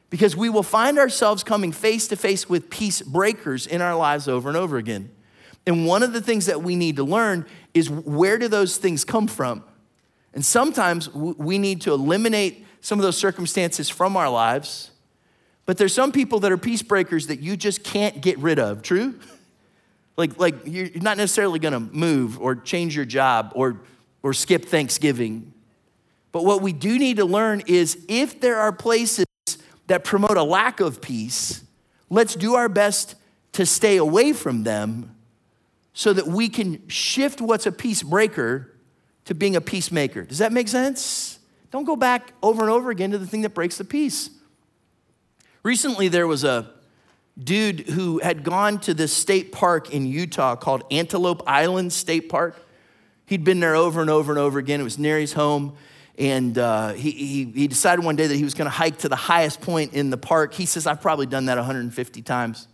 because 0.09 0.35
we 0.35 0.49
will 0.49 0.63
find 0.63 0.97
ourselves 0.97 1.43
coming 1.43 1.71
face 1.71 2.07
to 2.07 2.15
face 2.15 2.49
with 2.49 2.71
peace 2.71 3.03
breakers 3.03 3.67
in 3.67 3.83
our 3.83 3.95
lives 3.95 4.27
over 4.27 4.49
and 4.49 4.57
over 4.57 4.77
again. 4.77 5.11
And 5.67 5.85
one 5.85 6.01
of 6.01 6.11
the 6.11 6.21
things 6.21 6.47
that 6.47 6.63
we 6.63 6.75
need 6.75 6.95
to 6.95 7.03
learn 7.03 7.45
is 7.75 7.87
where 7.87 8.39
do 8.39 8.47
those 8.47 8.77
things 8.77 9.05
come 9.05 9.27
from? 9.27 9.63
And 10.33 10.43
sometimes 10.43 11.07
we 11.13 11.59
need 11.59 11.81
to 11.81 11.93
eliminate 11.93 12.65
some 12.79 12.97
of 12.97 13.03
those 13.03 13.17
circumstances 13.17 13.89
from 13.89 14.17
our 14.17 14.27
lives. 14.27 14.89
But 15.67 15.77
there's 15.77 15.93
some 15.93 16.11
people 16.11 16.39
that 16.39 16.51
are 16.51 16.57
peace 16.57 16.81
breakers 16.81 17.27
that 17.27 17.41
you 17.41 17.55
just 17.55 17.83
can't 17.83 18.21
get 18.21 18.39
rid 18.39 18.57
of. 18.57 18.81
True? 18.81 19.19
Like, 20.17 20.37
like 20.37 20.55
you're 20.65 20.89
not 20.95 21.17
necessarily 21.17 21.59
going 21.59 21.73
to 21.73 21.79
move 21.79 22.39
or 22.39 22.55
change 22.55 22.95
your 22.95 23.05
job 23.05 23.53
or, 23.55 23.81
or 24.23 24.33
skip 24.33 24.65
Thanksgiving. 24.65 25.53
But 26.31 26.45
what 26.45 26.61
we 26.61 26.73
do 26.73 26.97
need 26.97 27.17
to 27.17 27.25
learn 27.25 27.63
is 27.67 28.05
if 28.07 28.39
there 28.39 28.57
are 28.57 28.71
places 28.71 29.25
that 29.87 30.03
promote 30.03 30.37
a 30.37 30.43
lack 30.43 30.79
of 30.79 31.01
peace, 31.01 31.63
let's 32.09 32.35
do 32.35 32.55
our 32.55 32.69
best 32.69 33.15
to 33.53 33.65
stay 33.65 33.97
away 33.97 34.31
from 34.31 34.63
them 34.63 35.15
so 35.93 36.13
that 36.13 36.27
we 36.27 36.47
can 36.47 36.87
shift 36.87 37.41
what's 37.41 37.65
a 37.65 37.71
peace 37.71 38.01
breaker 38.01 38.71
to 39.25 39.35
being 39.35 39.55
a 39.55 39.61
peacemaker. 39.61 40.23
Does 40.23 40.37
that 40.37 40.53
make 40.53 40.67
sense? 40.67 41.39
Don't 41.71 41.85
go 41.85 41.95
back 41.95 42.33
over 42.41 42.61
and 42.61 42.71
over 42.71 42.91
again 42.91 43.11
to 43.11 43.17
the 43.17 43.27
thing 43.27 43.41
that 43.41 43.53
breaks 43.53 43.77
the 43.77 43.85
peace. 43.85 44.29
Recently, 45.63 46.07
there 46.07 46.27
was 46.27 46.43
a 46.43 46.71
dude 47.37 47.81
who 47.89 48.19
had 48.19 48.43
gone 48.43 48.79
to 48.81 48.93
this 48.93 49.13
state 49.13 49.51
park 49.51 49.93
in 49.93 50.05
Utah 50.05 50.55
called 50.55 50.83
Antelope 50.91 51.43
Island 51.47 51.93
State 51.93 52.29
Park. 52.29 52.55
He'd 53.25 53.43
been 53.43 53.59
there 53.59 53.75
over 53.75 54.01
and 54.01 54.09
over 54.09 54.31
and 54.31 54.39
over 54.39 54.59
again. 54.59 54.81
It 54.81 54.83
was 54.83 54.99
near 54.99 55.17
his 55.17 55.33
home. 55.33 55.75
And 56.17 56.57
uh, 56.57 56.93
he, 56.93 57.11
he, 57.11 57.45
he 57.45 57.67
decided 57.67 58.03
one 58.03 58.15
day 58.15 58.27
that 58.27 58.35
he 58.35 58.43
was 58.43 58.53
going 58.53 58.65
to 58.65 58.71
hike 58.71 58.99
to 58.99 59.09
the 59.09 59.15
highest 59.15 59.61
point 59.61 59.93
in 59.93 60.09
the 60.09 60.17
park. 60.17 60.53
He 60.53 60.65
says, 60.65 60.85
I've 60.85 61.01
probably 61.01 61.25
done 61.25 61.45
that 61.45 61.57
150 61.57 62.21
times. 62.21 62.67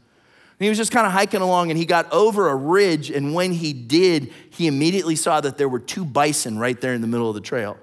And 0.60 0.66
he 0.66 0.70
was 0.70 0.78
just 0.78 0.92
kind 0.92 1.06
of 1.06 1.14
hiking 1.14 1.42
along 1.42 1.70
and 1.70 1.78
he 1.78 1.86
got 1.86 2.12
over 2.12 2.50
a 2.50 2.56
ridge. 2.56 3.12
And 3.12 3.36
when 3.36 3.52
he 3.52 3.74
did, 3.74 4.34
he 4.50 4.66
immediately 4.66 5.16
saw 5.16 5.40
that 5.42 5.58
there 5.58 5.70
were 5.70 5.80
two 5.80 6.04
bison 6.04 6.58
right 6.58 6.80
there 6.82 6.94
in 6.94 7.02
the 7.02 7.08
middle 7.08 7.30
of 7.30 7.36
the 7.36 7.42
trail. 7.42 7.78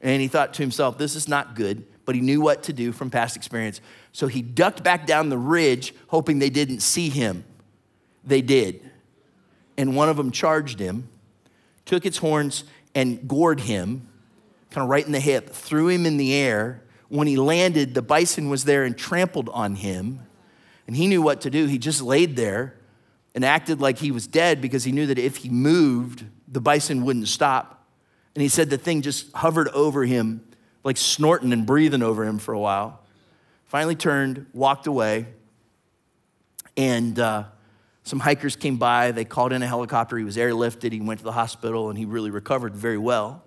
And 0.00 0.22
he 0.22 0.28
thought 0.28 0.54
to 0.54 0.62
himself, 0.62 0.96
this 0.96 1.16
is 1.16 1.26
not 1.26 1.56
good, 1.56 1.84
but 2.04 2.14
he 2.14 2.20
knew 2.20 2.40
what 2.40 2.62
to 2.64 2.72
do 2.72 2.92
from 2.92 3.10
past 3.10 3.36
experience. 3.36 3.80
So 4.12 4.26
he 4.26 4.42
ducked 4.42 4.82
back 4.82 5.06
down 5.06 5.28
the 5.28 5.38
ridge, 5.38 5.94
hoping 6.08 6.38
they 6.38 6.50
didn't 6.50 6.80
see 6.80 7.08
him. 7.08 7.44
They 8.24 8.42
did. 8.42 8.90
And 9.76 9.96
one 9.96 10.08
of 10.08 10.16
them 10.16 10.30
charged 10.30 10.78
him, 10.78 11.08
took 11.84 12.06
its 12.06 12.18
horns, 12.18 12.64
and 12.94 13.26
gored 13.28 13.60
him, 13.60 14.08
kind 14.70 14.84
of 14.84 14.88
right 14.88 15.04
in 15.04 15.12
the 15.12 15.20
hip, 15.20 15.50
threw 15.50 15.88
him 15.88 16.06
in 16.06 16.16
the 16.16 16.34
air. 16.34 16.82
When 17.08 17.26
he 17.26 17.36
landed, 17.36 17.94
the 17.94 18.02
bison 18.02 18.48
was 18.48 18.64
there 18.64 18.84
and 18.84 18.96
trampled 18.96 19.48
on 19.50 19.76
him. 19.76 20.20
And 20.86 20.96
he 20.96 21.06
knew 21.06 21.22
what 21.22 21.40
to 21.42 21.50
do. 21.50 21.66
He 21.66 21.78
just 21.78 22.02
laid 22.02 22.36
there 22.36 22.74
and 23.34 23.44
acted 23.44 23.80
like 23.80 23.98
he 23.98 24.10
was 24.10 24.26
dead 24.26 24.60
because 24.60 24.84
he 24.84 24.92
knew 24.92 25.06
that 25.06 25.18
if 25.18 25.38
he 25.38 25.48
moved, 25.48 26.24
the 26.46 26.60
bison 26.60 27.04
wouldn't 27.04 27.28
stop. 27.28 27.88
And 28.34 28.42
he 28.42 28.48
said 28.48 28.70
the 28.70 28.78
thing 28.78 29.02
just 29.02 29.32
hovered 29.32 29.68
over 29.68 30.04
him, 30.04 30.44
like 30.84 30.96
snorting 30.96 31.52
and 31.52 31.66
breathing 31.66 32.02
over 32.02 32.24
him 32.24 32.38
for 32.38 32.54
a 32.54 32.58
while. 32.58 33.00
Finally 33.64 33.96
turned, 33.96 34.46
walked 34.52 34.86
away, 34.86 35.26
and 36.76 37.18
uh, 37.18 37.44
some 38.04 38.20
hikers 38.20 38.54
came 38.54 38.76
by. 38.76 39.10
They 39.10 39.24
called 39.24 39.52
in 39.52 39.62
a 39.62 39.66
helicopter. 39.66 40.16
He 40.16 40.24
was 40.24 40.36
airlifted. 40.36 40.92
He 40.92 41.00
went 41.00 41.18
to 41.20 41.24
the 41.24 41.32
hospital, 41.32 41.88
and 41.88 41.98
he 41.98 42.04
really 42.04 42.30
recovered 42.30 42.76
very 42.76 42.98
well 42.98 43.42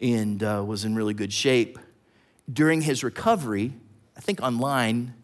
and 0.00 0.42
uh, 0.42 0.62
was 0.64 0.84
in 0.84 0.94
really 0.94 1.14
good 1.14 1.32
shape. 1.32 1.78
During 2.52 2.82
his 2.82 3.02
recovery, 3.02 3.72
I 4.16 4.20
think 4.20 4.40
online, 4.42 5.14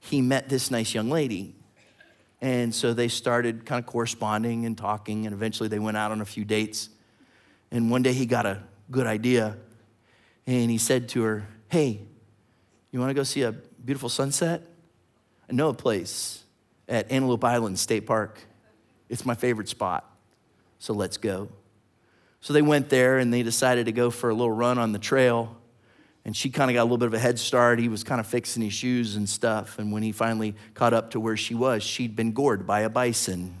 he 0.00 0.20
met 0.20 0.48
this 0.48 0.70
nice 0.70 0.94
young 0.94 1.10
lady. 1.10 1.54
And 2.40 2.74
so 2.74 2.94
they 2.94 3.08
started 3.08 3.66
kind 3.66 3.82
of 3.82 3.86
corresponding 3.86 4.64
and 4.64 4.76
talking, 4.76 5.26
and 5.26 5.34
eventually 5.34 5.68
they 5.68 5.78
went 5.78 5.96
out 5.96 6.12
on 6.12 6.20
a 6.20 6.24
few 6.24 6.44
dates. 6.44 6.88
And 7.70 7.90
one 7.90 8.02
day 8.02 8.12
he 8.12 8.26
got 8.26 8.46
a 8.46 8.62
good 8.90 9.06
idea, 9.06 9.56
and 10.48 10.70
he 10.70 10.78
said 10.78 11.10
to 11.10 11.22
her, 11.24 11.46
Hey, 11.68 12.00
you 12.90 12.98
want 12.98 13.10
to 13.10 13.14
go 13.14 13.22
see 13.22 13.42
a 13.42 13.52
beautiful 13.52 14.08
sunset? 14.08 14.62
I 15.48 15.52
know 15.52 15.68
a 15.68 15.74
place 15.74 16.42
at 16.88 17.12
Antelope 17.12 17.44
Island 17.44 17.78
State 17.78 18.06
Park. 18.06 18.40
It's 19.10 19.26
my 19.26 19.34
favorite 19.34 19.68
spot, 19.68 20.10
so 20.78 20.94
let's 20.94 21.18
go. 21.18 21.50
So 22.40 22.54
they 22.54 22.62
went 22.62 22.88
there 22.88 23.18
and 23.18 23.32
they 23.32 23.42
decided 23.42 23.86
to 23.86 23.92
go 23.92 24.10
for 24.10 24.30
a 24.30 24.34
little 24.34 24.50
run 24.50 24.78
on 24.78 24.92
the 24.92 24.98
trail. 24.98 25.54
And 26.24 26.34
she 26.34 26.48
kind 26.48 26.70
of 26.70 26.74
got 26.74 26.82
a 26.82 26.84
little 26.84 26.98
bit 26.98 27.08
of 27.08 27.14
a 27.14 27.18
head 27.18 27.38
start. 27.38 27.78
He 27.78 27.88
was 27.88 28.02
kind 28.02 28.20
of 28.20 28.26
fixing 28.26 28.62
his 28.62 28.72
shoes 28.72 29.16
and 29.16 29.28
stuff. 29.28 29.78
And 29.78 29.92
when 29.92 30.02
he 30.02 30.12
finally 30.12 30.54
caught 30.72 30.94
up 30.94 31.10
to 31.10 31.20
where 31.20 31.36
she 31.36 31.54
was, 31.54 31.82
she'd 31.82 32.16
been 32.16 32.32
gored 32.32 32.66
by 32.66 32.80
a 32.80 32.88
bison. 32.88 33.54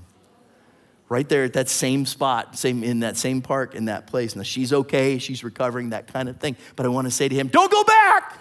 Right 1.08 1.26
there 1.26 1.44
at 1.44 1.54
that 1.54 1.70
same 1.70 2.04
spot, 2.04 2.58
same 2.58 2.84
in 2.84 3.00
that 3.00 3.16
same 3.16 3.40
park, 3.40 3.74
in 3.74 3.86
that 3.86 4.06
place. 4.06 4.36
Now 4.36 4.42
she's 4.42 4.72
okay, 4.72 5.18
she's 5.18 5.42
recovering, 5.42 5.90
that 5.90 6.12
kind 6.12 6.28
of 6.28 6.36
thing. 6.36 6.56
But 6.76 6.84
I 6.84 6.90
want 6.90 7.06
to 7.06 7.10
say 7.10 7.28
to 7.28 7.34
him, 7.34 7.48
don't 7.48 7.72
go 7.72 7.82
back. 7.84 8.38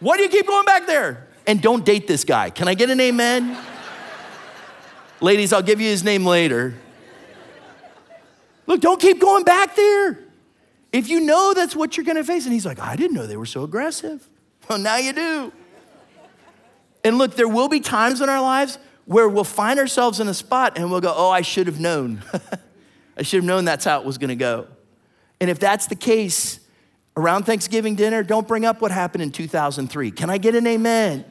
Why 0.00 0.16
do 0.16 0.22
you 0.22 0.28
keep 0.28 0.46
going 0.46 0.66
back 0.66 0.86
there? 0.86 1.28
And 1.46 1.62
don't 1.62 1.84
date 1.84 2.06
this 2.06 2.24
guy. 2.24 2.50
Can 2.50 2.68
I 2.68 2.74
get 2.74 2.90
an 2.90 3.00
amen? 3.00 3.56
Ladies, 5.20 5.52
I'll 5.52 5.62
give 5.62 5.80
you 5.80 5.88
his 5.88 6.04
name 6.04 6.26
later. 6.26 6.74
Look, 8.66 8.80
don't 8.80 9.00
keep 9.00 9.20
going 9.20 9.44
back 9.44 9.74
there. 9.76 10.18
If 10.92 11.08
you 11.08 11.20
know 11.20 11.54
that's 11.54 11.74
what 11.74 11.96
you're 11.96 12.04
gonna 12.04 12.24
face. 12.24 12.44
And 12.44 12.52
he's 12.52 12.66
like, 12.66 12.78
I 12.78 12.96
didn't 12.96 13.14
know 13.14 13.26
they 13.26 13.36
were 13.36 13.46
so 13.46 13.64
aggressive. 13.64 14.26
Well, 14.68 14.78
now 14.78 14.96
you 14.96 15.12
do. 15.12 15.52
And 17.02 17.18
look, 17.18 17.34
there 17.34 17.48
will 17.48 17.68
be 17.68 17.80
times 17.80 18.20
in 18.20 18.28
our 18.28 18.40
lives 18.40 18.78
where 19.04 19.28
we'll 19.28 19.44
find 19.44 19.78
ourselves 19.78 20.20
in 20.20 20.28
a 20.28 20.34
spot 20.34 20.78
and 20.78 20.90
we'll 20.90 21.00
go, 21.00 21.12
Oh, 21.16 21.30
I 21.30 21.42
should 21.42 21.66
have 21.66 21.80
known. 21.80 22.22
I 23.16 23.22
should 23.22 23.38
have 23.38 23.44
known 23.44 23.64
that's 23.64 23.84
how 23.84 24.00
it 24.00 24.06
was 24.06 24.18
gonna 24.18 24.36
go. 24.36 24.66
And 25.40 25.50
if 25.50 25.58
that's 25.58 25.86
the 25.86 25.96
case, 25.96 26.60
around 27.16 27.44
Thanksgiving 27.44 27.94
dinner, 27.94 28.22
don't 28.22 28.46
bring 28.48 28.64
up 28.64 28.80
what 28.80 28.90
happened 28.90 29.22
in 29.22 29.30
2003. 29.30 30.10
Can 30.12 30.30
I 30.30 30.38
get 30.38 30.54
an 30.54 30.66
amen? 30.66 31.24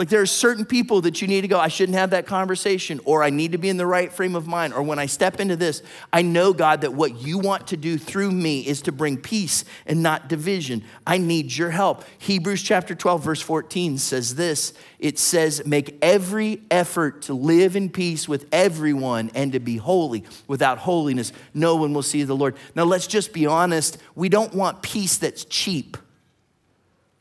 Like 0.00 0.08
there 0.08 0.22
are 0.22 0.26
certain 0.26 0.64
people 0.64 1.02
that 1.02 1.20
you 1.20 1.28
need 1.28 1.42
to 1.42 1.48
go, 1.48 1.60
I 1.60 1.68
shouldn't 1.68 1.98
have 1.98 2.08
that 2.12 2.24
conversation, 2.24 3.00
or 3.04 3.22
I 3.22 3.28
need 3.28 3.52
to 3.52 3.58
be 3.58 3.68
in 3.68 3.76
the 3.76 3.84
right 3.84 4.10
frame 4.10 4.34
of 4.34 4.46
mind, 4.46 4.72
or 4.72 4.82
when 4.82 4.98
I 4.98 5.04
step 5.04 5.40
into 5.40 5.56
this, 5.56 5.82
I 6.10 6.22
know, 6.22 6.54
God, 6.54 6.80
that 6.80 6.94
what 6.94 7.20
you 7.20 7.38
want 7.38 7.66
to 7.66 7.76
do 7.76 7.98
through 7.98 8.30
me 8.30 8.66
is 8.66 8.80
to 8.82 8.92
bring 8.92 9.18
peace 9.18 9.62
and 9.84 10.02
not 10.02 10.26
division. 10.26 10.84
I 11.06 11.18
need 11.18 11.54
your 11.54 11.68
help. 11.68 12.04
Hebrews 12.16 12.62
chapter 12.62 12.94
12, 12.94 13.22
verse 13.22 13.42
14 13.42 13.98
says 13.98 14.36
this 14.36 14.72
it 14.98 15.18
says, 15.18 15.66
Make 15.66 15.98
every 16.00 16.62
effort 16.70 17.20
to 17.24 17.34
live 17.34 17.76
in 17.76 17.90
peace 17.90 18.26
with 18.26 18.46
everyone 18.52 19.30
and 19.34 19.52
to 19.52 19.60
be 19.60 19.76
holy. 19.76 20.24
Without 20.48 20.78
holiness, 20.78 21.30
no 21.52 21.76
one 21.76 21.92
will 21.92 22.02
see 22.02 22.22
the 22.22 22.34
Lord. 22.34 22.56
Now, 22.74 22.84
let's 22.84 23.06
just 23.06 23.34
be 23.34 23.44
honest. 23.44 23.98
We 24.14 24.30
don't 24.30 24.54
want 24.54 24.80
peace 24.80 25.18
that's 25.18 25.44
cheap. 25.44 25.98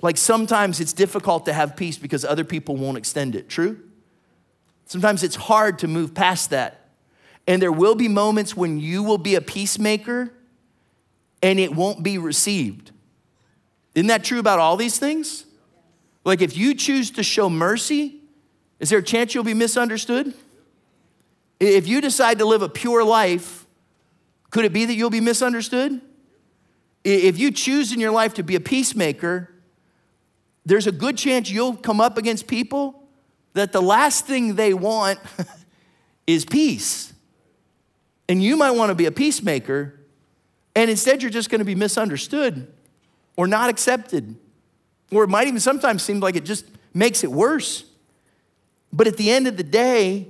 Like 0.02 0.18
sometimes 0.18 0.80
it's 0.80 0.94
difficult 0.94 1.46
to 1.46 1.54
have 1.54 1.76
peace 1.76 1.98
because 1.98 2.24
other 2.24 2.44
people 2.44 2.76
won't 2.78 2.98
extend 2.98 3.36
it. 3.36 3.50
True? 3.50 3.80
Sometimes 4.86 5.24
it's 5.24 5.36
hard 5.36 5.80
to 5.80 5.88
move 5.88 6.14
past 6.14 6.50
that. 6.52 6.90
And 7.48 7.62
there 7.62 7.72
will 7.72 7.96
be 7.96 8.08
moments 8.08 8.56
when 8.56 8.80
you 8.80 9.04
will 9.04 9.18
be 9.18 9.36
a 9.36 9.42
peacemaker 9.42 10.32
and 11.42 11.60
it 11.60 11.76
won't 11.76 12.04
be 12.04 12.18
received. 12.18 12.92
Isn't 13.96 14.08
that 14.08 14.24
true 14.24 14.40
about 14.40 14.60
all 14.60 14.78
these 14.78 15.00
things? 15.00 15.46
Like 16.24 16.42
if 16.42 16.56
you 16.56 16.76
choose 16.76 17.12
to 17.12 17.24
show 17.24 17.50
mercy, 17.50 18.16
is 18.80 18.90
there 18.90 19.00
a 19.00 19.04
chance 19.04 19.34
you'll 19.34 19.44
be 19.44 19.54
misunderstood? 19.54 20.34
If 21.60 21.88
you 21.88 22.00
decide 22.00 22.40
to 22.40 22.46
live 22.46 22.62
a 22.62 22.70
pure 22.70 23.04
life, 23.04 23.66
could 24.50 24.64
it 24.64 24.72
be 24.72 24.86
that 24.86 24.94
you'll 24.94 25.10
be 25.10 25.22
misunderstood? 25.22 26.02
If 27.04 27.38
you 27.38 27.52
choose 27.52 27.92
in 27.92 28.00
your 28.00 28.12
life 28.12 28.36
to 28.36 28.44
be 28.44 28.56
a 28.56 28.60
peacemaker, 28.60 29.54
there's 30.70 30.88
a 30.88 30.92
good 30.92 31.18
chance 31.18 31.50
you'll 31.50 31.76
come 31.76 32.00
up 32.00 32.18
against 32.18 32.48
people 32.48 33.04
that 33.54 33.72
the 33.72 33.82
last 33.82 34.28
thing 34.28 34.56
they 34.56 34.74
want 34.74 35.20
is 36.28 36.46
peace. 36.46 37.12
And 38.28 38.44
you 38.44 38.56
might 38.56 38.72
want 38.72 38.90
to 38.90 38.96
be 38.96 39.08
a 39.08 39.12
peacemaker, 39.12 40.00
and 40.76 40.90
instead 40.90 41.24
you're 41.24 41.32
just 41.32 41.50
going 41.50 41.60
to 41.60 41.66
be 41.66 41.74
misunderstood 41.74 42.72
or 43.36 43.48
not 43.48 43.70
accepted. 43.70 44.36
Or 45.12 45.24
it 45.24 45.28
might 45.30 45.48
even 45.48 45.60
sometimes 45.60 46.04
seem 46.04 46.20
like 46.20 46.36
it 46.36 46.46
just 46.46 46.66
makes 46.94 47.24
it 47.24 47.32
worse. 47.32 47.86
But 48.94 49.08
at 49.08 49.18
the 49.18 49.32
end 49.32 49.48
of 49.48 49.58
the 49.58 49.64
day, 49.64 50.28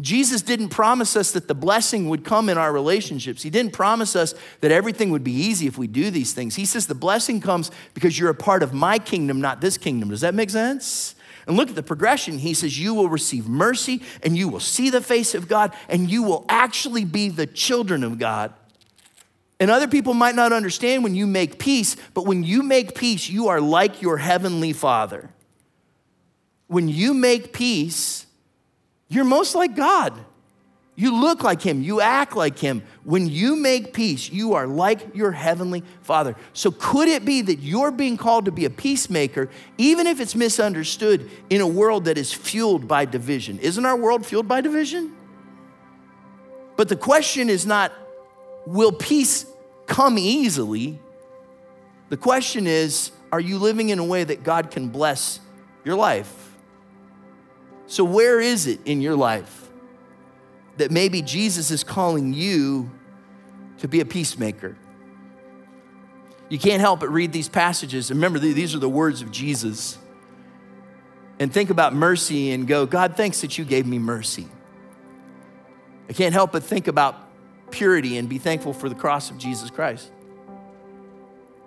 Jesus 0.00 0.42
didn't 0.42 0.68
promise 0.68 1.16
us 1.16 1.32
that 1.32 1.48
the 1.48 1.54
blessing 1.54 2.08
would 2.08 2.24
come 2.24 2.48
in 2.48 2.56
our 2.56 2.72
relationships. 2.72 3.42
He 3.42 3.50
didn't 3.50 3.72
promise 3.72 4.14
us 4.14 4.32
that 4.60 4.70
everything 4.70 5.10
would 5.10 5.24
be 5.24 5.32
easy 5.32 5.66
if 5.66 5.76
we 5.76 5.88
do 5.88 6.10
these 6.10 6.32
things. 6.32 6.54
He 6.54 6.66
says 6.66 6.86
the 6.86 6.94
blessing 6.94 7.40
comes 7.40 7.72
because 7.94 8.16
you're 8.16 8.30
a 8.30 8.34
part 8.34 8.62
of 8.62 8.72
my 8.72 8.98
kingdom, 8.98 9.40
not 9.40 9.60
this 9.60 9.76
kingdom. 9.76 10.10
Does 10.10 10.20
that 10.20 10.34
make 10.34 10.50
sense? 10.50 11.16
And 11.48 11.56
look 11.56 11.68
at 11.70 11.74
the 11.74 11.82
progression. 11.82 12.38
He 12.38 12.54
says, 12.54 12.78
You 12.78 12.94
will 12.94 13.08
receive 13.08 13.48
mercy 13.48 14.02
and 14.22 14.36
you 14.36 14.48
will 14.48 14.60
see 14.60 14.88
the 14.88 15.00
face 15.00 15.34
of 15.34 15.48
God 15.48 15.74
and 15.88 16.08
you 16.08 16.22
will 16.22 16.44
actually 16.48 17.04
be 17.04 17.28
the 17.28 17.46
children 17.46 18.04
of 18.04 18.18
God. 18.18 18.54
And 19.58 19.68
other 19.68 19.88
people 19.88 20.14
might 20.14 20.36
not 20.36 20.52
understand 20.52 21.02
when 21.02 21.16
you 21.16 21.26
make 21.26 21.58
peace, 21.58 21.96
but 22.14 22.24
when 22.24 22.44
you 22.44 22.62
make 22.62 22.94
peace, 22.94 23.28
you 23.28 23.48
are 23.48 23.60
like 23.60 24.00
your 24.00 24.18
heavenly 24.18 24.72
Father. 24.72 25.30
When 26.68 26.88
you 26.88 27.14
make 27.14 27.52
peace, 27.52 28.26
you're 29.08 29.24
most 29.24 29.54
like 29.54 29.74
God. 29.74 30.14
You 30.98 31.14
look 31.14 31.44
like 31.44 31.62
Him, 31.62 31.80
you 31.80 32.00
act 32.00 32.34
like 32.34 32.58
Him. 32.58 32.82
When 33.04 33.28
you 33.28 33.54
make 33.54 33.92
peace, 33.92 34.30
you 34.30 34.54
are 34.54 34.66
like 34.66 35.14
your 35.14 35.30
Heavenly 35.30 35.84
Father. 36.02 36.34
So, 36.52 36.72
could 36.72 37.06
it 37.06 37.24
be 37.24 37.40
that 37.40 37.60
you're 37.60 37.92
being 37.92 38.16
called 38.16 38.46
to 38.46 38.50
be 38.50 38.64
a 38.64 38.70
peacemaker, 38.70 39.48
even 39.76 40.08
if 40.08 40.20
it's 40.20 40.34
misunderstood, 40.34 41.30
in 41.50 41.60
a 41.60 41.66
world 41.68 42.06
that 42.06 42.18
is 42.18 42.32
fueled 42.32 42.88
by 42.88 43.04
division? 43.04 43.60
Isn't 43.60 43.86
our 43.86 43.96
world 43.96 44.26
fueled 44.26 44.48
by 44.48 44.60
division? 44.60 45.14
But 46.76 46.88
the 46.88 46.96
question 46.96 47.48
is 47.48 47.64
not, 47.64 47.92
will 48.66 48.92
peace 48.92 49.46
come 49.86 50.18
easily? 50.18 50.98
The 52.08 52.16
question 52.16 52.66
is, 52.66 53.12
are 53.30 53.40
you 53.40 53.58
living 53.58 53.90
in 53.90 54.00
a 54.00 54.04
way 54.04 54.24
that 54.24 54.42
God 54.42 54.72
can 54.72 54.88
bless 54.88 55.38
your 55.84 55.94
life? 55.94 56.47
So, 57.88 58.04
where 58.04 58.38
is 58.38 58.66
it 58.66 58.80
in 58.84 59.00
your 59.00 59.16
life 59.16 59.70
that 60.76 60.90
maybe 60.90 61.22
Jesus 61.22 61.70
is 61.70 61.82
calling 61.82 62.34
you 62.34 62.90
to 63.78 63.88
be 63.88 64.00
a 64.00 64.04
peacemaker? 64.04 64.76
You 66.50 66.58
can't 66.58 66.80
help 66.80 67.00
but 67.00 67.08
read 67.08 67.32
these 67.32 67.48
passages. 67.48 68.10
And 68.10 68.18
remember, 68.18 68.38
these 68.38 68.74
are 68.74 68.78
the 68.78 68.88
words 68.88 69.22
of 69.22 69.30
Jesus. 69.30 69.98
And 71.38 71.52
think 71.52 71.70
about 71.70 71.94
mercy 71.94 72.52
and 72.52 72.66
go, 72.66 72.84
God, 72.84 73.16
thanks 73.16 73.40
that 73.40 73.56
you 73.56 73.64
gave 73.64 73.86
me 73.86 73.98
mercy. 73.98 74.48
I 76.10 76.12
can't 76.12 76.34
help 76.34 76.52
but 76.52 76.62
think 76.62 76.88
about 76.88 77.16
purity 77.70 78.18
and 78.18 78.28
be 78.28 78.38
thankful 78.38 78.74
for 78.74 78.90
the 78.90 78.94
cross 78.94 79.30
of 79.30 79.38
Jesus 79.38 79.70
Christ. 79.70 80.10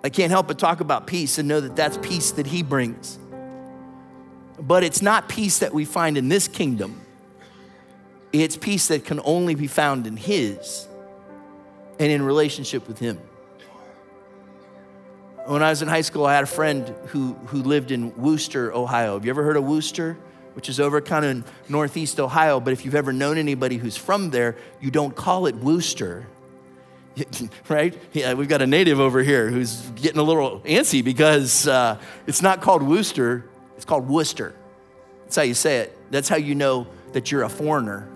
I 0.04 0.08
can't 0.08 0.30
help 0.30 0.46
but 0.46 0.58
talk 0.58 0.80
about 0.80 1.08
peace 1.08 1.38
and 1.38 1.48
know 1.48 1.60
that 1.60 1.74
that's 1.74 1.98
peace 1.98 2.30
that 2.32 2.46
He 2.46 2.62
brings. 2.62 3.18
But 4.58 4.84
it's 4.84 5.02
not 5.02 5.28
peace 5.28 5.58
that 5.58 5.72
we 5.72 5.84
find 5.84 6.16
in 6.16 6.28
this 6.28 6.48
kingdom, 6.48 7.00
it's 8.32 8.56
peace 8.56 8.88
that 8.88 9.04
can 9.04 9.20
only 9.24 9.54
be 9.54 9.66
found 9.66 10.06
in 10.06 10.16
His 10.16 10.88
and 11.98 12.10
in 12.10 12.22
relationship 12.22 12.88
with 12.88 12.98
Him. 12.98 13.18
When 15.46 15.62
I 15.62 15.70
was 15.70 15.82
in 15.82 15.88
high 15.88 16.02
school, 16.02 16.24
I 16.24 16.34
had 16.34 16.44
a 16.44 16.46
friend 16.46 16.94
who, 17.06 17.34
who 17.46 17.62
lived 17.62 17.90
in 17.90 18.16
Wooster, 18.16 18.72
Ohio. 18.72 19.14
Have 19.14 19.24
you 19.24 19.30
ever 19.30 19.42
heard 19.42 19.56
of 19.56 19.64
Wooster? 19.64 20.16
Which 20.54 20.68
is 20.68 20.78
over 20.78 21.00
kind 21.00 21.24
of 21.24 21.30
in 21.30 21.44
northeast 21.68 22.20
Ohio. 22.20 22.60
But 22.60 22.72
if 22.72 22.84
you've 22.84 22.94
ever 22.94 23.12
known 23.12 23.38
anybody 23.38 23.76
who's 23.76 23.96
from 23.96 24.30
there, 24.30 24.56
you 24.80 24.90
don't 24.90 25.16
call 25.16 25.46
it 25.46 25.56
Wooster. 25.56 26.26
right? 27.68 27.98
Yeah, 28.12 28.34
we've 28.34 28.48
got 28.48 28.62
a 28.62 28.66
native 28.66 29.00
over 29.00 29.22
here 29.22 29.50
who's 29.50 29.80
getting 29.96 30.18
a 30.18 30.22
little 30.22 30.60
antsy 30.60 31.02
because 31.02 31.66
uh, 31.66 31.98
it's 32.26 32.42
not 32.42 32.60
called 32.60 32.82
Wooster, 32.82 33.44
it's 33.82 33.88
called 33.88 34.08
Worcester. 34.08 34.54
That's 35.24 35.34
how 35.34 35.42
you 35.42 35.54
say 35.54 35.78
it. 35.78 35.98
That's 36.12 36.28
how 36.28 36.36
you 36.36 36.54
know 36.54 36.86
that 37.14 37.32
you're 37.32 37.42
a 37.42 37.48
foreigner 37.48 38.08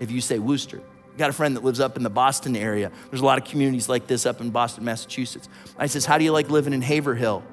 if 0.00 0.10
you 0.10 0.20
say 0.20 0.40
Worcester. 0.40 0.82
Got 1.16 1.30
a 1.30 1.32
friend 1.32 1.54
that 1.54 1.62
lives 1.62 1.78
up 1.78 1.96
in 1.96 2.02
the 2.02 2.10
Boston 2.10 2.56
area. 2.56 2.90
There's 3.08 3.20
a 3.20 3.24
lot 3.24 3.38
of 3.38 3.44
communities 3.44 3.88
like 3.88 4.08
this 4.08 4.26
up 4.26 4.40
in 4.40 4.50
Boston, 4.50 4.84
Massachusetts. 4.84 5.48
I 5.78 5.86
says, 5.86 6.04
How 6.04 6.18
do 6.18 6.24
you 6.24 6.32
like 6.32 6.50
living 6.50 6.72
in 6.72 6.82
Haverhill? 6.82 7.44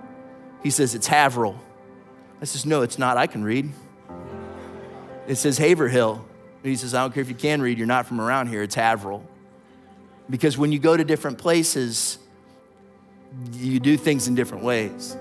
He 0.63 0.71
says, 0.71 0.95
It's 0.95 1.05
Haverhill. 1.05 1.55
I 2.41 2.45
says, 2.45 2.65
No, 2.65 2.81
it's 2.81 2.97
not. 2.97 3.15
I 3.15 3.27
can 3.27 3.43
read. 3.43 3.69
It 5.27 5.35
says 5.35 5.59
Haverhill. 5.59 6.25
he 6.63 6.75
says, 6.75 6.95
I 6.95 7.01
don't 7.03 7.13
care 7.13 7.21
if 7.21 7.29
you 7.29 7.35
can 7.35 7.61
read, 7.61 7.77
you're 7.77 7.85
not 7.85 8.07
from 8.07 8.19
around 8.19 8.47
here. 8.47 8.63
It's 8.63 8.73
Haverhill. 8.73 9.23
Because 10.31 10.57
when 10.57 10.71
you 10.71 10.79
go 10.79 10.97
to 10.97 11.03
different 11.03 11.37
places, 11.37 12.17
you 13.51 13.79
do 13.79 13.97
things 13.97 14.27
in 14.27 14.33
different 14.33 14.63
ways. 14.63 15.15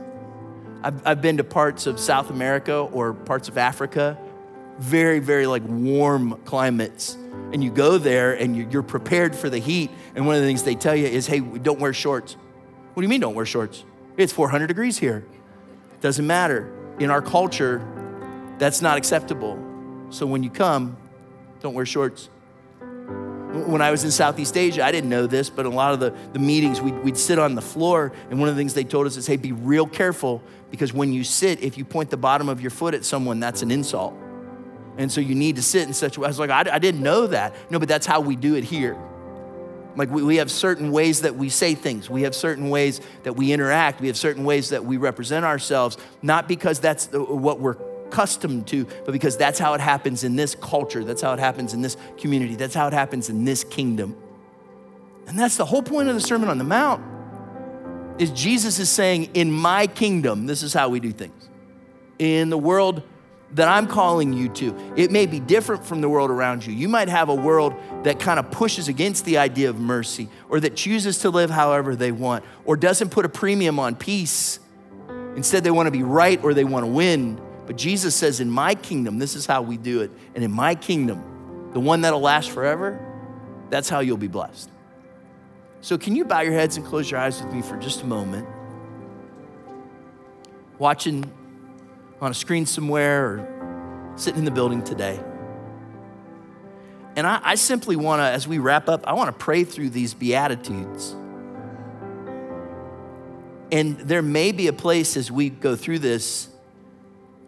I've, 0.85 1.07
I've 1.07 1.23
been 1.23 1.37
to 1.37 1.45
parts 1.45 1.87
of 1.87 2.01
South 2.01 2.31
America 2.31 2.77
or 2.77 3.15
parts 3.15 3.49
of 3.49 3.57
Africa, 3.57 4.19
very, 4.79 5.21
very 5.21 5.47
like 5.47 5.63
warm 5.65 6.41
climates. 6.45 7.17
And 7.53 7.63
you 7.63 7.71
go 7.71 7.99
there 7.99 8.33
and 8.33 8.73
you're 8.73 8.83
prepared 8.83 9.37
for 9.37 9.49
the 9.49 9.59
heat. 9.59 9.91
And 10.15 10.27
one 10.27 10.35
of 10.35 10.43
the 10.43 10.49
things 10.49 10.65
they 10.65 10.75
tell 10.75 10.97
you 10.97 11.07
is, 11.07 11.27
hey, 11.27 11.41
don't 11.41 11.79
wear 11.79 11.93
shorts. 11.93 12.35
What 12.95 13.01
do 13.01 13.03
you 13.03 13.09
mean, 13.09 13.21
don't 13.21 13.35
wear 13.35 13.47
shorts? 13.47 13.85
It's 14.17 14.33
400 14.33 14.67
degrees 14.67 14.99
here. 14.99 15.25
Doesn't 16.01 16.27
matter. 16.27 16.73
In 16.99 17.11
our 17.11 17.23
culture, 17.23 17.87
that's 18.59 18.83
not 18.83 18.99
acceptable. 18.99 19.59
So 20.11 20.27
when 20.27 20.43
you 20.43 20.51
come, 20.51 20.97
don't 21.61 21.75
wear 21.75 21.87
shorts. 21.87 22.29
When 23.53 23.83
I 23.83 23.91
was 23.91 24.03
in 24.03 24.11
Southeast 24.11 24.57
Asia, 24.57 24.83
I 24.83 24.91
didn't 24.93 25.11
know 25.11 25.27
this, 25.27 25.51
but 25.51 25.67
a 25.67 25.69
lot 25.69 25.93
of 25.93 26.01
the, 26.01 26.15
the 26.33 26.39
meetings, 26.39 26.81
we'd, 26.81 26.99
we'd 27.05 27.19
sit 27.19 27.39
on 27.39 27.55
the 27.55 27.61
floor, 27.61 28.13
and 28.31 28.41
one 28.41 28.49
of 28.49 28.55
the 28.55 28.61
things 28.61 28.73
they 28.73 28.85
told 28.85 29.07
us 29.07 29.19
is, 29.19 29.27
hey, 29.27 29.37
be 29.37 29.53
real 29.53 29.87
careful 29.87 30.43
because 30.71 30.95
when 30.95 31.13
you 31.13 31.23
sit, 31.23 31.63
if 31.63 31.77
you 31.77 31.85
point 31.85 32.09
the 32.09 32.17
bottom 32.17 32.49
of 32.49 32.63
your 32.63 32.71
foot 32.71 32.95
at 32.95 33.05
someone, 33.05 33.41
that's 33.41 33.61
an 33.61 33.71
insult. 33.71 34.15
And 34.97 35.13
so 35.13 35.21
you 35.21 35.35
need 35.35 35.57
to 35.57 35.63
sit 35.63 35.87
in 35.87 35.93
such 35.93 36.17
a 36.17 36.21
way. 36.21 36.27
I 36.27 36.29
was 36.29 36.39
like, 36.39 36.51
I, 36.51 36.65
I 36.75 36.79
didn't 36.79 37.03
know 37.03 37.27
that. 37.27 37.55
No, 37.71 37.79
but 37.79 37.89
that's 37.89 38.07
how 38.07 38.21
we 38.21 38.37
do 38.37 38.55
it 38.55 38.65
here. 38.65 38.97
Like 39.97 40.11
we, 40.11 40.23
we 40.23 40.37
have 40.37 40.51
certain 40.51 40.91
ways 40.91 41.21
that 41.21 41.37
we 41.37 41.51
say 41.51 41.75
things, 41.75 42.09
we 42.09 42.23
have 42.23 42.35
certain 42.35 42.71
ways 42.71 43.03
that 43.25 43.37
we 43.37 43.53
interact, 43.53 44.01
we 44.01 44.07
have 44.07 44.17
certain 44.17 44.45
ways 44.45 44.71
that 44.71 44.85
we 44.85 44.97
represent 44.97 45.45
ourselves, 45.45 45.99
not 46.23 46.49
because 46.49 46.81
that's 46.81 47.09
what 47.13 47.61
we're 47.61 47.77
accustomed 48.13 48.67
to, 48.69 48.85
but 49.05 49.13
because 49.13 49.37
that's 49.37 49.59
how 49.59 49.73
it 49.75 49.81
happens 49.81 50.23
in 50.23 50.37
this 50.37 50.55
culture, 50.55 51.03
that's 51.03 51.23
how 51.23 51.33
it 51.33 51.39
happens 51.39 51.73
in 51.73 51.81
this 51.81 51.97
community, 52.19 52.55
that's 52.55 52.75
how 52.75 52.87
it 52.87 52.93
happens 52.93 53.31
in 53.31 53.45
this 53.45 53.65
kingdom. 53.65 54.15
And 55.27 55.39
that's 55.39 55.57
the 55.57 55.65
whole 55.65 55.83
point 55.83 56.09
of 56.09 56.15
the 56.15 56.21
Sermon 56.21 56.49
on 56.49 56.59
the 56.59 56.65
Mount. 56.65 57.03
Is 58.21 58.31
Jesus 58.31 58.79
is 58.79 58.91
saying, 58.91 59.31
in 59.35 59.51
my 59.51 59.87
kingdom, 59.87 60.47
this 60.47 60.63
is 60.63 60.75
how 60.75 60.91
we 60.91 61.01
do 61.01 61.11
things. 61.11 61.49
In 62.19 62.51
the 62.51 62.59
world 62.59 63.03
that 63.53 63.69
I'm 63.69 63.87
calling 63.87 64.33
you 64.35 64.49
to, 64.51 64.77
it 64.97 65.11
may 65.11 65.27
be 65.27 65.41
different 65.41 65.85
from 65.85 66.03
the 66.03 66.09
world 66.09 66.31
around 66.31 66.67
you. 66.67 66.75
You 66.75 66.89
might 66.89 67.09
have 67.09 67.31
a 67.31 67.35
world 67.35 67.75
that 68.05 68.21
kind 68.21 68.39
of 68.39 68.51
pushes 68.51 68.89
against 68.89 69.25
the 69.25 69.39
idea 69.39 69.71
of 69.71 69.79
mercy, 69.79 70.29
or 70.51 70.61
that 70.61 70.77
chooses 70.77 71.19
to 71.21 71.31
live 71.31 71.51
however 71.51 71.97
they 71.97 72.13
want, 72.13 72.45
or 72.65 72.77
doesn't 72.77 73.11
put 73.11 73.25
a 73.25 73.29
premium 73.29 73.79
on 73.79 73.95
peace. 73.95 74.59
Instead, 75.35 75.65
they 75.65 75.71
want 75.71 75.87
to 75.87 75.91
be 75.91 76.03
right 76.03 76.43
or 76.45 76.53
they 76.53 76.65
want 76.65 76.85
to 76.85 76.91
win. 76.91 77.41
But 77.73 77.79
Jesus 77.79 78.15
says, 78.15 78.39
In 78.39 78.51
my 78.51 78.75
kingdom, 78.75 79.19
this 79.19 79.35
is 79.35 79.47
how 79.47 79.63
we 79.63 79.79
do 79.79 80.03
it. 80.03 80.11
And 80.35 80.45
in 80.45 80.53
my 80.53 80.75
kingdom, 80.75 81.71
the 81.73 81.81
one 81.81 82.03
that'll 82.03 82.21
last 82.21 82.51
forever, 82.51 83.01
that's 83.71 83.89
how 83.89 84.01
you'll 84.01 84.19
be 84.19 84.29
blessed. 84.29 84.69
So, 85.81 85.97
can 85.97 86.15
you 86.15 86.27
bow 86.27 86.41
your 86.41 86.53
heads 86.53 86.77
and 86.77 86.85
close 86.85 87.11
your 87.11 87.19
eyes 87.19 87.43
with 87.43 87.51
me 87.51 87.63
for 87.63 87.79
just 87.79 88.03
a 88.03 88.05
moment? 88.05 88.47
Watching 90.79 91.33
on 92.21 92.31
a 92.31 92.35
screen 92.35 92.67
somewhere 92.67 93.25
or 93.25 94.13
sitting 94.17 94.41
in 94.41 94.45
the 94.45 94.51
building 94.51 94.85
today. 94.85 95.19
And 97.17 97.27
I, 97.27 97.41
I 97.43 97.55
simply 97.55 97.97
want 97.97 98.21
to, 98.21 98.25
as 98.25 98.47
we 98.47 98.59
wrap 98.59 98.91
up, 98.91 99.07
I 99.07 99.15
want 99.15 99.29
to 99.29 99.45
pray 99.45 99.65
through 99.65 99.89
these 99.89 100.13
Beatitudes. 100.13 101.13
And 103.73 103.97
there 103.97 104.21
may 104.21 104.53
be 104.53 104.67
a 104.67 104.75
place 104.75 105.17
as 105.17 105.31
we 105.31 105.49
go 105.49 105.75
through 105.75 106.01
this 106.01 106.52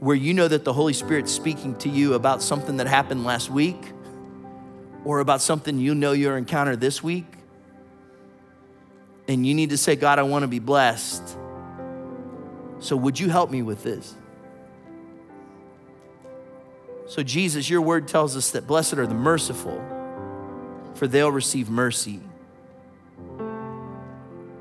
where 0.00 0.16
you 0.16 0.34
know 0.34 0.48
that 0.48 0.64
the 0.64 0.72
Holy 0.72 0.92
Spirit's 0.92 1.32
speaking 1.32 1.76
to 1.76 1.88
you 1.88 2.14
about 2.14 2.42
something 2.42 2.76
that 2.78 2.86
happened 2.86 3.24
last 3.24 3.50
week 3.50 3.92
or 5.04 5.20
about 5.20 5.40
something 5.40 5.78
you 5.78 5.94
know 5.94 6.12
you're 6.12 6.36
encountered 6.36 6.80
this 6.80 7.02
week. 7.02 7.26
And 9.28 9.46
you 9.46 9.54
need 9.54 9.70
to 9.70 9.78
say, 9.78 9.96
God, 9.96 10.18
I 10.18 10.22
want 10.22 10.42
to 10.42 10.48
be 10.48 10.58
blessed. 10.58 11.38
So 12.80 12.96
would 12.96 13.18
you 13.18 13.28
help 13.30 13.50
me 13.50 13.62
with 13.62 13.82
this? 13.82 14.14
So, 17.06 17.22
Jesus, 17.22 17.68
your 17.68 17.82
word 17.82 18.08
tells 18.08 18.36
us 18.36 18.50
that 18.52 18.66
blessed 18.66 18.94
are 18.94 19.06
the 19.06 19.14
merciful, 19.14 19.82
for 20.94 21.06
they'll 21.06 21.30
receive 21.30 21.68
mercy. 21.68 22.20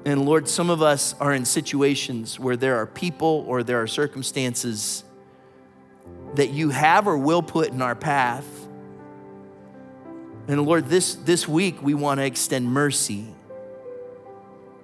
And 0.06 0.26
Lord, 0.26 0.50
some 0.50 0.70
of 0.70 0.82
us 0.82 1.16
are 1.22 1.34
in 1.34 1.46
situations 1.46 2.38
where 2.40 2.58
there 2.58 2.76
are 2.76 2.86
people 2.86 3.46
or 3.48 3.64
there 3.64 3.82
are 3.82 3.88
circumstances 3.88 5.06
that 6.36 6.50
you 6.50 6.70
have 6.70 7.08
or 7.08 7.18
will 7.18 7.42
put 7.42 7.70
in 7.70 7.82
our 7.82 7.96
path. 7.96 8.46
And 10.48 10.62
Lord, 10.66 10.88
this, 10.88 11.16
this 11.16 11.48
week 11.48 11.82
we 11.82 11.94
want 11.94 12.20
to 12.20 12.26
extend 12.26 12.68
mercy. 12.68 13.34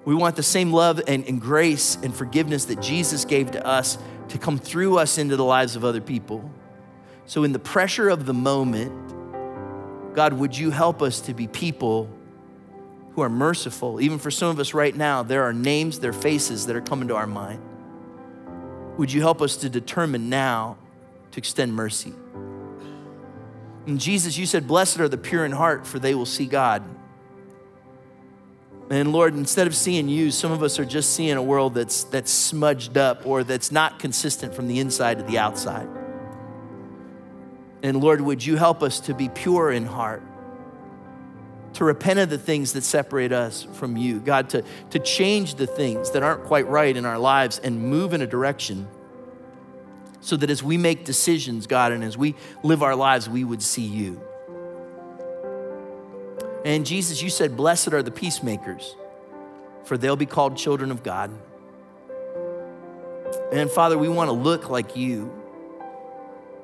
We 0.04 0.14
want 0.14 0.36
the 0.36 0.42
same 0.42 0.72
love 0.72 1.00
and, 1.06 1.26
and 1.26 1.40
grace 1.40 1.98
and 2.02 2.14
forgiveness 2.14 2.64
that 2.66 2.80
Jesus 2.80 3.24
gave 3.24 3.50
to 3.52 3.66
us 3.66 3.98
to 4.28 4.38
come 4.38 4.58
through 4.58 4.98
us 4.98 5.18
into 5.18 5.36
the 5.36 5.44
lives 5.44 5.76
of 5.76 5.84
other 5.84 6.00
people. 6.00 6.50
So, 7.26 7.44
in 7.44 7.52
the 7.52 7.58
pressure 7.58 8.08
of 8.08 8.26
the 8.26 8.32
moment, 8.32 10.14
God, 10.14 10.32
would 10.32 10.56
you 10.56 10.70
help 10.70 11.02
us 11.02 11.20
to 11.22 11.34
be 11.34 11.46
people 11.46 12.08
who 13.12 13.22
are 13.22 13.28
merciful? 13.28 14.00
Even 14.00 14.18
for 14.18 14.30
some 14.30 14.48
of 14.48 14.58
us 14.58 14.72
right 14.72 14.94
now, 14.94 15.22
there 15.22 15.44
are 15.44 15.52
names, 15.52 16.00
there 16.00 16.10
are 16.10 16.14
faces 16.14 16.66
that 16.66 16.74
are 16.74 16.80
coming 16.80 17.08
to 17.08 17.14
our 17.14 17.26
mind. 17.26 17.62
Would 18.96 19.12
you 19.12 19.20
help 19.20 19.42
us 19.42 19.56
to 19.58 19.68
determine 19.68 20.28
now 20.28 20.78
to 21.32 21.38
extend 21.38 21.74
mercy. 21.74 22.12
And 23.86 23.98
Jesus, 23.98 24.36
you 24.36 24.46
said, 24.46 24.66
Blessed 24.66 25.00
are 25.00 25.08
the 25.08 25.18
pure 25.18 25.44
in 25.44 25.52
heart, 25.52 25.86
for 25.86 25.98
they 25.98 26.14
will 26.14 26.26
see 26.26 26.46
God. 26.46 26.82
And 28.90 29.12
Lord, 29.12 29.34
instead 29.34 29.68
of 29.68 29.74
seeing 29.74 30.08
you, 30.08 30.32
some 30.32 30.50
of 30.50 30.62
us 30.64 30.78
are 30.80 30.84
just 30.84 31.14
seeing 31.14 31.36
a 31.36 31.42
world 31.42 31.74
that's, 31.74 32.04
that's 32.04 32.30
smudged 32.30 32.98
up 32.98 33.24
or 33.24 33.44
that's 33.44 33.70
not 33.70 34.00
consistent 34.00 34.52
from 34.52 34.66
the 34.66 34.80
inside 34.80 35.18
to 35.18 35.24
the 35.24 35.38
outside. 35.38 35.88
And 37.82 38.00
Lord, 38.00 38.20
would 38.20 38.44
you 38.44 38.56
help 38.56 38.82
us 38.82 38.98
to 39.00 39.14
be 39.14 39.28
pure 39.28 39.70
in 39.70 39.86
heart, 39.86 40.22
to 41.74 41.84
repent 41.84 42.18
of 42.18 42.30
the 42.30 42.38
things 42.38 42.72
that 42.72 42.82
separate 42.82 43.32
us 43.32 43.62
from 43.74 43.96
you, 43.96 44.18
God, 44.18 44.50
to, 44.50 44.64
to 44.90 44.98
change 44.98 45.54
the 45.54 45.68
things 45.68 46.10
that 46.10 46.24
aren't 46.24 46.44
quite 46.44 46.66
right 46.66 46.94
in 46.94 47.06
our 47.06 47.18
lives 47.18 47.60
and 47.60 47.80
move 47.80 48.12
in 48.12 48.22
a 48.22 48.26
direction 48.26 48.88
so 50.20 50.36
that 50.36 50.50
as 50.50 50.62
we 50.62 50.76
make 50.76 51.04
decisions, 51.04 51.66
God, 51.66 51.92
and 51.92 52.04
as 52.04 52.16
we 52.16 52.34
live 52.62 52.82
our 52.82 52.94
lives, 52.94 53.28
we 53.28 53.44
would 53.44 53.62
see 53.62 53.84
you. 53.84 54.20
And 56.64 56.84
Jesus, 56.84 57.22
you 57.22 57.30
said, 57.30 57.56
Blessed 57.56 57.92
are 57.94 58.02
the 58.02 58.10
peacemakers, 58.10 58.96
for 59.84 59.96
they'll 59.96 60.16
be 60.16 60.26
called 60.26 60.56
children 60.56 60.90
of 60.90 61.02
God. 61.02 61.30
And 63.52 63.70
Father, 63.70 63.96
we 63.96 64.08
want 64.08 64.28
to 64.28 64.32
look 64.32 64.68
like 64.68 64.96
you. 64.96 65.32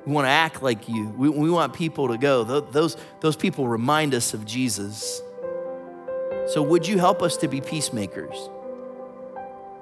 We 0.04 0.12
want 0.12 0.26
to 0.26 0.30
act 0.30 0.62
like 0.62 0.88
you. 0.88 1.08
We, 1.08 1.28
we 1.28 1.50
want 1.50 1.74
people 1.74 2.08
to 2.08 2.18
go. 2.18 2.44
Those, 2.44 2.96
those 3.20 3.36
people 3.36 3.66
remind 3.66 4.14
us 4.14 4.34
of 4.34 4.44
Jesus. 4.44 5.20
So, 6.48 6.62
would 6.62 6.86
you 6.86 6.98
help 6.98 7.22
us 7.22 7.36
to 7.38 7.48
be 7.48 7.60
peacemakers? 7.60 8.36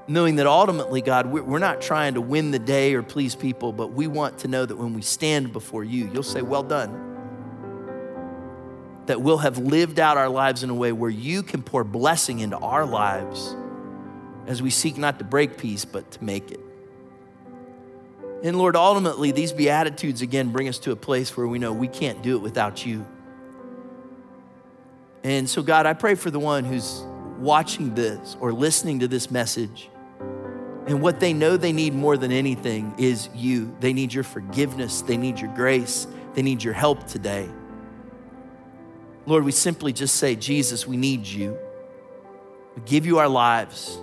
Knowing 0.06 0.36
that 0.36 0.46
ultimately, 0.46 1.00
God, 1.00 1.26
we're 1.26 1.58
not 1.58 1.80
trying 1.80 2.14
to 2.14 2.20
win 2.20 2.50
the 2.50 2.58
day 2.58 2.94
or 2.94 3.02
please 3.02 3.34
people, 3.34 3.72
but 3.72 3.92
we 3.92 4.06
want 4.06 4.38
to 4.40 4.48
know 4.48 4.66
that 4.66 4.76
when 4.76 4.94
we 4.94 5.02
stand 5.02 5.52
before 5.52 5.84
you, 5.84 6.10
you'll 6.12 6.22
say, 6.22 6.42
Well 6.42 6.62
done. 6.62 7.12
That 9.06 9.20
we'll 9.20 9.38
have 9.38 9.58
lived 9.58 9.98
out 9.98 10.16
our 10.16 10.28
lives 10.28 10.62
in 10.62 10.70
a 10.70 10.74
way 10.74 10.92
where 10.92 11.10
you 11.10 11.42
can 11.42 11.62
pour 11.62 11.84
blessing 11.84 12.40
into 12.40 12.56
our 12.56 12.86
lives 12.86 13.54
as 14.46 14.62
we 14.62 14.70
seek 14.70 14.96
not 14.96 15.18
to 15.18 15.24
break 15.24 15.58
peace, 15.58 15.84
but 15.84 16.10
to 16.12 16.24
make 16.24 16.50
it. 16.50 16.60
And 18.42 18.58
Lord, 18.58 18.76
ultimately, 18.76 19.30
these 19.30 19.52
Beatitudes 19.52 20.20
again 20.20 20.52
bring 20.52 20.68
us 20.68 20.78
to 20.80 20.92
a 20.92 20.96
place 20.96 21.34
where 21.36 21.46
we 21.46 21.58
know 21.58 21.72
we 21.72 21.88
can't 21.88 22.22
do 22.22 22.36
it 22.36 22.40
without 22.40 22.84
you. 22.84 23.06
And 25.22 25.48
so, 25.48 25.62
God, 25.62 25.86
I 25.86 25.94
pray 25.94 26.14
for 26.14 26.30
the 26.30 26.38
one 26.38 26.64
who's 26.64 27.02
watching 27.38 27.94
this 27.94 28.36
or 28.40 28.52
listening 28.52 29.00
to 29.00 29.08
this 29.08 29.30
message. 29.30 29.88
And 30.86 31.00
what 31.00 31.18
they 31.18 31.32
know 31.32 31.56
they 31.56 31.72
need 31.72 31.94
more 31.94 32.16
than 32.16 32.30
anything 32.30 32.94
is 32.98 33.28
you. 33.34 33.74
They 33.80 33.92
need 33.92 34.12
your 34.12 34.24
forgiveness, 34.24 35.02
they 35.02 35.16
need 35.16 35.40
your 35.40 35.52
grace, 35.54 36.06
they 36.34 36.42
need 36.42 36.62
your 36.62 36.74
help 36.74 37.06
today. 37.06 37.48
Lord, 39.26 39.44
we 39.44 39.52
simply 39.52 39.92
just 39.92 40.16
say, 40.16 40.36
Jesus, 40.36 40.86
we 40.86 40.98
need 40.98 41.26
you. 41.26 41.56
We 42.76 42.82
give 42.84 43.06
you 43.06 43.18
our 43.18 43.28
lives 43.28 43.98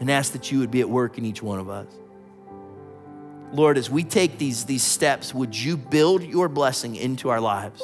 and 0.00 0.10
ask 0.10 0.32
that 0.32 0.50
you 0.50 0.60
would 0.60 0.70
be 0.70 0.80
at 0.80 0.88
work 0.88 1.18
in 1.18 1.24
each 1.26 1.42
one 1.42 1.58
of 1.58 1.68
us. 1.68 1.86
Lord, 3.52 3.76
as 3.78 3.90
we 3.90 4.02
take 4.02 4.38
these, 4.38 4.64
these 4.64 4.82
steps, 4.82 5.34
would 5.34 5.54
you 5.56 5.76
build 5.76 6.22
your 6.22 6.48
blessing 6.48 6.96
into 6.96 7.28
our 7.28 7.40
lives? 7.40 7.82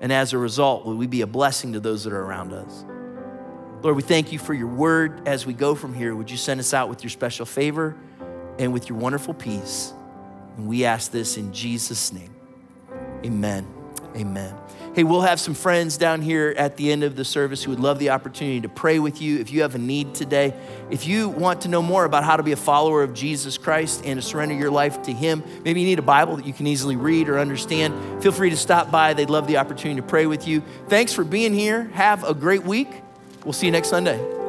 And 0.00 0.12
as 0.12 0.32
a 0.32 0.38
result, 0.38 0.84
will 0.84 0.96
we 0.96 1.06
be 1.06 1.20
a 1.22 1.26
blessing 1.26 1.72
to 1.72 1.80
those 1.80 2.04
that 2.04 2.12
are 2.12 2.22
around 2.22 2.52
us? 2.52 2.84
Lord, 3.82 3.96
we 3.96 4.02
thank 4.02 4.32
you 4.32 4.38
for 4.38 4.54
your 4.54 4.68
word 4.68 5.28
as 5.28 5.44
we 5.44 5.52
go 5.52 5.74
from 5.74 5.94
here. 5.94 6.14
Would 6.14 6.30
you 6.30 6.36
send 6.36 6.60
us 6.60 6.72
out 6.72 6.88
with 6.88 7.02
your 7.02 7.10
special 7.10 7.46
favor 7.46 7.96
and 8.58 8.72
with 8.72 8.88
your 8.88 8.98
wonderful 8.98 9.34
peace? 9.34 9.92
And 10.56 10.66
we 10.66 10.84
ask 10.84 11.10
this 11.10 11.36
in 11.36 11.52
Jesus' 11.52 12.12
name. 12.12 12.34
Amen. 13.24 13.66
Amen. 14.16 14.54
Hey, 14.94 15.02
we'll 15.02 15.22
have 15.22 15.40
some 15.40 15.54
friends 15.54 15.96
down 15.96 16.22
here 16.22 16.54
at 16.56 16.76
the 16.76 16.92
end 16.92 17.02
of 17.02 17.16
the 17.16 17.24
service 17.24 17.64
who 17.64 17.72
would 17.72 17.80
love 17.80 17.98
the 17.98 18.10
opportunity 18.10 18.60
to 18.60 18.68
pray 18.68 19.00
with 19.00 19.20
you. 19.20 19.40
If 19.40 19.50
you 19.50 19.62
have 19.62 19.74
a 19.74 19.78
need 19.78 20.14
today, 20.14 20.54
if 20.88 21.08
you 21.08 21.28
want 21.28 21.62
to 21.62 21.68
know 21.68 21.82
more 21.82 22.04
about 22.04 22.22
how 22.22 22.36
to 22.36 22.44
be 22.44 22.52
a 22.52 22.56
follower 22.56 23.02
of 23.02 23.12
Jesus 23.12 23.58
Christ 23.58 24.02
and 24.04 24.20
to 24.20 24.22
surrender 24.22 24.54
your 24.54 24.70
life 24.70 25.02
to 25.02 25.12
Him, 25.12 25.42
maybe 25.64 25.80
you 25.80 25.86
need 25.86 25.98
a 25.98 26.02
Bible 26.02 26.36
that 26.36 26.46
you 26.46 26.52
can 26.52 26.68
easily 26.68 26.94
read 26.94 27.28
or 27.28 27.40
understand, 27.40 28.22
feel 28.22 28.30
free 28.30 28.50
to 28.50 28.56
stop 28.56 28.92
by. 28.92 29.14
They'd 29.14 29.30
love 29.30 29.48
the 29.48 29.56
opportunity 29.56 30.00
to 30.00 30.06
pray 30.06 30.26
with 30.26 30.46
you. 30.46 30.62
Thanks 30.88 31.12
for 31.12 31.24
being 31.24 31.52
here. 31.52 31.88
Have 31.94 32.22
a 32.22 32.32
great 32.32 32.62
week. 32.62 33.03
We'll 33.44 33.52
see 33.52 33.66
you 33.66 33.72
next 33.72 33.88
Sunday. 33.88 34.43